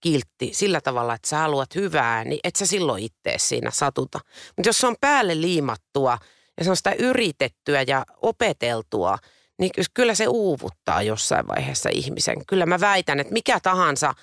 kiltti 0.00 0.50
sillä 0.52 0.80
tavalla, 0.80 1.14
että 1.14 1.28
sä 1.28 1.36
haluat 1.36 1.74
hyvää, 1.74 2.24
niin 2.24 2.40
et 2.44 2.56
sä 2.56 2.66
silloin 2.66 3.04
itse 3.04 3.34
siinä 3.36 3.70
satuta. 3.70 4.20
Mutta 4.56 4.68
jos 4.68 4.78
se 4.78 4.86
on 4.86 4.96
päälle 5.00 5.40
liimattua 5.40 6.18
ja 6.58 6.64
se 6.64 6.70
on 6.70 6.76
sitä 6.76 6.92
yritettyä 6.98 7.84
ja 7.86 8.04
opeteltua, 8.22 9.18
niin 9.58 9.72
ky- 9.72 9.82
kyllä 9.94 10.14
se 10.14 10.28
uuvuttaa 10.28 11.02
jossain 11.02 11.48
vaiheessa 11.48 11.88
ihmisen. 11.92 12.46
Kyllä 12.46 12.66
mä 12.66 12.80
väitän, 12.80 13.20
että 13.20 13.32
mikä 13.32 13.60
tahansa, 13.60 14.14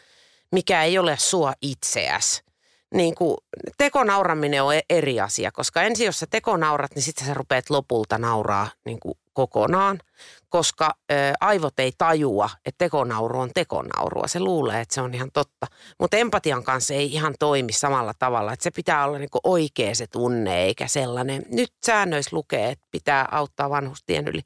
mikä 0.51 0.83
ei 0.83 0.97
ole 0.97 1.17
sua 1.17 1.53
itseäs, 1.61 2.43
niin 2.93 3.15
kuin 3.15 3.38
tekonauraminen 3.77 4.63
on 4.63 4.75
e- 4.75 4.82
eri 4.89 5.19
asia, 5.19 5.51
koska 5.51 5.82
ensin 5.82 6.06
jos 6.06 6.19
sä 6.19 6.27
tekonaurat, 6.30 6.95
niin 6.95 7.04
sitten 7.04 7.27
sä 7.27 7.34
rupeat 7.34 7.69
lopulta 7.69 8.17
nauraa 8.17 8.67
niin 8.86 8.99
kuin 8.99 9.17
kokonaan, 9.34 9.99
koska 10.49 10.91
ö, 11.12 11.15
aivot 11.41 11.80
ei 11.80 11.91
tajua, 11.97 12.49
että 12.65 12.86
tekonauru 12.86 13.39
on 13.39 13.49
tekonaurua. 13.54 14.27
Se 14.27 14.39
luulee, 14.39 14.82
että 14.82 14.95
se 14.95 15.01
on 15.01 15.13
ihan 15.13 15.30
totta. 15.34 15.67
Mutta 15.99 16.17
empatian 16.17 16.63
kanssa 16.63 16.93
ei 16.93 17.13
ihan 17.13 17.34
toimi 17.39 17.73
samalla 17.73 18.13
tavalla, 18.19 18.54
että 18.54 18.63
se 18.63 18.71
pitää 18.71 19.06
olla 19.06 19.17
niin 19.17 19.30
kuin 19.30 19.41
oikea 19.43 19.95
se 19.95 20.08
tunne, 20.08 20.63
eikä 20.63 20.88
sellainen. 20.88 21.45
Nyt 21.51 21.73
säännöissä 21.86 22.36
lukee, 22.36 22.69
että 22.69 22.88
pitää 22.91 23.27
auttaa 23.32 23.69
vanhustien 23.69 24.27
yli. 24.27 24.41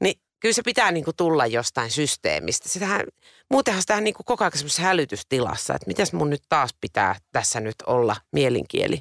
Niin 0.00 0.20
kyllä 0.40 0.52
se 0.52 0.62
pitää 0.62 0.92
niin 0.92 1.04
kuin 1.04 1.16
tulla 1.16 1.46
jostain 1.46 1.90
systeemistä. 1.90 2.68
Sitähän, 2.68 3.06
muutenhan 3.50 3.82
sitä 3.82 4.00
niin 4.00 4.14
kuin 4.14 4.24
koko 4.24 4.44
ajan 4.44 4.52
semmoisessa 4.54 4.82
hälytystilassa, 4.82 5.74
että 5.74 5.86
mitäs 5.86 6.12
mun 6.12 6.30
nyt 6.30 6.42
taas 6.48 6.70
pitää 6.80 7.16
tässä 7.32 7.60
nyt 7.60 7.76
olla 7.86 8.16
mielinkieli. 8.32 9.00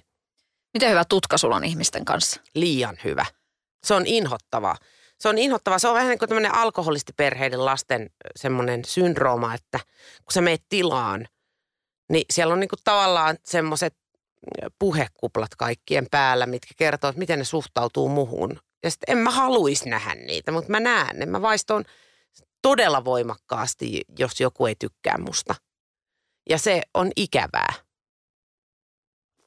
Miten 0.73 0.89
hyvä 0.89 1.05
tutka 1.05 1.37
sulla 1.37 1.55
on 1.55 1.63
ihmisten 1.63 2.05
kanssa? 2.05 2.41
Liian 2.55 2.97
hyvä. 3.03 3.25
Se 3.83 3.93
on 3.93 4.03
inhottavaa. 4.05 4.75
Se 5.19 5.29
on 5.29 5.37
inhottavaa. 5.37 5.79
Se 5.79 5.87
on 5.87 5.93
vähän 5.93 6.09
niin 6.09 6.19
kuin 6.19 6.29
tämmöinen 6.29 6.55
alkoholistiperheiden 6.55 7.65
lasten 7.65 8.09
semmoinen 8.35 8.85
syndrooma, 8.85 9.53
että 9.53 9.79
kun 10.23 10.33
sä 10.33 10.41
meet 10.41 10.63
tilaan, 10.69 11.27
niin 12.09 12.25
siellä 12.29 12.53
on 12.53 12.59
niin 12.59 12.69
kuin 12.69 12.79
tavallaan 12.83 13.37
semmoiset 13.43 13.95
puhekuplat 14.79 15.55
kaikkien 15.55 16.07
päällä, 16.11 16.45
mitkä 16.45 16.73
kertoo, 16.77 17.09
että 17.09 17.19
miten 17.19 17.39
ne 17.39 17.45
suhtautuu 17.45 18.09
muhun. 18.09 18.59
Ja 18.83 18.91
sitten 18.91 19.17
en 19.17 19.23
mä 19.23 19.31
haluaisi 19.31 19.89
nähdä 19.89 20.15
niitä, 20.15 20.51
mutta 20.51 20.71
mä 20.71 20.79
näen 20.79 21.19
ne. 21.19 21.25
Mä 21.25 21.41
vaiston 21.41 21.85
todella 22.61 23.05
voimakkaasti, 23.05 24.01
jos 24.19 24.39
joku 24.39 24.65
ei 24.65 24.75
tykkää 24.79 25.17
musta. 25.17 25.55
Ja 26.49 26.57
se 26.57 26.81
on 26.93 27.11
ikävää. 27.15 27.73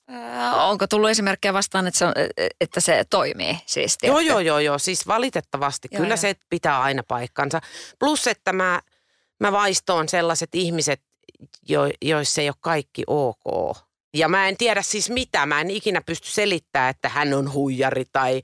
Ää, 0.08 0.64
onko 0.64 0.86
tullut 0.86 1.10
esimerkkejä 1.10 1.52
vastaan, 1.52 1.86
että 1.86 1.98
se, 1.98 2.04
on, 2.04 2.12
että 2.60 2.80
se 2.80 3.04
toimii 3.10 3.58
siis? 3.66 3.98
Joo, 4.02 4.20
joo, 4.20 4.40
joo, 4.40 4.58
joo. 4.58 4.78
Siis 4.78 5.06
valitettavasti. 5.06 5.88
Joo, 5.90 5.98
Kyllä 5.98 6.12
joo. 6.12 6.16
se 6.16 6.34
pitää 6.50 6.80
aina 6.80 7.02
paikkansa. 7.08 7.60
Plus, 7.98 8.26
että 8.26 8.52
mä, 8.52 8.80
mä 9.40 9.52
vaistoon 9.52 10.08
sellaiset 10.08 10.54
ihmiset, 10.54 11.00
jo, 11.68 11.82
joissa 12.02 12.40
ei 12.40 12.48
ole 12.48 12.56
kaikki 12.60 13.02
ok. 13.06 13.76
Ja 14.14 14.28
mä 14.28 14.48
en 14.48 14.56
tiedä 14.56 14.82
siis 14.82 15.10
mitä. 15.10 15.46
Mä 15.46 15.60
en 15.60 15.70
ikinä 15.70 16.02
pysty 16.06 16.30
selittämään, 16.30 16.90
että 16.90 17.08
hän 17.08 17.34
on 17.34 17.52
huijari 17.52 18.04
tai 18.12 18.42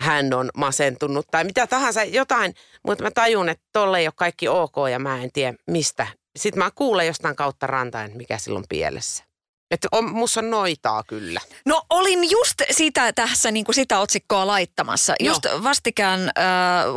hän 0.00 0.34
on 0.34 0.50
masentunut 0.56 1.26
tai 1.30 1.44
mitä 1.44 1.66
tahansa 1.66 2.04
jotain. 2.04 2.54
Mutta 2.86 3.04
mä 3.04 3.10
tajun, 3.10 3.48
että 3.48 3.64
tolle 3.72 3.98
ei 3.98 4.06
ole 4.06 4.12
kaikki 4.16 4.48
ok 4.48 4.74
ja 4.90 4.98
mä 4.98 5.22
en 5.22 5.32
tiedä 5.32 5.54
mistä. 5.66 6.06
Sitten 6.36 6.58
mä 6.58 6.70
kuulen 6.74 7.06
jostain 7.06 7.36
kautta 7.36 7.66
rantain, 7.66 8.16
mikä 8.16 8.38
silloin 8.38 8.64
pielessä. 8.68 9.24
Että 9.70 9.88
on, 9.92 10.12
musta 10.12 10.40
on 10.40 10.50
noitaa 10.50 11.02
kyllä. 11.02 11.40
No 11.66 11.82
olin 11.90 12.30
just 12.30 12.62
sitä 12.70 13.12
tässä 13.12 13.50
niin 13.50 13.64
kuin 13.64 13.74
sitä 13.74 13.98
otsikkoa 13.98 14.46
laittamassa. 14.46 15.14
Joo. 15.20 15.30
Just 15.34 15.62
vastikään 15.62 16.20
äh, 16.20 16.34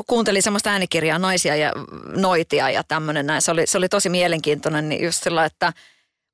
kuuntelin 0.07 0.43
semmoista 0.43 0.69
äänikirjaa 0.69 1.19
Naisia 1.19 1.55
ja 1.55 1.71
Noitia 2.15 2.69
ja 2.69 2.83
tämmöinen 2.83 3.25
näin. 3.25 3.41
Se 3.41 3.51
oli, 3.51 3.67
se 3.67 3.77
oli 3.77 3.89
tosi 3.89 4.09
mielenkiintoinen, 4.09 4.89
niin 4.89 5.03
just 5.03 5.23
sillä, 5.23 5.45
että 5.45 5.73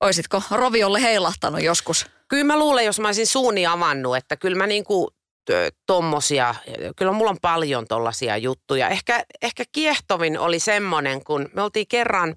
oisitko 0.02 0.44
Roviolle 0.52 1.02
heilahtanut 1.02 1.64
joskus? 1.64 2.06
Kyllä 2.28 2.44
mä 2.44 2.60
luulen, 2.60 2.86
jos 2.86 3.00
mä 3.00 3.08
olisin 3.08 3.28
suuni 3.28 3.66
avannut, 3.66 4.18
että 4.18 4.38
kyllä 4.38 4.58
mä 4.58 4.68
niinku 4.68 5.10
ö, 5.12 5.19
tommosia, 5.86 6.56
kyllä 6.96 7.12
mulla 7.12 7.32
on 7.32 7.38
paljon 7.42 7.88
tollasia 7.88 8.38
juttuja. 8.38 8.90
Ehkä, 8.90 9.26
ehkä 9.42 9.64
kiehtovin 9.72 10.40
oli 10.40 10.60
semmonen, 10.60 11.24
kun 11.24 11.50
me 11.54 11.62
oltiin 11.62 11.88
kerran 11.88 12.36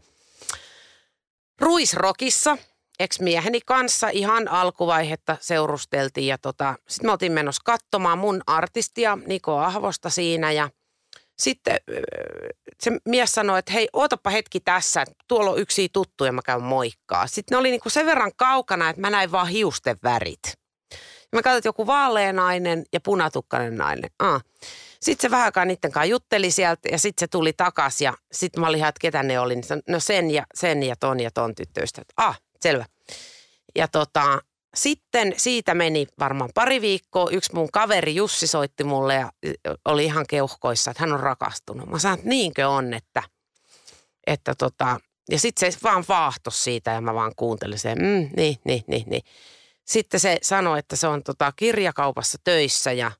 Ruisrokissa 1.61 2.59
ex-mieheni 3.01 3.61
kanssa 3.66 4.09
ihan 4.09 4.48
alkuvaihetta 4.48 5.37
seurusteltiin 5.40 6.27
ja 6.27 6.38
tota, 6.38 6.75
sitten 6.88 7.09
me 7.09 7.12
oltiin 7.12 7.33
menossa 7.33 7.62
katsomaan 7.64 8.18
mun 8.18 8.42
artistia 8.46 9.18
Niko 9.27 9.59
Ahvosta 9.59 10.11
siinä 10.11 10.53
ja 10.53 10.70
sitten 11.38 11.77
se 12.81 12.90
mies 13.09 13.33
sanoi, 13.33 13.59
että 13.59 13.72
hei, 13.72 13.88
ootapa 13.92 14.31
hetki 14.31 14.61
tässä, 14.61 15.05
tuolla 15.29 15.51
on 15.51 15.59
yksi 15.59 15.88
tuttuja, 15.92 16.33
mä 16.33 16.40
käyn 16.44 16.62
moikkaa. 16.62 17.27
Sitten 17.27 17.57
ne 17.57 17.61
oli 17.61 17.70
niinku 17.70 17.90
sen 17.90 18.07
verran 18.07 18.33
kaukana, 18.37 18.90
että 18.90 19.01
mä 19.01 19.11
näin 19.11 19.33
vaan 19.33 19.48
hiusten 19.48 19.96
värit. 20.03 20.62
Mä 21.33 21.42
katsoin, 21.42 21.59
että 21.59 21.68
joku 21.68 21.87
vaalean 21.87 22.37
nainen 22.37 22.85
ja 22.92 23.01
punatukkainen 23.01 23.77
nainen. 23.77 24.11
Ah. 24.18 24.45
Sitten 25.01 25.23
se 25.23 25.31
vähän 25.31 25.45
aikaa 25.45 25.64
niiden 25.64 25.92
kanssa 25.92 26.05
jutteli 26.05 26.51
sieltä 26.51 26.88
ja 26.92 26.99
sitten 26.99 27.21
se 27.21 27.27
tuli 27.27 27.53
takas 27.53 28.01
ja 28.01 28.14
sitten 28.33 28.61
mä 28.61 28.66
olin 28.66 28.79
ihan, 28.79 28.88
että 28.88 29.01
ketä 29.01 29.23
ne 29.23 29.40
oli. 29.40 29.55
Niin 29.55 29.83
no 29.88 30.01
sen 30.01 30.31
ja, 30.31 30.47
sen 30.55 30.83
ja 30.83 30.97
ton 30.97 31.21
ja 31.21 31.31
ton 31.31 31.55
tyttöystävät. 31.55 32.09
Ah, 32.16 32.40
selvä. 32.61 32.85
Ja 33.77 33.88
tota, 33.88 34.38
sitten 34.75 35.35
siitä 35.37 35.75
meni 35.75 36.07
varmaan 36.18 36.51
pari 36.55 36.81
viikkoa. 36.81 37.31
Yksi 37.31 37.55
mun 37.55 37.68
kaveri 37.73 38.14
Jussi 38.14 38.47
soitti 38.47 38.85
mulle 38.85 39.14
ja 39.14 39.31
oli 39.85 40.05
ihan 40.05 40.25
keuhkoissa, 40.29 40.90
että 40.90 41.03
hän 41.03 41.12
on 41.12 41.21
rakastunut. 41.21 41.88
Mä 41.88 41.99
sanoin, 41.99 42.18
että 42.18 42.29
niinkö 42.29 42.68
on, 42.68 42.95
että, 42.95 43.23
että 44.27 44.55
tota, 44.55 45.01
ja 45.31 45.38
sitten 45.38 45.73
se 45.73 45.79
vaan 45.83 46.05
vaahtos 46.09 46.64
siitä 46.64 46.90
ja 46.90 47.01
mä 47.01 47.14
vaan 47.14 47.33
kuuntelin 47.37 47.79
sen, 47.79 47.99
mm, 47.99 48.31
niin, 48.37 48.57
niin, 48.64 48.85
niin, 48.87 49.05
niin. 49.07 49.23
Sitten 49.85 50.21
se 50.21 50.38
sanoi, 50.42 50.79
että 50.79 50.97
se 50.97 51.07
on 51.07 51.23
tota 51.23 51.53
kirjakaupassa 51.57 52.38
töissä 52.45 52.92
ja, 52.92 53.12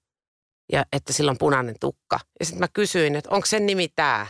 ja 0.73 0.85
että 0.93 1.13
sillä 1.13 1.31
on 1.31 1.39
punainen 1.39 1.75
tukka. 1.81 2.21
Ja 2.41 2.47
sitten 2.47 2.61
mä 2.61 2.69
kysyin, 2.69 3.17
että 3.17 3.31
onko 3.31 3.47
sen 3.47 3.67
nimi 3.67 3.89
tämä? 3.89 4.27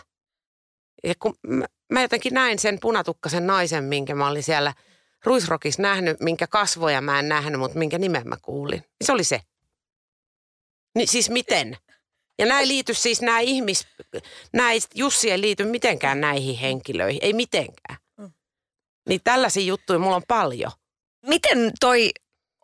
Ja 1.05 1.15
kun 1.19 1.35
mä, 1.47 1.65
mä 1.93 2.03
jotenkin 2.03 2.35
näin 2.35 2.59
sen 2.59 2.81
punatukkasen 2.81 3.47
naisen, 3.47 3.85
minkä 3.85 4.15
mä 4.15 4.29
olin 4.29 4.43
siellä 4.43 4.75
Ruisrokissa 5.25 5.83
nähnyt, 5.83 6.21
minkä 6.21 6.47
kasvoja 6.47 7.01
mä 7.01 7.19
en 7.19 7.29
nähnyt, 7.29 7.61
mutta 7.61 7.79
minkä 7.79 7.99
nimen 7.99 8.29
mä 8.29 8.37
kuulin. 8.43 8.81
Niin 8.81 9.07
se 9.07 9.13
oli 9.13 9.25
se. 9.25 9.41
Niin 10.95 11.09
siis 11.09 11.31
miten? 11.31 11.77
Ja 12.39 12.47
nämä 12.47 12.61
ei 12.61 12.69
liity 12.69 12.95
siis 12.95 13.23
nämä 13.23 13.41
ihmis... 13.41 13.87
Nämä 14.53 14.73
ei, 14.73 14.81
Jussi 14.95 15.31
ei 15.31 15.41
liity 15.41 15.65
mitenkään 15.65 16.21
näihin 16.21 16.57
henkilöihin. 16.57 17.19
Ei 17.23 17.33
mitenkään. 17.33 17.99
Niin 19.09 19.21
tällaisia 19.25 19.65
juttuja 19.65 19.99
mulla 19.99 20.17
on 20.17 20.23
paljon. 20.29 20.73
Miten 21.27 21.73
toi 21.81 22.11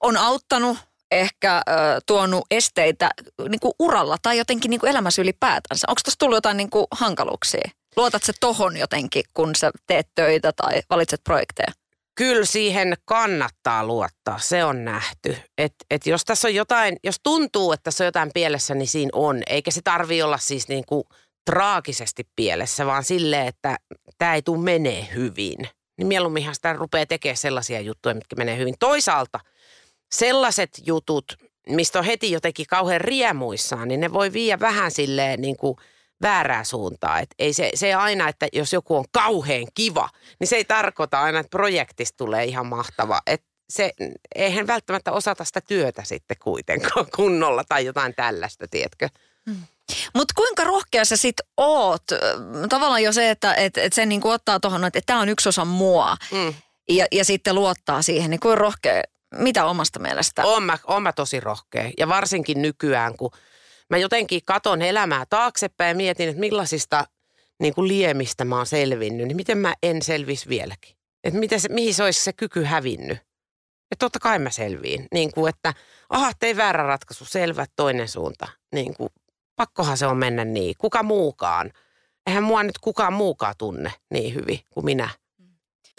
on 0.02 0.16
auttanut, 0.16 0.78
ehkä 1.10 1.56
äh, 1.56 1.62
tuonut 2.06 2.46
esteitä 2.50 3.10
niin 3.48 3.60
kuin 3.60 3.72
uralla 3.78 4.16
tai 4.22 4.38
jotenkin 4.38 4.70
niin 4.70 4.80
kuin 4.80 4.90
elämässä 4.90 5.22
ylipäätänsä? 5.22 5.86
Onko 5.88 6.00
tuossa 6.04 6.18
tullut 6.18 6.36
jotain 6.36 6.56
niin 6.56 6.70
kuin 6.70 6.86
hankaluuksia? 6.90 7.70
Luotat 7.96 8.22
se 8.22 8.32
tohon 8.40 8.76
jotenkin, 8.76 9.24
kun 9.34 9.56
sä 9.56 9.70
teet 9.86 10.08
töitä 10.14 10.52
tai 10.52 10.82
valitset 10.90 11.20
projekteja? 11.24 11.72
Kyllä 12.14 12.44
siihen 12.44 12.94
kannattaa 13.04 13.86
luottaa, 13.86 14.38
se 14.38 14.64
on 14.64 14.84
nähty. 14.84 15.36
Et, 15.58 15.74
et 15.90 16.06
jos 16.06 16.24
tässä 16.24 16.48
on 16.48 16.54
jotain, 16.54 16.96
jos 17.04 17.16
tuntuu, 17.22 17.72
että 17.72 17.84
tässä 17.84 18.04
on 18.04 18.06
jotain 18.06 18.30
pielessä, 18.34 18.74
niin 18.74 18.88
siinä 18.88 19.10
on. 19.12 19.42
Eikä 19.46 19.70
se 19.70 19.80
tarvi 19.84 20.22
olla 20.22 20.38
siis 20.38 20.68
niin 20.68 20.84
kuin 20.86 21.04
traagisesti 21.50 22.28
pielessä, 22.36 22.86
vaan 22.86 23.04
silleen, 23.04 23.46
että 23.46 23.76
tämä 24.18 24.34
ei 24.34 24.42
tule 24.42 24.58
menee 24.58 25.08
hyvin. 25.14 25.68
Niin 25.98 26.06
mieluumminhan 26.06 26.54
sitä 26.54 26.72
rupeaa 26.72 27.06
tekemään 27.06 27.36
sellaisia 27.36 27.80
juttuja, 27.80 28.14
mitkä 28.14 28.36
menee 28.36 28.58
hyvin. 28.58 28.74
Toisaalta 28.78 29.40
sellaiset 30.12 30.70
jutut, 30.86 31.36
mistä 31.68 31.98
on 31.98 32.04
heti 32.04 32.30
jotenkin 32.30 32.66
kauhean 32.66 33.00
riemuissaan, 33.00 33.88
niin 33.88 34.00
ne 34.00 34.12
voi 34.12 34.32
viedä 34.32 34.60
vähän 34.60 34.90
silleen 34.90 35.40
niin 35.40 35.56
kuin 35.56 35.76
väärää 36.22 36.64
suuntaa. 36.64 37.20
Et 37.20 37.30
ei 37.38 37.52
se, 37.52 37.70
se 37.74 37.94
aina, 37.94 38.28
että 38.28 38.48
jos 38.52 38.72
joku 38.72 38.96
on 38.96 39.04
kauhean 39.12 39.66
kiva, 39.74 40.08
niin 40.40 40.48
se 40.48 40.56
ei 40.56 40.64
tarkoita 40.64 41.22
aina, 41.22 41.38
että 41.38 41.50
projektista 41.50 42.16
tulee 42.16 42.44
ihan 42.44 42.66
mahtava. 42.66 43.20
Et 43.26 43.42
se, 43.70 43.92
eihän 44.34 44.66
välttämättä 44.66 45.12
osata 45.12 45.44
sitä 45.44 45.60
työtä 45.60 46.04
sitten 46.04 46.36
kuitenkaan 46.42 47.06
kunnolla 47.16 47.64
tai 47.68 47.84
jotain 47.84 48.14
tällaista, 48.14 48.66
tiedätkö? 48.70 49.08
Mutta 50.14 50.34
kuinka 50.36 50.64
rohkea 50.64 51.04
sä 51.04 51.16
sit 51.16 51.36
oot? 51.56 52.02
Tavallaan 52.68 53.02
jo 53.02 53.12
se, 53.12 53.30
että 53.30 53.54
et, 53.54 53.78
et 53.78 53.92
sen 53.92 54.08
niinku 54.08 54.30
ottaa 54.30 54.60
tuohon, 54.60 54.84
että 54.84 55.00
tämä 55.06 55.20
on 55.20 55.28
yksi 55.28 55.48
osa 55.48 55.64
mua 55.64 56.16
Mm. 56.32 56.54
ja, 56.88 57.06
ja 57.12 57.24
sitten 57.24 57.54
luottaa 57.54 58.02
siihen, 58.02 58.30
niin 58.30 58.40
kuinka 58.40 58.60
rohkea, 58.60 59.02
mitä 59.34 59.64
omasta 59.64 59.98
mielestä? 59.98 60.44
Oon 60.44 60.62
mä, 60.62 60.78
oon 60.86 61.02
mä 61.02 61.12
tosi 61.12 61.40
rohkea. 61.40 61.90
Ja 61.98 62.08
varsinkin 62.08 62.62
nykyään, 62.62 63.16
kun 63.16 63.30
mä 63.90 63.96
jotenkin 63.96 64.40
katon 64.44 64.82
elämää 64.82 65.24
taaksepäin 65.30 65.88
ja 65.88 65.94
mietin, 65.94 66.28
että 66.28 66.40
millaisista 66.40 67.04
niin 67.60 67.74
kuin 67.74 67.88
liemistä 67.88 68.44
mä 68.44 68.56
oon 68.56 68.66
selvinnyt, 68.66 69.26
niin 69.26 69.36
miten 69.36 69.58
mä 69.58 69.74
en 69.82 70.02
selvis 70.02 70.48
vieläkin. 70.48 70.96
Että 71.24 71.40
miten 71.40 71.60
se, 71.60 71.68
mihin 71.68 71.94
se 71.94 72.02
olisi 72.02 72.24
se 72.24 72.32
kyky 72.32 72.64
hävinnyt. 72.64 73.18
Että 73.90 73.98
totta 74.04 74.18
kai 74.18 74.38
mä 74.38 74.50
selviin. 74.50 75.08
Niin 75.14 75.32
kuin, 75.32 75.48
että 75.48 75.74
aha, 76.10 76.32
tein 76.40 76.56
väärä 76.56 76.82
ratkaisu, 76.82 77.24
selvä, 77.24 77.66
toinen 77.76 78.08
suunta. 78.08 78.48
Niin 78.74 78.94
kuin, 78.94 79.10
pakkohan 79.58 79.96
se 79.96 80.06
on 80.06 80.16
mennä 80.16 80.44
niin. 80.44 80.74
Kuka 80.78 81.02
muukaan. 81.02 81.72
Eihän 82.26 82.42
mua 82.42 82.62
nyt 82.62 82.78
kukaan 82.78 83.12
muukaan 83.12 83.54
tunne 83.58 83.92
niin 84.12 84.34
hyvin 84.34 84.60
kuin 84.70 84.84
minä. 84.84 85.08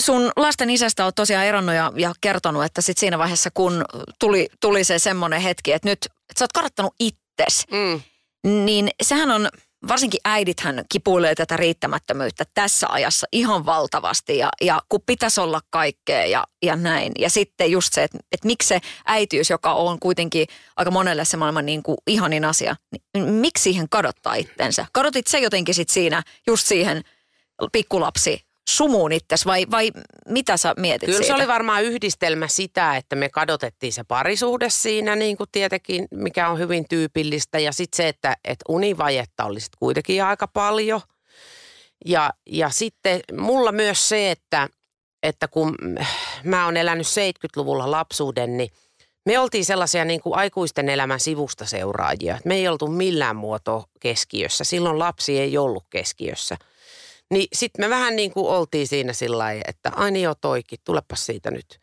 sun 0.02 0.32
lasten 0.36 0.70
isästä 0.70 1.06
on 1.06 1.12
tosiaan 1.16 1.46
eronnut 1.46 1.76
ja, 1.76 1.92
ja 1.96 2.14
kertonut, 2.22 2.64
että 2.64 2.82
sit 2.82 2.98
siinä 2.98 3.18
vaiheessa, 3.18 3.50
kun 3.54 3.86
tuli, 4.20 4.48
tuli 4.62 4.84
se 4.84 5.00
semmoinen 5.00 5.42
hetki, 5.42 5.72
että 5.74 5.90
nyt 5.90 6.06
että 6.06 6.40
sä 6.40 6.44
oot 6.44 6.54
kadottanut 6.54 6.94
itses, 7.00 7.66
Mm. 7.72 8.02
niin 8.66 8.90
sehän 9.04 9.32
on, 9.32 9.50
varsinkin 9.88 10.20
äidithän 10.26 10.86
kipuilee 10.92 11.36
tätä 11.36 11.58
riittämättömyyttä 11.58 12.46
tässä 12.54 12.88
ajassa 12.90 13.28
ihan 13.32 13.66
valtavasti 13.66 14.38
ja, 14.38 14.50
ja 14.62 14.82
kun 14.90 15.02
pitäisi 15.06 15.42
olla 15.42 15.62
kaikkea 15.70 16.26
ja, 16.26 16.44
ja 16.62 16.76
näin. 16.76 17.12
Ja 17.20 17.30
sitten 17.30 17.72
just 17.72 17.94
se, 17.94 18.04
että, 18.04 18.18
että 18.32 18.48
miksi 18.48 18.68
se 18.68 18.82
äitiys, 19.06 19.50
joka 19.50 19.74
on 19.74 20.00
kuitenkin 20.00 20.48
aika 20.76 20.92
monelle 20.92 21.26
se 21.26 21.38
maailman 21.38 21.66
niin 21.66 21.84
kuin 21.84 21.98
ihanin 22.08 22.46
asia, 22.46 22.76
niin 23.14 23.34
miksi 23.34 23.64
siihen 23.64 23.90
kadottaa 23.90 24.34
itsensä? 24.34 24.86
Kadotit 24.94 25.28
se 25.28 25.40
jotenkin 25.40 25.76
sit 25.76 25.90
siinä 25.90 26.24
just 26.48 26.68
siihen 26.68 27.02
pikkulapsi 27.72 28.49
sumuun 28.70 29.12
itses 29.12 29.46
vai, 29.46 29.66
vai 29.72 29.92
mitä 30.28 30.58
sä 30.58 30.74
mietit 30.78 31.08
Kyllä 31.08 31.18
se 31.18 31.24
siitä? 31.24 31.36
oli 31.36 31.48
varmaan 31.48 31.84
yhdistelmä 31.84 32.48
sitä, 32.48 32.98
että 32.98 33.16
me 33.16 33.30
kadotettiin 33.30 33.94
se 33.94 34.04
parisuhde 34.04 34.70
siinä, 34.70 35.16
niin 35.16 35.38
kuin 35.38 35.50
tietenkin, 35.52 36.08
mikä 36.12 36.50
on 36.50 36.60
hyvin 36.60 36.86
tyypillistä. 36.90 37.60
Ja 37.60 37.72
sitten 37.72 37.98
se, 37.98 38.08
että, 38.08 38.38
että 38.46 38.66
univajetta 38.70 39.46
oli 39.46 39.60
sit 39.60 39.76
kuitenkin 39.80 40.24
aika 40.24 40.48
paljon. 40.48 41.02
Ja, 42.06 42.34
ja 42.46 42.70
sitten 42.70 43.20
mulla 43.38 43.72
myös 43.72 44.10
se, 44.10 44.32
että, 44.32 44.70
että 45.24 45.48
kun 45.48 45.76
mä 46.44 46.66
oon 46.66 46.78
elänyt 46.78 47.08
70-luvulla 47.08 47.92
lapsuuden, 47.92 48.58
niin 48.58 48.70
me 49.26 49.40
oltiin 49.40 49.66
sellaisia 49.66 50.06
niin 50.06 50.22
kuin 50.22 50.36
aikuisten 50.36 50.90
elämän 50.90 51.20
sivusta 51.20 51.66
seuraajia. 51.66 52.40
Me 52.46 52.56
ei 52.56 52.68
oltu 52.68 52.88
millään 52.88 53.36
muotoa 53.36 53.84
keskiössä. 54.00 54.64
Silloin 54.64 55.00
lapsi 55.00 55.40
ei 55.40 55.58
ollut 55.58 55.84
keskiössä. 55.90 56.58
Niin 57.32 57.48
sitten 57.54 57.86
me 57.86 57.90
vähän 57.90 58.16
niin 58.16 58.32
kuin 58.32 58.48
oltiin 58.48 58.88
siinä 58.88 59.14
sillä 59.14 59.38
lailla, 59.38 59.64
että 59.68 59.92
ai 59.96 60.12
niin 60.12 60.24
joo 60.24 60.36
toikin, 60.42 60.80
siitä 61.14 61.52
nyt. 61.52 61.80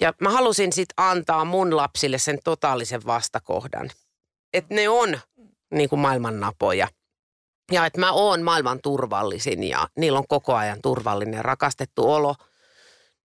Ja 0.00 0.14
mä 0.20 0.30
halusin 0.30 0.72
sitten 0.72 0.94
antaa 0.96 1.44
mun 1.44 1.76
lapsille 1.76 2.18
sen 2.18 2.38
totaalisen 2.44 3.06
vastakohdan. 3.06 3.90
Että 4.52 4.74
ne 4.74 4.88
on 4.88 5.20
niin 5.74 5.88
kuin 5.88 6.00
maailman 6.00 6.40
napoja. 6.40 6.88
Ja 7.72 7.86
että 7.86 8.00
mä 8.00 8.12
oon 8.12 8.42
maailman 8.42 8.80
turvallisin 8.82 9.64
ja 9.64 9.88
niillä 9.96 10.18
on 10.18 10.28
koko 10.28 10.54
ajan 10.54 10.78
turvallinen 10.82 11.44
rakastettu 11.44 12.10
olo. 12.10 12.34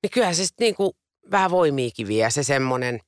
Niin 0.04 0.12
kyllähän 0.12 0.36
se 0.36 0.46
sitten 0.46 0.66
niin 0.66 0.76
kuin 0.76 0.94
vähän 1.32 1.52
voimiikin 1.52 2.08
vie 2.08 2.32
se 2.32 2.44
semmoinen 2.44 3.00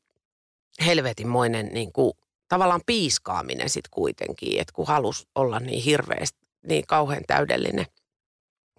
helvetinmoinen 0.86 1.70
niin 1.74 1.94
kuin 1.94 2.14
tavallaan 2.48 2.82
piiskaaminen 2.86 3.70
sitten 3.70 3.92
kuitenkin. 3.92 4.60
Että 4.60 4.74
kun 4.74 4.88
halus 4.88 5.28
olla 5.36 5.60
niin 5.60 5.84
hirveästi, 5.84 6.40
niin 6.68 6.88
kauhean 6.88 7.24
täydellinen 7.28 7.86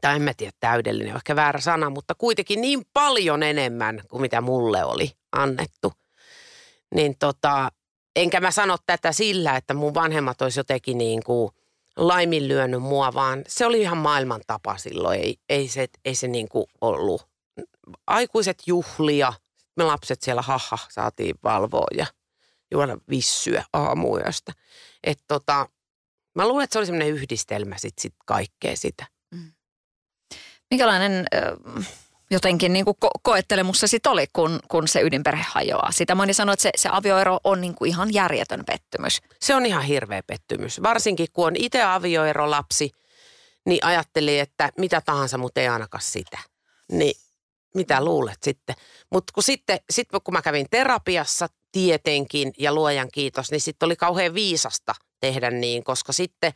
tai 0.01 0.17
en 0.17 0.23
mä 0.23 0.35
tiedä 0.35 0.53
täydellinen, 0.61 1.17
ehkä 1.17 1.37
väärä 1.37 1.61
sana, 1.61 1.91
mutta 1.91 2.15
kuitenkin 2.15 2.61
niin 2.61 2.83
paljon 2.93 3.43
enemmän 3.43 4.03
kuin 4.11 4.21
mitä 4.21 4.41
mulle 4.41 4.85
oli 4.85 5.11
annettu. 5.33 5.93
Niin 6.95 7.19
tota, 7.19 7.71
enkä 8.17 8.41
mä 8.41 8.51
sano 8.51 8.77
tätä 8.87 9.13
sillä, 9.13 9.57
että 9.57 9.75
mun 9.75 9.95
vanhemmat 9.95 10.43
olisi 10.43 10.61
jotenkin 10.61 10.99
niin 10.99 11.23
kuin 11.25 11.51
laiminlyönyt 11.97 12.83
mua, 12.83 13.15
vaan 13.15 13.45
se 13.49 13.67
oli 13.67 13.81
ihan 13.81 13.99
maailman 13.99 14.41
tapa 14.47 14.77
silloin. 14.77 15.21
Ei, 15.21 15.37
ei 15.49 15.69
se, 15.69 15.87
ei 16.05 16.15
se 16.15 16.29
niin 16.29 16.49
kuin 16.49 16.67
ollut. 16.81 17.27
Aikuiset 18.07 18.63
juhlia, 18.67 19.33
me 19.77 19.85
lapset 19.85 20.23
siellä 20.23 20.43
haha 20.43 20.79
saatiin 20.89 21.35
valvoa 21.45 21.87
ja 21.97 22.07
juoda 22.71 22.99
vissyä 23.11 23.65
aamuyöstä. 23.73 24.53
Että 25.05 25.25
tota, 25.29 25.69
mä 26.35 26.49
luulen, 26.49 26.65
että 26.65 26.73
se 26.73 26.79
oli 26.79 26.87
semmoinen 26.87 27.15
yhdistelmä 27.15 27.79
sit, 27.79 27.99
sit 27.99 28.15
kaikkea 28.27 28.77
sitä. 28.77 29.07
Minkälainen 30.71 31.27
jotenkin 32.31 32.73
niin 32.73 32.85
kuin 32.85 32.97
ko- 33.05 33.21
koettelemus 33.23 33.81
se 33.81 33.87
sitten 33.87 34.13
oli, 34.13 34.27
kun, 34.33 34.61
kun 34.69 34.89
se 34.89 35.01
ydinperhe 35.01 35.45
hajoaa? 35.49 35.93
Sitä 35.93 36.15
moni 36.15 36.35
sanoi, 36.35 36.53
että 36.53 36.63
se, 36.63 36.71
se 36.77 36.89
avioero 36.93 37.39
on 37.45 37.61
niin 37.61 37.75
kuin 37.75 37.89
ihan 37.89 38.15
järjetön 38.15 38.65
pettymys. 38.67 39.21
Se 39.41 39.55
on 39.55 39.67
ihan 39.67 39.83
hirveä 39.83 40.23
pettymys. 40.27 40.83
Varsinkin 40.83 41.27
kun 41.33 41.47
on 41.47 41.57
itse 41.57 41.83
avioerolapsi, 41.83 42.91
niin 43.67 43.85
ajattelin, 43.85 44.41
että 44.41 44.73
mitä 44.79 45.01
tahansa, 45.01 45.39
mutta 45.39 45.61
ei 45.61 45.69
ainakaan 45.69 46.03
sitä. 46.03 46.39
Niin 46.93 47.15
mitä 47.75 48.05
luulet 48.05 48.43
sitten? 48.43 48.77
Mutta 49.13 49.33
kun 49.33 49.43
sitten, 49.43 49.79
sitten 49.91 50.21
kun 50.25 50.35
mä 50.35 50.43
kävin 50.43 50.67
terapiassa 50.71 51.49
tietenkin 51.73 52.53
ja 52.59 52.75
luojan 52.75 53.09
kiitos, 53.13 53.51
niin 53.51 53.61
sitten 53.61 53.87
oli 53.87 53.97
kauhean 53.97 54.35
viisasta 54.35 54.95
tehdä 55.21 55.51
niin, 55.51 55.85
koska 55.85 56.13
sitten 56.13 56.53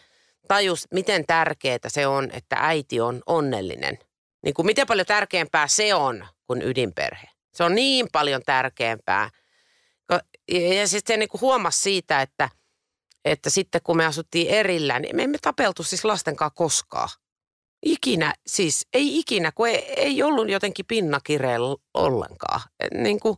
tajus, 0.50 0.88
miten 0.94 1.26
tärkeää 1.26 1.88
se 1.88 2.06
on, 2.06 2.30
että 2.32 2.56
äiti 2.58 3.00
on 3.00 3.22
onnellinen. 3.26 3.98
Niin 4.44 4.54
kuin 4.54 4.66
miten 4.66 4.86
paljon 4.86 5.06
tärkeämpää 5.06 5.68
se 5.68 5.94
on 5.94 6.26
kuin 6.46 6.62
ydinperhe. 6.62 7.28
Se 7.54 7.64
on 7.64 7.74
niin 7.74 8.08
paljon 8.12 8.42
tärkeämpää. 8.46 9.30
Ja 10.78 10.88
sitten 10.88 11.18
niin 11.18 11.28
kuin 11.28 11.40
huomasi 11.40 11.82
siitä, 11.82 12.22
että, 12.22 12.48
että 13.24 13.50
sitten 13.50 13.80
kun 13.84 13.96
me 13.96 14.06
asuttiin 14.06 14.48
erillään, 14.48 15.02
niin 15.02 15.16
me 15.16 15.22
emme 15.22 15.38
tapeltu 15.42 15.82
siis 15.82 16.04
lasten 16.04 16.36
kanssa 16.36 16.56
koskaan. 16.56 17.08
Ikinä, 17.82 18.34
siis 18.46 18.86
ei 18.92 19.18
ikinä, 19.18 19.52
kun 19.52 19.68
ei, 19.68 19.92
ei 19.96 20.22
ollut 20.22 20.50
jotenkin 20.50 20.86
pinnakireellä 20.86 21.76
ollenkaan. 21.94 22.60
Niin 22.94 23.20
kuin, 23.20 23.36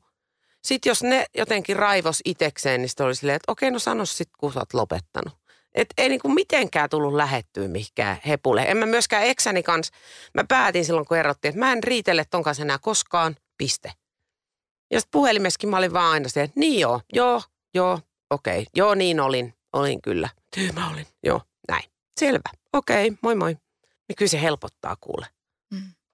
sitten 0.65 0.91
jos 0.91 1.03
ne 1.03 1.27
jotenkin 1.35 1.77
raivos 1.77 2.21
itekseen, 2.25 2.81
niin 2.81 2.89
sitten 2.89 3.07
oli 3.07 3.15
silleen, 3.15 3.37
että 3.37 3.53
okei, 3.53 3.71
no 3.71 3.79
sano 3.79 4.07
sitten, 4.07 4.39
kun 4.39 4.53
sä 4.53 4.59
oot 4.61 4.75
lopettanut. 4.75 5.42
Et 5.75 5.89
ei 5.99 6.09
niinku 6.09 6.29
mitenkään 6.29 6.91
tullut 6.91 7.15
lähettyä 7.15 7.69
mihinkään 7.69 8.17
hepulle. 8.27 8.63
En 8.63 8.77
mä 8.77 8.87
myöskään 8.87 9.25
eksäni 9.25 9.63
kanssa, 9.63 9.93
mä 10.35 10.45
päätin 10.49 10.85
silloin 10.85 11.07
kun 11.07 11.17
erottiin, 11.17 11.51
että 11.51 11.59
mä 11.59 11.73
en 11.73 11.83
riitele 11.83 12.25
ton 12.31 12.43
kanssa 12.43 12.63
enää 12.63 12.79
koskaan, 12.79 13.37
piste. 13.59 13.93
Ja 14.91 15.01
sitten 15.01 15.13
puhelimessakin 15.13 15.69
mä 15.69 15.77
olin 15.77 15.93
vaan 15.93 16.13
aina 16.13 16.29
se, 16.29 16.43
että 16.43 16.61
niin 16.61 16.81
joo, 16.81 17.01
joo, 17.13 17.43
joo, 17.75 18.01
okei, 18.31 18.67
joo 18.75 18.95
niin 18.95 19.21
olin, 19.21 19.55
olin 19.73 20.03
kyllä. 20.03 20.29
Tyymä 20.55 20.91
olin, 20.91 21.07
joo, 21.23 21.41
näin. 21.69 21.85
Selvä, 22.21 22.51
okei, 22.73 23.13
moi 23.23 23.35
moi. 23.35 23.57
Niin 24.09 24.17
kyllä 24.17 24.31
se 24.31 24.43
helpottaa 24.43 24.97
kuule. 25.01 25.27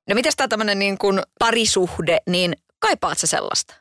No 0.08 0.14
mitäs 0.14 0.36
tämä 0.36 0.48
tämmöinen 0.48 0.78
niin 0.78 0.98
kuin 0.98 1.22
parisuhde, 1.38 2.18
niin 2.30 2.56
kaipaat 2.78 3.18
sä 3.18 3.26
sellaista? 3.26 3.74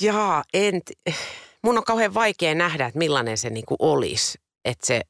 Jaa, 0.00 0.44
en, 0.54 0.82
t- 0.82 1.14
mun 1.68 1.78
on 1.78 1.84
kauhean 1.84 2.14
vaikea 2.14 2.54
nähdä, 2.54 2.86
että 2.86 2.98
millainen 2.98 3.38
se 3.38 3.50
niinku 3.50 3.76
olisi, 3.78 4.38
että 4.64 4.86
se, 4.86 5.00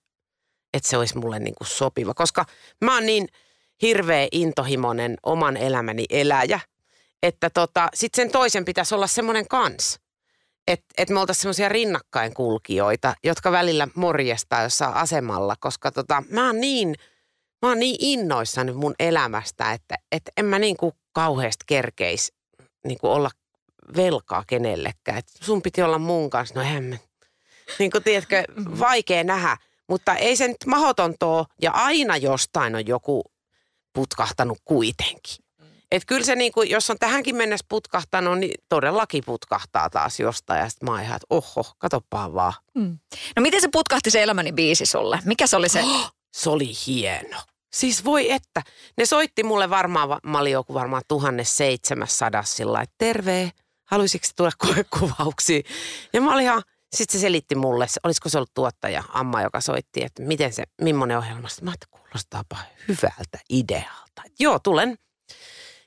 että 0.75 0.89
se 0.89 0.97
olisi 0.97 1.19
mulle 1.19 1.39
niinku 1.39 1.65
sopiva. 1.65 2.15
Koska 2.15 2.45
mä 2.85 2.95
oon 2.95 3.07
niin 3.07 3.29
hirveä 3.83 4.29
intohimoinen 4.33 5.17
oman 5.23 5.57
elämäni 5.57 6.05
eläjä, 6.11 6.61
että 7.23 7.51
tota, 7.51 7.89
sit 7.95 8.15
sen 8.15 8.31
toisen 8.31 8.65
pitäisi 8.65 8.95
olla 8.95 9.07
semmoinen 9.07 9.49
kans. 9.49 10.01
Että 10.67 10.87
et 10.99 11.11
me 11.11 11.21
oltaisiin 11.21 11.43
semmoisia 11.43 11.69
rinnakkain 11.69 12.35
kulkijoita, 12.35 13.15
jotka 13.25 13.53
välillä 13.53 13.89
morjestaa 13.95 14.63
jossain 14.63 14.95
asemalla, 14.95 15.55
koska 15.61 15.91
tota, 15.93 16.23
mä 16.31 16.47
oon 16.47 16.61
niin, 16.61 16.95
mä 17.63 17.69
oon 17.69 17.79
niin 17.79 17.97
innoissani 17.99 18.73
mun 18.73 18.95
elämästä, 18.99 19.73
että 19.73 19.95
et 20.13 20.23
en 20.37 20.45
mä 20.45 20.59
niinku 20.59 20.93
kauheasti 21.13 21.65
kerkeis 21.67 22.33
niinku 22.85 23.09
olla 23.09 23.31
velkaa 23.97 24.45
kenellekään. 24.47 25.19
Et 25.19 25.29
sun 25.41 25.63
piti 25.63 25.83
olla 25.83 25.99
mun 25.99 26.31
kanssa, 26.31 26.55
no 26.55 26.63
mä. 26.63 27.01
Niin 27.79 27.91
kuin 27.91 28.05
tiedätkö, 28.05 28.45
vaikea 28.79 29.25
nähdä, 29.25 29.57
mutta 29.89 30.15
ei 30.15 30.37
se 30.37 30.49
nyt 30.49 30.67
mahdotonta 30.67 31.27
ole. 31.27 31.47
Ja 31.63 31.71
aina 31.71 32.17
jostain 32.17 32.75
on 32.75 32.87
joku 32.87 33.23
putkahtanut 33.93 34.59
kuitenkin. 34.65 35.45
Et 35.91 36.03
kyllä 36.07 36.25
se 36.25 36.35
niin 36.35 36.53
kuin, 36.53 36.71
jos 36.71 36.91
on 36.91 36.97
tähänkin 36.99 37.37
mennessä 37.37 37.67
putkahtanut, 37.69 38.39
niin 38.39 38.55
todellakin 38.69 39.25
putkahtaa 39.27 39.91
taas 39.91 40.21
jostain. 40.21 40.61
Ja 40.61 40.69
sitten 40.69 40.91
mä 40.91 41.03
ihan, 41.03 41.17
että 41.17 41.27
oho, 41.31 41.73
katopaa 41.79 42.35
vaan. 42.35 42.53
No 43.37 43.43
miten 43.43 43.61
se 43.61 43.69
putkahti 43.73 44.11
se 44.11 44.23
elämäni 44.23 44.53
biisi 44.53 44.87
sulle? 44.87 45.19
Mikä 45.25 45.47
se 45.47 45.57
oli 45.57 45.69
se? 45.69 45.85
Se 46.33 46.51
oli 46.51 46.71
hieno. 46.87 47.37
Siis 47.73 48.05
voi 48.05 48.31
että. 48.31 48.63
Ne 48.97 49.07
soitti 49.07 49.43
mulle 49.43 49.71
varmaan, 49.71 50.21
mä 50.23 50.39
olin 50.39 50.53
joku 50.53 50.75
varmaan 50.75 51.03
1700 51.09 52.43
sillä 52.43 52.83
että 52.83 52.95
terve, 52.99 53.51
haluaisitko 53.91 54.29
tulla 54.37 54.51
koekuvauksiin? 54.67 55.65
Ja 56.13 56.21
mä 56.21 56.35
olin 56.35 56.45
ihan, 56.45 56.63
sitten 56.97 57.21
se 57.21 57.23
selitti 57.23 57.55
mulle, 57.55 57.87
olisiko 58.05 58.29
se 58.29 58.39
ollut 58.39 58.55
tuottaja 58.55 59.05
Amma, 59.09 59.43
joka 59.43 59.61
soitti, 59.61 60.05
että 60.05 60.23
miten 60.23 60.53
se, 60.53 60.65
millainen 60.81 61.19
ohjelma. 61.19 61.49
Sitten 61.49 61.65
Mä 61.65 61.73
että 61.75 61.87
kuulostaapa 61.91 62.57
hyvältä 62.89 63.39
idealta. 63.49 64.23
Et 64.27 64.33
joo, 64.39 64.59
tulen. 64.59 64.99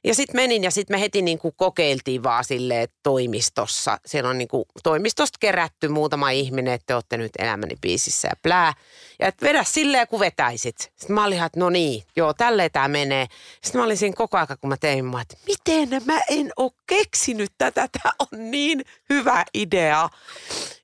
Ja 0.03 0.15
sitten 0.15 0.35
menin 0.35 0.63
ja 0.63 0.71
sitten 0.71 0.97
me 0.97 1.01
heti 1.01 1.21
niin 1.21 1.39
kuin 1.39 1.53
kokeiltiin 1.57 2.23
vaan 2.23 2.43
silleen 2.43 2.87
toimistossa. 3.03 3.97
Siellä 4.05 4.29
on 4.29 4.37
niin 4.37 4.47
kuin 4.47 4.65
toimistosta 4.83 5.37
kerätty 5.39 5.87
muutama 5.87 6.29
ihminen, 6.29 6.73
että 6.73 6.85
te 6.85 6.93
olette 6.95 7.17
nyt 7.17 7.31
elämäni 7.39 7.75
biisissä 7.81 8.27
ja 8.27 8.35
plää. 8.43 8.73
Ja 9.19 9.27
et 9.27 9.41
vedä 9.41 9.63
silleen, 9.63 10.07
kun 10.07 10.19
vetäisit. 10.19 10.77
Sitten 10.79 11.15
mä 11.15 11.25
olin 11.25 11.43
että 11.43 11.59
no 11.59 11.69
niin, 11.69 12.03
joo, 12.15 12.33
tälleen 12.33 12.71
tämä 12.71 12.87
menee. 12.87 13.27
Sitten 13.63 13.79
mä 13.79 13.85
olin 13.85 13.97
siinä 13.97 14.15
koko 14.17 14.37
ajan, 14.37 14.47
kun 14.61 14.69
mä 14.69 14.77
tein, 14.77 15.05
mä, 15.05 15.21
että 15.21 15.37
miten 15.47 16.01
mä 16.05 16.19
en 16.29 16.51
ole 16.57 16.71
keksinyt 16.87 17.51
tätä, 17.57 17.87
tämä 17.87 18.13
on 18.19 18.51
niin 18.51 18.85
hyvä 19.09 19.45
idea. 19.53 20.09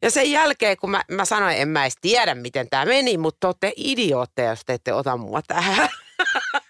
Ja 0.01 0.11
sen 0.11 0.31
jälkeen, 0.31 0.77
kun 0.77 0.91
mä, 0.91 1.03
mä 1.11 1.25
sanoin, 1.25 1.57
en 1.57 1.69
mä 1.69 1.83
edes 1.83 1.95
tiedä, 2.01 2.35
miten 2.35 2.69
tämä 2.69 2.85
meni, 2.85 3.17
mutta 3.17 3.39
te 3.39 3.47
olette 3.47 3.73
idiootteja, 3.75 4.49
jos 4.49 4.65
te 4.65 4.73
ette 4.73 4.93
ota 4.93 5.17
mua 5.17 5.41
tähän. 5.47 5.89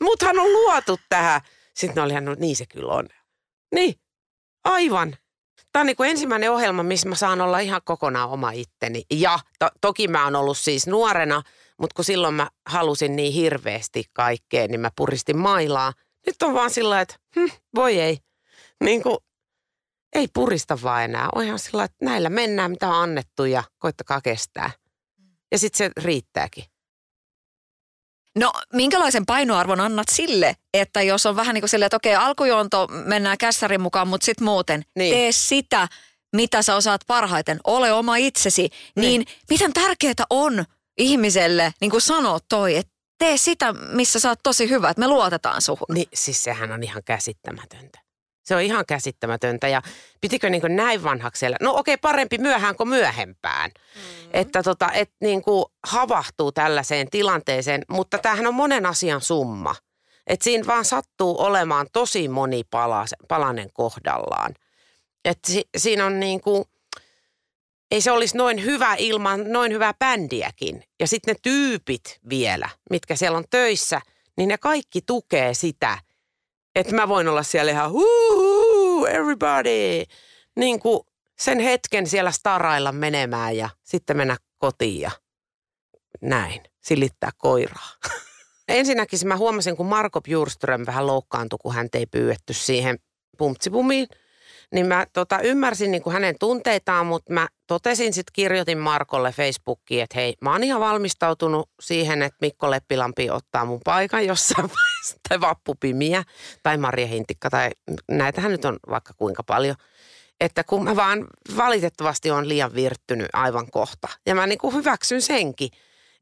muthan 0.00 0.38
on 0.38 0.52
luotu 0.52 0.98
tähän. 1.08 1.40
Sitten 1.74 2.02
oli 2.02 2.20
no 2.20 2.34
niin 2.38 2.56
se 2.56 2.66
kyllä 2.66 2.92
on. 2.92 3.08
Niin, 3.74 3.94
aivan. 4.64 5.16
Tämä 5.72 5.80
on 5.80 5.86
niin 5.86 5.96
kuin 5.96 6.10
ensimmäinen 6.10 6.52
ohjelma, 6.52 6.82
missä 6.82 7.08
mä 7.08 7.14
saan 7.14 7.40
olla 7.40 7.58
ihan 7.58 7.80
kokonaan 7.84 8.30
oma 8.30 8.50
itteni. 8.50 9.02
Ja 9.10 9.38
to- 9.58 9.70
toki 9.80 10.08
mä 10.08 10.24
oon 10.24 10.36
ollut 10.36 10.58
siis 10.58 10.86
nuorena, 10.86 11.42
mutta 11.80 11.94
kun 11.94 12.04
silloin 12.04 12.34
mä 12.34 12.50
halusin 12.66 13.16
niin 13.16 13.32
hirveästi 13.32 14.04
kaikkea, 14.12 14.66
niin 14.66 14.80
mä 14.80 14.90
puristin 14.96 15.38
mailaa. 15.38 15.92
Nyt 16.26 16.42
on 16.42 16.54
vaan 16.54 16.70
sillä 16.70 17.00
että 17.00 17.14
hm, 17.36 17.50
voi 17.74 18.00
ei. 18.00 18.18
Niin 18.84 19.02
kuin, 19.02 19.16
ei 20.12 20.28
purista 20.34 20.78
vaan 20.82 21.04
enää. 21.04 21.28
On 21.34 21.44
ihan 21.44 21.58
sillä 21.58 21.84
että 21.84 22.04
näillä 22.04 22.30
mennään, 22.30 22.70
mitä 22.70 22.88
on 22.88 23.02
annettu 23.02 23.44
ja 23.44 23.64
koittakaa 23.78 24.20
kestää. 24.20 24.70
Ja 25.52 25.58
sitten 25.58 25.78
se 25.78 26.02
riittääkin. 26.04 26.64
No 28.36 28.52
minkälaisen 28.72 29.26
painoarvon 29.26 29.80
annat 29.80 30.06
sille, 30.12 30.56
että 30.74 31.02
jos 31.02 31.26
on 31.26 31.36
vähän 31.36 31.54
niin 31.54 31.62
kuin 31.62 31.68
silleen, 31.70 31.86
että 31.86 31.96
okei 31.96 32.14
alkujonto 32.14 32.88
mennään 33.04 33.38
kässärin 33.38 33.80
mukaan, 33.80 34.08
mutta 34.08 34.24
sitten 34.24 34.44
muuten 34.44 34.82
Niin. 34.96 35.14
tee 35.14 35.32
sitä, 35.32 35.88
mitä 36.36 36.62
sä 36.62 36.76
osaat 36.76 37.00
parhaiten, 37.06 37.58
ole 37.64 37.92
oma 37.92 38.16
itsesi, 38.16 38.70
niin, 38.96 39.26
miten 39.50 39.72
tärkeää 39.72 40.14
on 40.30 40.64
ihmiselle, 40.98 41.72
niin 41.80 41.90
kuin 41.90 42.00
sanoo 42.00 42.38
toi, 42.48 42.76
että 42.76 42.92
tee 43.18 43.36
sitä, 43.36 43.72
missä 43.72 44.20
sä 44.20 44.28
oot 44.28 44.40
tosi 44.42 44.70
hyvä, 44.70 44.90
että 44.90 45.00
me 45.00 45.08
luotetaan 45.08 45.62
suhun. 45.62 45.86
Niin 45.94 46.08
siis 46.14 46.44
sehän 46.44 46.72
on 46.72 46.82
ihan 46.82 47.02
käsittämätöntä. 47.04 48.05
Se 48.46 48.54
on 48.54 48.62
ihan 48.62 48.86
käsittämätöntä 48.86 49.68
ja 49.68 49.82
pitikö 50.20 50.50
niin 50.50 50.62
näin 50.76 51.02
vanhaksi 51.02 51.46
elää? 51.46 51.58
No 51.60 51.74
okei, 51.76 51.96
parempi 51.96 52.38
myöhään 52.38 52.76
kuin 52.76 52.88
myöhempään. 52.88 53.70
Mm. 53.70 54.30
Että 54.32 54.62
tota, 54.62 54.92
et 54.92 55.10
niin 55.20 55.42
kuin 55.42 55.64
havahtuu 55.86 56.52
tällaiseen 56.52 57.10
tilanteeseen, 57.10 57.82
mutta 57.88 58.18
tämähän 58.18 58.46
on 58.46 58.54
monen 58.54 58.86
asian 58.86 59.20
summa. 59.20 59.74
Että 60.26 60.44
siinä 60.44 60.66
vaan 60.66 60.84
sattuu 60.84 61.40
olemaan 61.42 61.86
tosi 61.92 62.28
moni 62.28 62.64
palase, 62.70 63.16
palanen 63.28 63.70
kohdallaan. 63.72 64.54
Että 65.24 65.52
si, 65.52 65.68
siinä 65.76 66.06
on 66.06 66.20
niin 66.20 66.40
kuin, 66.40 66.64
ei 67.90 68.00
se 68.00 68.10
olisi 68.10 68.36
noin 68.36 68.64
hyvä 68.64 68.94
ilman 68.94 69.52
noin 69.52 69.72
hyvää 69.72 69.94
bändiäkin. 69.94 70.82
Ja 71.00 71.06
sitten 71.06 71.34
ne 71.34 71.38
tyypit 71.42 72.20
vielä, 72.28 72.68
mitkä 72.90 73.16
siellä 73.16 73.38
on 73.38 73.44
töissä, 73.50 74.00
niin 74.36 74.48
ne 74.48 74.58
kaikki 74.58 75.00
tukee 75.06 75.54
sitä, 75.54 75.98
että 76.76 76.94
mä 76.94 77.08
voin 77.08 77.28
olla 77.28 77.42
siellä 77.42 77.72
ihan 77.72 77.90
huu, 77.90 79.06
everybody. 79.06 80.04
Niin 80.56 80.80
kuin 80.80 81.00
sen 81.38 81.60
hetken 81.60 82.06
siellä 82.06 82.30
starailla 82.30 82.92
menemään 82.92 83.56
ja 83.56 83.68
sitten 83.82 84.16
mennä 84.16 84.36
kotiin 84.58 85.00
ja 85.00 85.10
näin, 86.20 86.60
silittää 86.80 87.30
koiraa. 87.36 87.88
Ensinnäkin 88.68 89.18
mä 89.24 89.36
huomasin, 89.36 89.76
kun 89.76 89.86
Marko 89.86 90.20
Bjurström 90.20 90.86
vähän 90.86 91.06
loukkaantui, 91.06 91.58
kun 91.62 91.74
hän 91.74 91.88
ei 91.92 92.06
pyydetty 92.06 92.52
siihen 92.52 92.98
pumptsipumiin. 93.38 94.08
Niin 94.72 94.86
mä 94.86 95.06
tota, 95.12 95.40
ymmärsin 95.40 95.90
niin 95.90 96.02
kuin 96.02 96.12
hänen 96.12 96.34
tunteitaan, 96.40 97.06
mutta 97.06 97.32
mä 97.32 97.48
totesin 97.66 98.12
sitten, 98.12 98.32
kirjoitin 98.32 98.78
Markolle 98.78 99.32
Facebookiin, 99.32 100.02
että 100.02 100.18
hei, 100.18 100.34
mä 100.40 100.52
oon 100.52 100.64
ihan 100.64 100.80
valmistautunut 100.80 101.70
siihen, 101.80 102.22
että 102.22 102.36
Mikko 102.40 102.70
Leppilampi 102.70 103.30
ottaa 103.30 103.64
mun 103.64 103.80
paikan 103.84 104.26
jossain 104.26 104.70
vaiheessa, 104.76 105.16
tai 105.28 105.40
Vappupimiä, 105.40 106.22
tai 106.62 106.76
Maria 106.76 107.06
Hintikka, 107.06 107.50
tai 107.50 107.70
näitähän 108.10 108.50
nyt 108.50 108.64
on 108.64 108.78
vaikka 108.90 109.12
kuinka 109.16 109.42
paljon. 109.42 109.76
Että 110.40 110.64
kun 110.64 110.84
mä 110.84 110.96
vaan 110.96 111.26
valitettavasti 111.56 112.30
on 112.30 112.48
liian 112.48 112.74
virttynyt 112.74 113.28
aivan 113.32 113.70
kohta. 113.70 114.08
Ja 114.26 114.34
mä 114.34 114.46
niin 114.46 114.58
kuin 114.58 114.74
hyväksyn 114.74 115.22
senkin, 115.22 115.70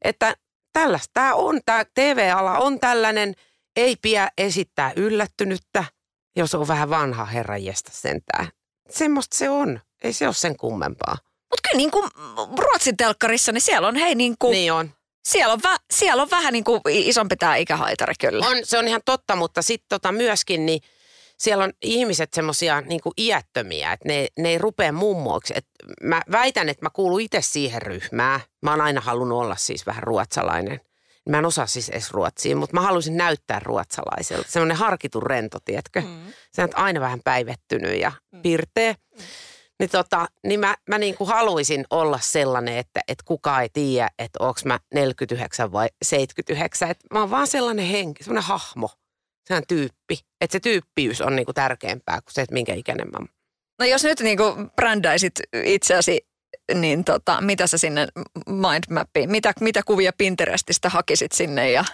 että 0.01 0.35
tällaista 0.73 1.11
tämä 1.13 1.33
on, 1.33 1.59
tämä 1.65 1.85
TV-ala 1.93 2.57
on 2.57 2.79
tällainen, 2.79 3.33
ei 3.75 3.95
pidä 4.01 4.31
esittää 4.37 4.93
yllättynyttä, 4.95 5.83
jos 6.35 6.55
on 6.55 6.67
vähän 6.67 6.89
vanha 6.89 7.25
herra 7.25 7.57
jestä 7.57 7.91
sentään. 7.93 8.47
Semmoista 8.89 9.37
se 9.37 9.49
on. 9.49 9.79
Ei 10.03 10.13
se 10.13 10.25
ole 10.25 10.33
sen 10.33 10.57
kummempaa. 10.57 11.17
Mutta 11.23 11.69
kyllä 11.69 11.77
niin 11.77 11.91
kuin 11.91 12.09
Ruotsin 12.57 12.97
telkkarissa, 12.97 13.51
niin 13.51 13.61
siellä 13.61 13.87
on 13.87 13.95
hei 13.95 14.15
niin 14.15 14.35
kuin, 14.39 14.51
Niin 14.51 14.73
on. 14.73 14.91
siellä, 15.27 15.53
on 15.53 15.59
vä, 15.63 15.77
siellä 15.93 16.21
on 16.23 16.29
vähän 16.31 16.53
niin 16.53 16.63
kuin 16.63 16.81
isompi 16.87 17.35
tämä 17.35 17.55
ikähaitari 17.55 18.13
kyllä. 18.19 18.47
on. 18.47 18.57
Se 18.63 18.77
on 18.77 18.87
ihan 18.87 19.01
totta, 19.05 19.35
mutta 19.35 19.61
sitten 19.61 19.85
tota 19.89 20.11
myöskin 20.11 20.65
niin 20.65 20.81
siellä 21.37 21.63
on 21.63 21.73
ihmiset 21.81 22.33
semmoisia 22.33 22.81
niin 22.81 23.01
iättömiä, 23.17 23.91
että 23.93 24.07
ne, 24.07 24.27
ne 24.39 24.49
ei 24.49 24.57
rupea 24.57 24.91
mummoiksi. 24.91 25.53
Et 25.57 25.65
mä 26.03 26.21
väitän, 26.31 26.69
että 26.69 26.85
mä 26.85 26.89
kuulun 26.89 27.21
itse 27.21 27.41
siihen 27.41 27.81
ryhmään. 27.81 28.39
Mä 28.61 28.71
oon 28.71 28.81
aina 28.81 29.01
halunnut 29.01 29.39
olla 29.41 29.55
siis 29.55 29.85
vähän 29.85 30.03
ruotsalainen. 30.03 30.79
Mä 31.29 31.37
en 31.37 31.45
osaa 31.45 31.67
siis 31.67 31.89
edes 31.89 32.11
ruotsia, 32.11 32.55
mutta 32.55 32.73
mä 32.73 32.81
haluaisin 32.81 33.17
näyttää 33.17 33.59
ruotsalaiselta. 33.59 34.51
Semmoinen 34.51 34.77
harkitun 34.77 35.23
rento, 35.23 35.57
tiedätkö? 35.65 36.01
Mm. 36.01 36.33
Se 36.53 36.63
on 36.63 36.69
aina 36.75 36.99
vähän 36.99 37.19
päivettynyt 37.23 37.99
ja 37.99 38.11
pirteä. 38.41 38.93
Mm. 38.93 39.23
Niin, 39.79 39.89
tota, 39.89 40.27
niin 40.47 40.59
mä, 40.59 40.75
mä 40.89 40.97
niin 40.97 41.17
kuin 41.17 41.27
haluaisin 41.27 41.85
olla 41.89 42.19
sellainen, 42.21 42.77
että, 42.77 43.01
että 43.07 43.23
kukaan 43.27 43.61
ei 43.61 43.69
tiedä, 43.73 44.09
että 44.19 44.39
onko 44.39 44.59
mä 44.65 44.79
49 44.93 45.71
vai 45.71 45.89
79. 46.03 46.91
Että 46.91 47.05
mä 47.13 47.19
oon 47.19 47.31
vaan 47.31 47.47
sellainen 47.47 47.85
henki, 47.85 48.23
sellainen 48.23 48.47
hahmo, 48.47 48.89
sellainen 49.47 49.67
tyyppi. 49.67 50.19
Että 50.41 50.51
se 50.51 50.59
tyyppiys 50.59 51.21
on 51.21 51.35
niin 51.35 51.45
kuin 51.45 51.55
tärkeämpää 51.55 52.21
kuin 52.21 52.33
se, 52.33 52.41
että 52.41 52.53
minkä 52.53 52.73
ikäinen 52.73 53.07
mä 53.07 53.17
oon. 53.17 53.27
No 53.79 53.85
jos 53.85 54.03
nyt 54.03 54.19
niin 54.19 54.37
kuin 54.37 54.69
brändäisit 54.75 55.33
itseäsi, 55.63 56.27
niin 56.73 57.03
tota, 57.03 57.41
mitä 57.41 57.67
sä 57.67 57.77
sinne 57.77 58.07
mindmappiin, 58.47 59.31
mitä, 59.31 59.53
mitä 59.61 59.81
kuvia 59.85 60.11
Pinterestistä 60.17 60.89
hakisit 60.89 61.31
sinne 61.31 61.71
ja 61.71 61.85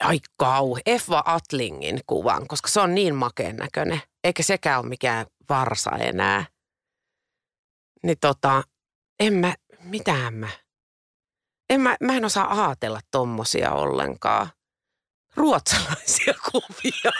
Ai 0.00 0.20
kau, 0.36 0.76
Eva 0.86 1.22
Atlingin 1.26 2.00
kuvan, 2.06 2.48
koska 2.48 2.68
se 2.68 2.80
on 2.80 2.94
niin 2.94 3.14
makeen 3.14 3.56
näköinen. 3.56 4.02
Eikä 4.24 4.42
sekään 4.42 4.80
ole 4.80 4.88
mikään 4.88 5.26
varsa 5.48 5.90
enää. 5.90 6.44
Niin 8.02 8.16
tota, 8.20 8.62
en 9.20 9.34
mä, 9.34 9.54
mitään 9.82 10.34
mä. 10.34 10.48
En 11.70 11.80
mä, 11.80 11.96
mä 12.00 12.16
en 12.16 12.24
osaa 12.24 12.64
ajatella 12.66 13.00
tommosia 13.10 13.72
ollenkaan. 13.72 14.48
Ruotsalaisia 15.36 16.34
kuvia. 16.52 17.12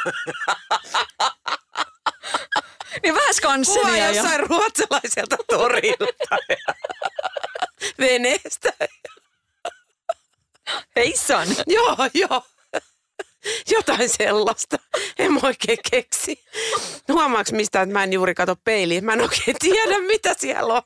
Niin 3.02 3.14
vähän 3.14 3.20
Kuva 3.20 3.32
Skansenia 3.32 3.96
ja... 3.96 4.10
jossain 4.10 4.40
ruotsalaiselta 4.40 5.36
torilta 5.48 6.36
ja 6.48 6.74
veneestä. 8.00 8.72
Heissan. 10.96 11.48
Joo, 11.66 11.96
joo. 12.14 12.42
Jotain 13.70 14.08
sellaista. 14.08 14.76
En 15.18 15.32
mä 15.32 15.40
oikein 15.42 15.78
keksi. 15.90 16.44
Huomaaks 17.08 17.52
mistä, 17.52 17.82
että 17.82 17.92
mä 17.92 18.04
en 18.04 18.12
juuri 18.12 18.34
kato 18.34 18.56
peiliin. 18.56 19.04
Mä 19.04 19.12
en 19.12 19.20
oikein 19.20 19.56
tiedä, 19.60 19.98
mitä 19.98 20.34
siellä 20.38 20.74
on. 20.74 20.82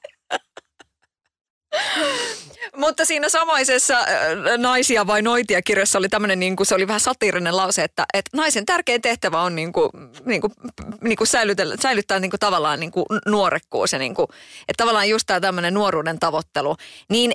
Mutta 2.76 3.04
siinä 3.04 3.28
samaisessa 3.28 3.98
äh, 3.98 4.58
Naisia 4.58 5.06
vai 5.06 5.22
noitia 5.22 5.62
kirjassa 5.62 5.98
oli 5.98 6.08
tämmöinen, 6.08 6.40
niin 6.40 6.56
kuin, 6.56 6.66
se 6.66 6.74
oli 6.74 6.86
vähän 6.86 7.00
satiirinen 7.00 7.56
lause, 7.56 7.84
että, 7.84 8.04
että 8.14 8.36
naisen 8.36 8.66
tärkein 8.66 9.02
tehtävä 9.02 9.40
on 9.40 9.56
niin 9.56 9.72
kuin, 9.72 9.90
niin 10.24 10.40
kuin, 10.40 10.52
niin 11.00 11.16
kuin 11.16 11.28
säilytellä, 11.28 11.76
säilyttää 11.82 12.20
niin 12.20 12.30
kuin 12.30 12.40
tavallaan 12.40 12.80
niin 12.80 12.90
kuin 12.90 13.06
nuorekkuus. 13.26 13.92
Ja 13.92 13.98
niin 13.98 14.14
kuin, 14.14 14.26
että 14.68 14.84
tavallaan 14.84 15.08
just 15.08 15.26
tämä 15.26 15.40
tämmöinen 15.40 15.74
nuoruuden 15.74 16.18
tavoittelu. 16.18 16.76
Niin 17.10 17.32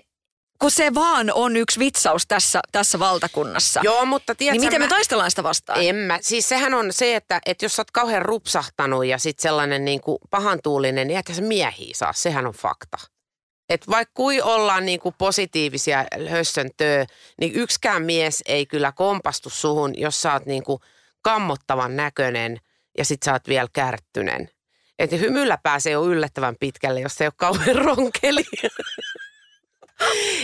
kun 0.60 0.72
se 0.72 0.94
vaan 0.94 1.32
on 1.34 1.58
yksi 1.58 1.80
vitsaus 1.80 2.28
tässä, 2.28 2.60
tässä 2.72 3.00
valtakunnassa. 3.00 3.82
Joo, 3.84 4.06
mutta 4.06 4.36
tiedätkö, 4.36 4.62
niin 4.62 4.68
miten 4.68 4.82
me 4.82 4.86
mä- 4.86 4.90
taistellaan 4.90 5.30
sitä 5.30 5.44
vastaan? 5.44 5.84
En 5.84 5.96
mä. 5.96 6.20
Siis 6.22 6.50
sehän 6.50 6.74
on 6.74 6.94
se, 6.94 7.16
että, 7.16 7.42
että 7.46 7.66
jos 7.66 7.76
sä 7.76 7.82
oot 7.82 7.92
kauhean 7.92 8.22
rupsahtanut 8.22 9.06
ja 9.06 9.18
sit 9.18 9.40
sellainen 9.40 9.86
niin 9.86 10.02
kuin 10.02 10.18
pahantuulinen, 10.30 11.08
niin 11.08 11.18
eikä 11.18 11.34
se 11.34 11.42
miehiä 11.42 11.94
saa. 11.96 12.14
Sehän 12.14 12.48
on 12.48 12.54
fakta. 12.54 12.98
Et 13.70 13.88
vaikka 13.90 14.12
kui 14.14 14.42
ollaan 14.42 14.86
niin 14.86 15.00
kuin 15.00 15.16
positiivisia 15.18 16.06
hössöntöö, 16.30 17.06
niin 17.42 17.54
yksikään 17.56 18.04
mies 18.04 18.44
ei 18.48 18.66
kyllä 18.66 18.92
kompastu 18.92 19.50
suhun, 19.50 20.00
jos 20.00 20.22
sä 20.22 20.34
oot 20.34 20.46
niin 20.46 20.64
kuin 20.64 20.80
kammottavan 21.22 21.96
näköinen 21.96 22.58
ja 22.98 23.06
sit 23.06 23.24
sä 23.24 23.32
oot 23.32 23.48
vielä 23.48 23.68
kärttynen. 23.74 24.50
Et 25.00 25.12
hymyllä 25.12 25.58
pääsee 25.64 25.92
jo 25.92 26.06
yllättävän 26.06 26.56
pitkälle, 26.60 27.02
jos 27.02 27.16
se 27.16 27.24
ei 27.24 27.28
ole 27.28 27.34
kauhean 27.38 27.76
ronkeli. 27.86 28.44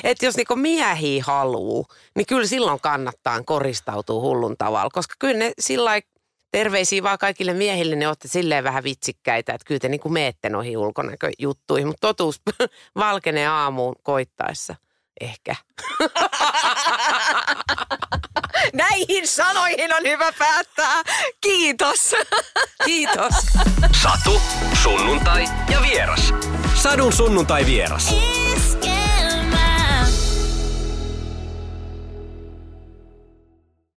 että 0.03 0.25
jos 0.25 0.37
niinku 0.37 0.55
miehiä 0.55 1.23
haluu, 1.25 1.87
niin 2.15 2.25
kyllä 2.25 2.47
silloin 2.47 2.79
kannattaa 2.79 3.43
koristautua 3.43 4.21
hullun 4.21 4.57
tavalla, 4.57 4.89
koska 4.93 5.15
kyllä 5.19 5.37
ne 5.37 5.51
sillä 5.59 5.91
terveisiä 6.55 7.03
vaan 7.03 7.17
kaikille 7.17 7.53
miehille, 7.53 7.95
ne 7.95 8.07
olette 8.07 8.27
silleen 8.27 8.63
vähän 8.63 8.83
vitsikkäitä, 8.83 9.53
että 9.53 9.65
kyllä 9.65 9.79
te 9.79 9.89
niinku 9.89 10.09
meette 10.09 10.49
noihin 10.49 10.77
ulkonäköjuttuihin, 10.77 11.87
mutta 11.87 12.07
totuus 12.07 12.41
valkenee 12.95 13.47
aamuun 13.47 13.95
koittaessa. 14.03 14.75
Ehkä. 15.21 15.55
Näihin 18.73 19.27
sanoihin 19.27 19.95
on 19.95 20.03
hyvä 20.03 20.31
päättää. 20.39 21.03
Kiitos. 21.41 22.15
Kiitos. 22.85 23.33
Satu, 24.03 24.41
sunnuntai 24.83 25.45
ja 25.71 25.81
vieras. 25.81 26.33
Sadun 26.75 27.13
sunnuntai 27.13 27.65
vieras. 27.65 28.15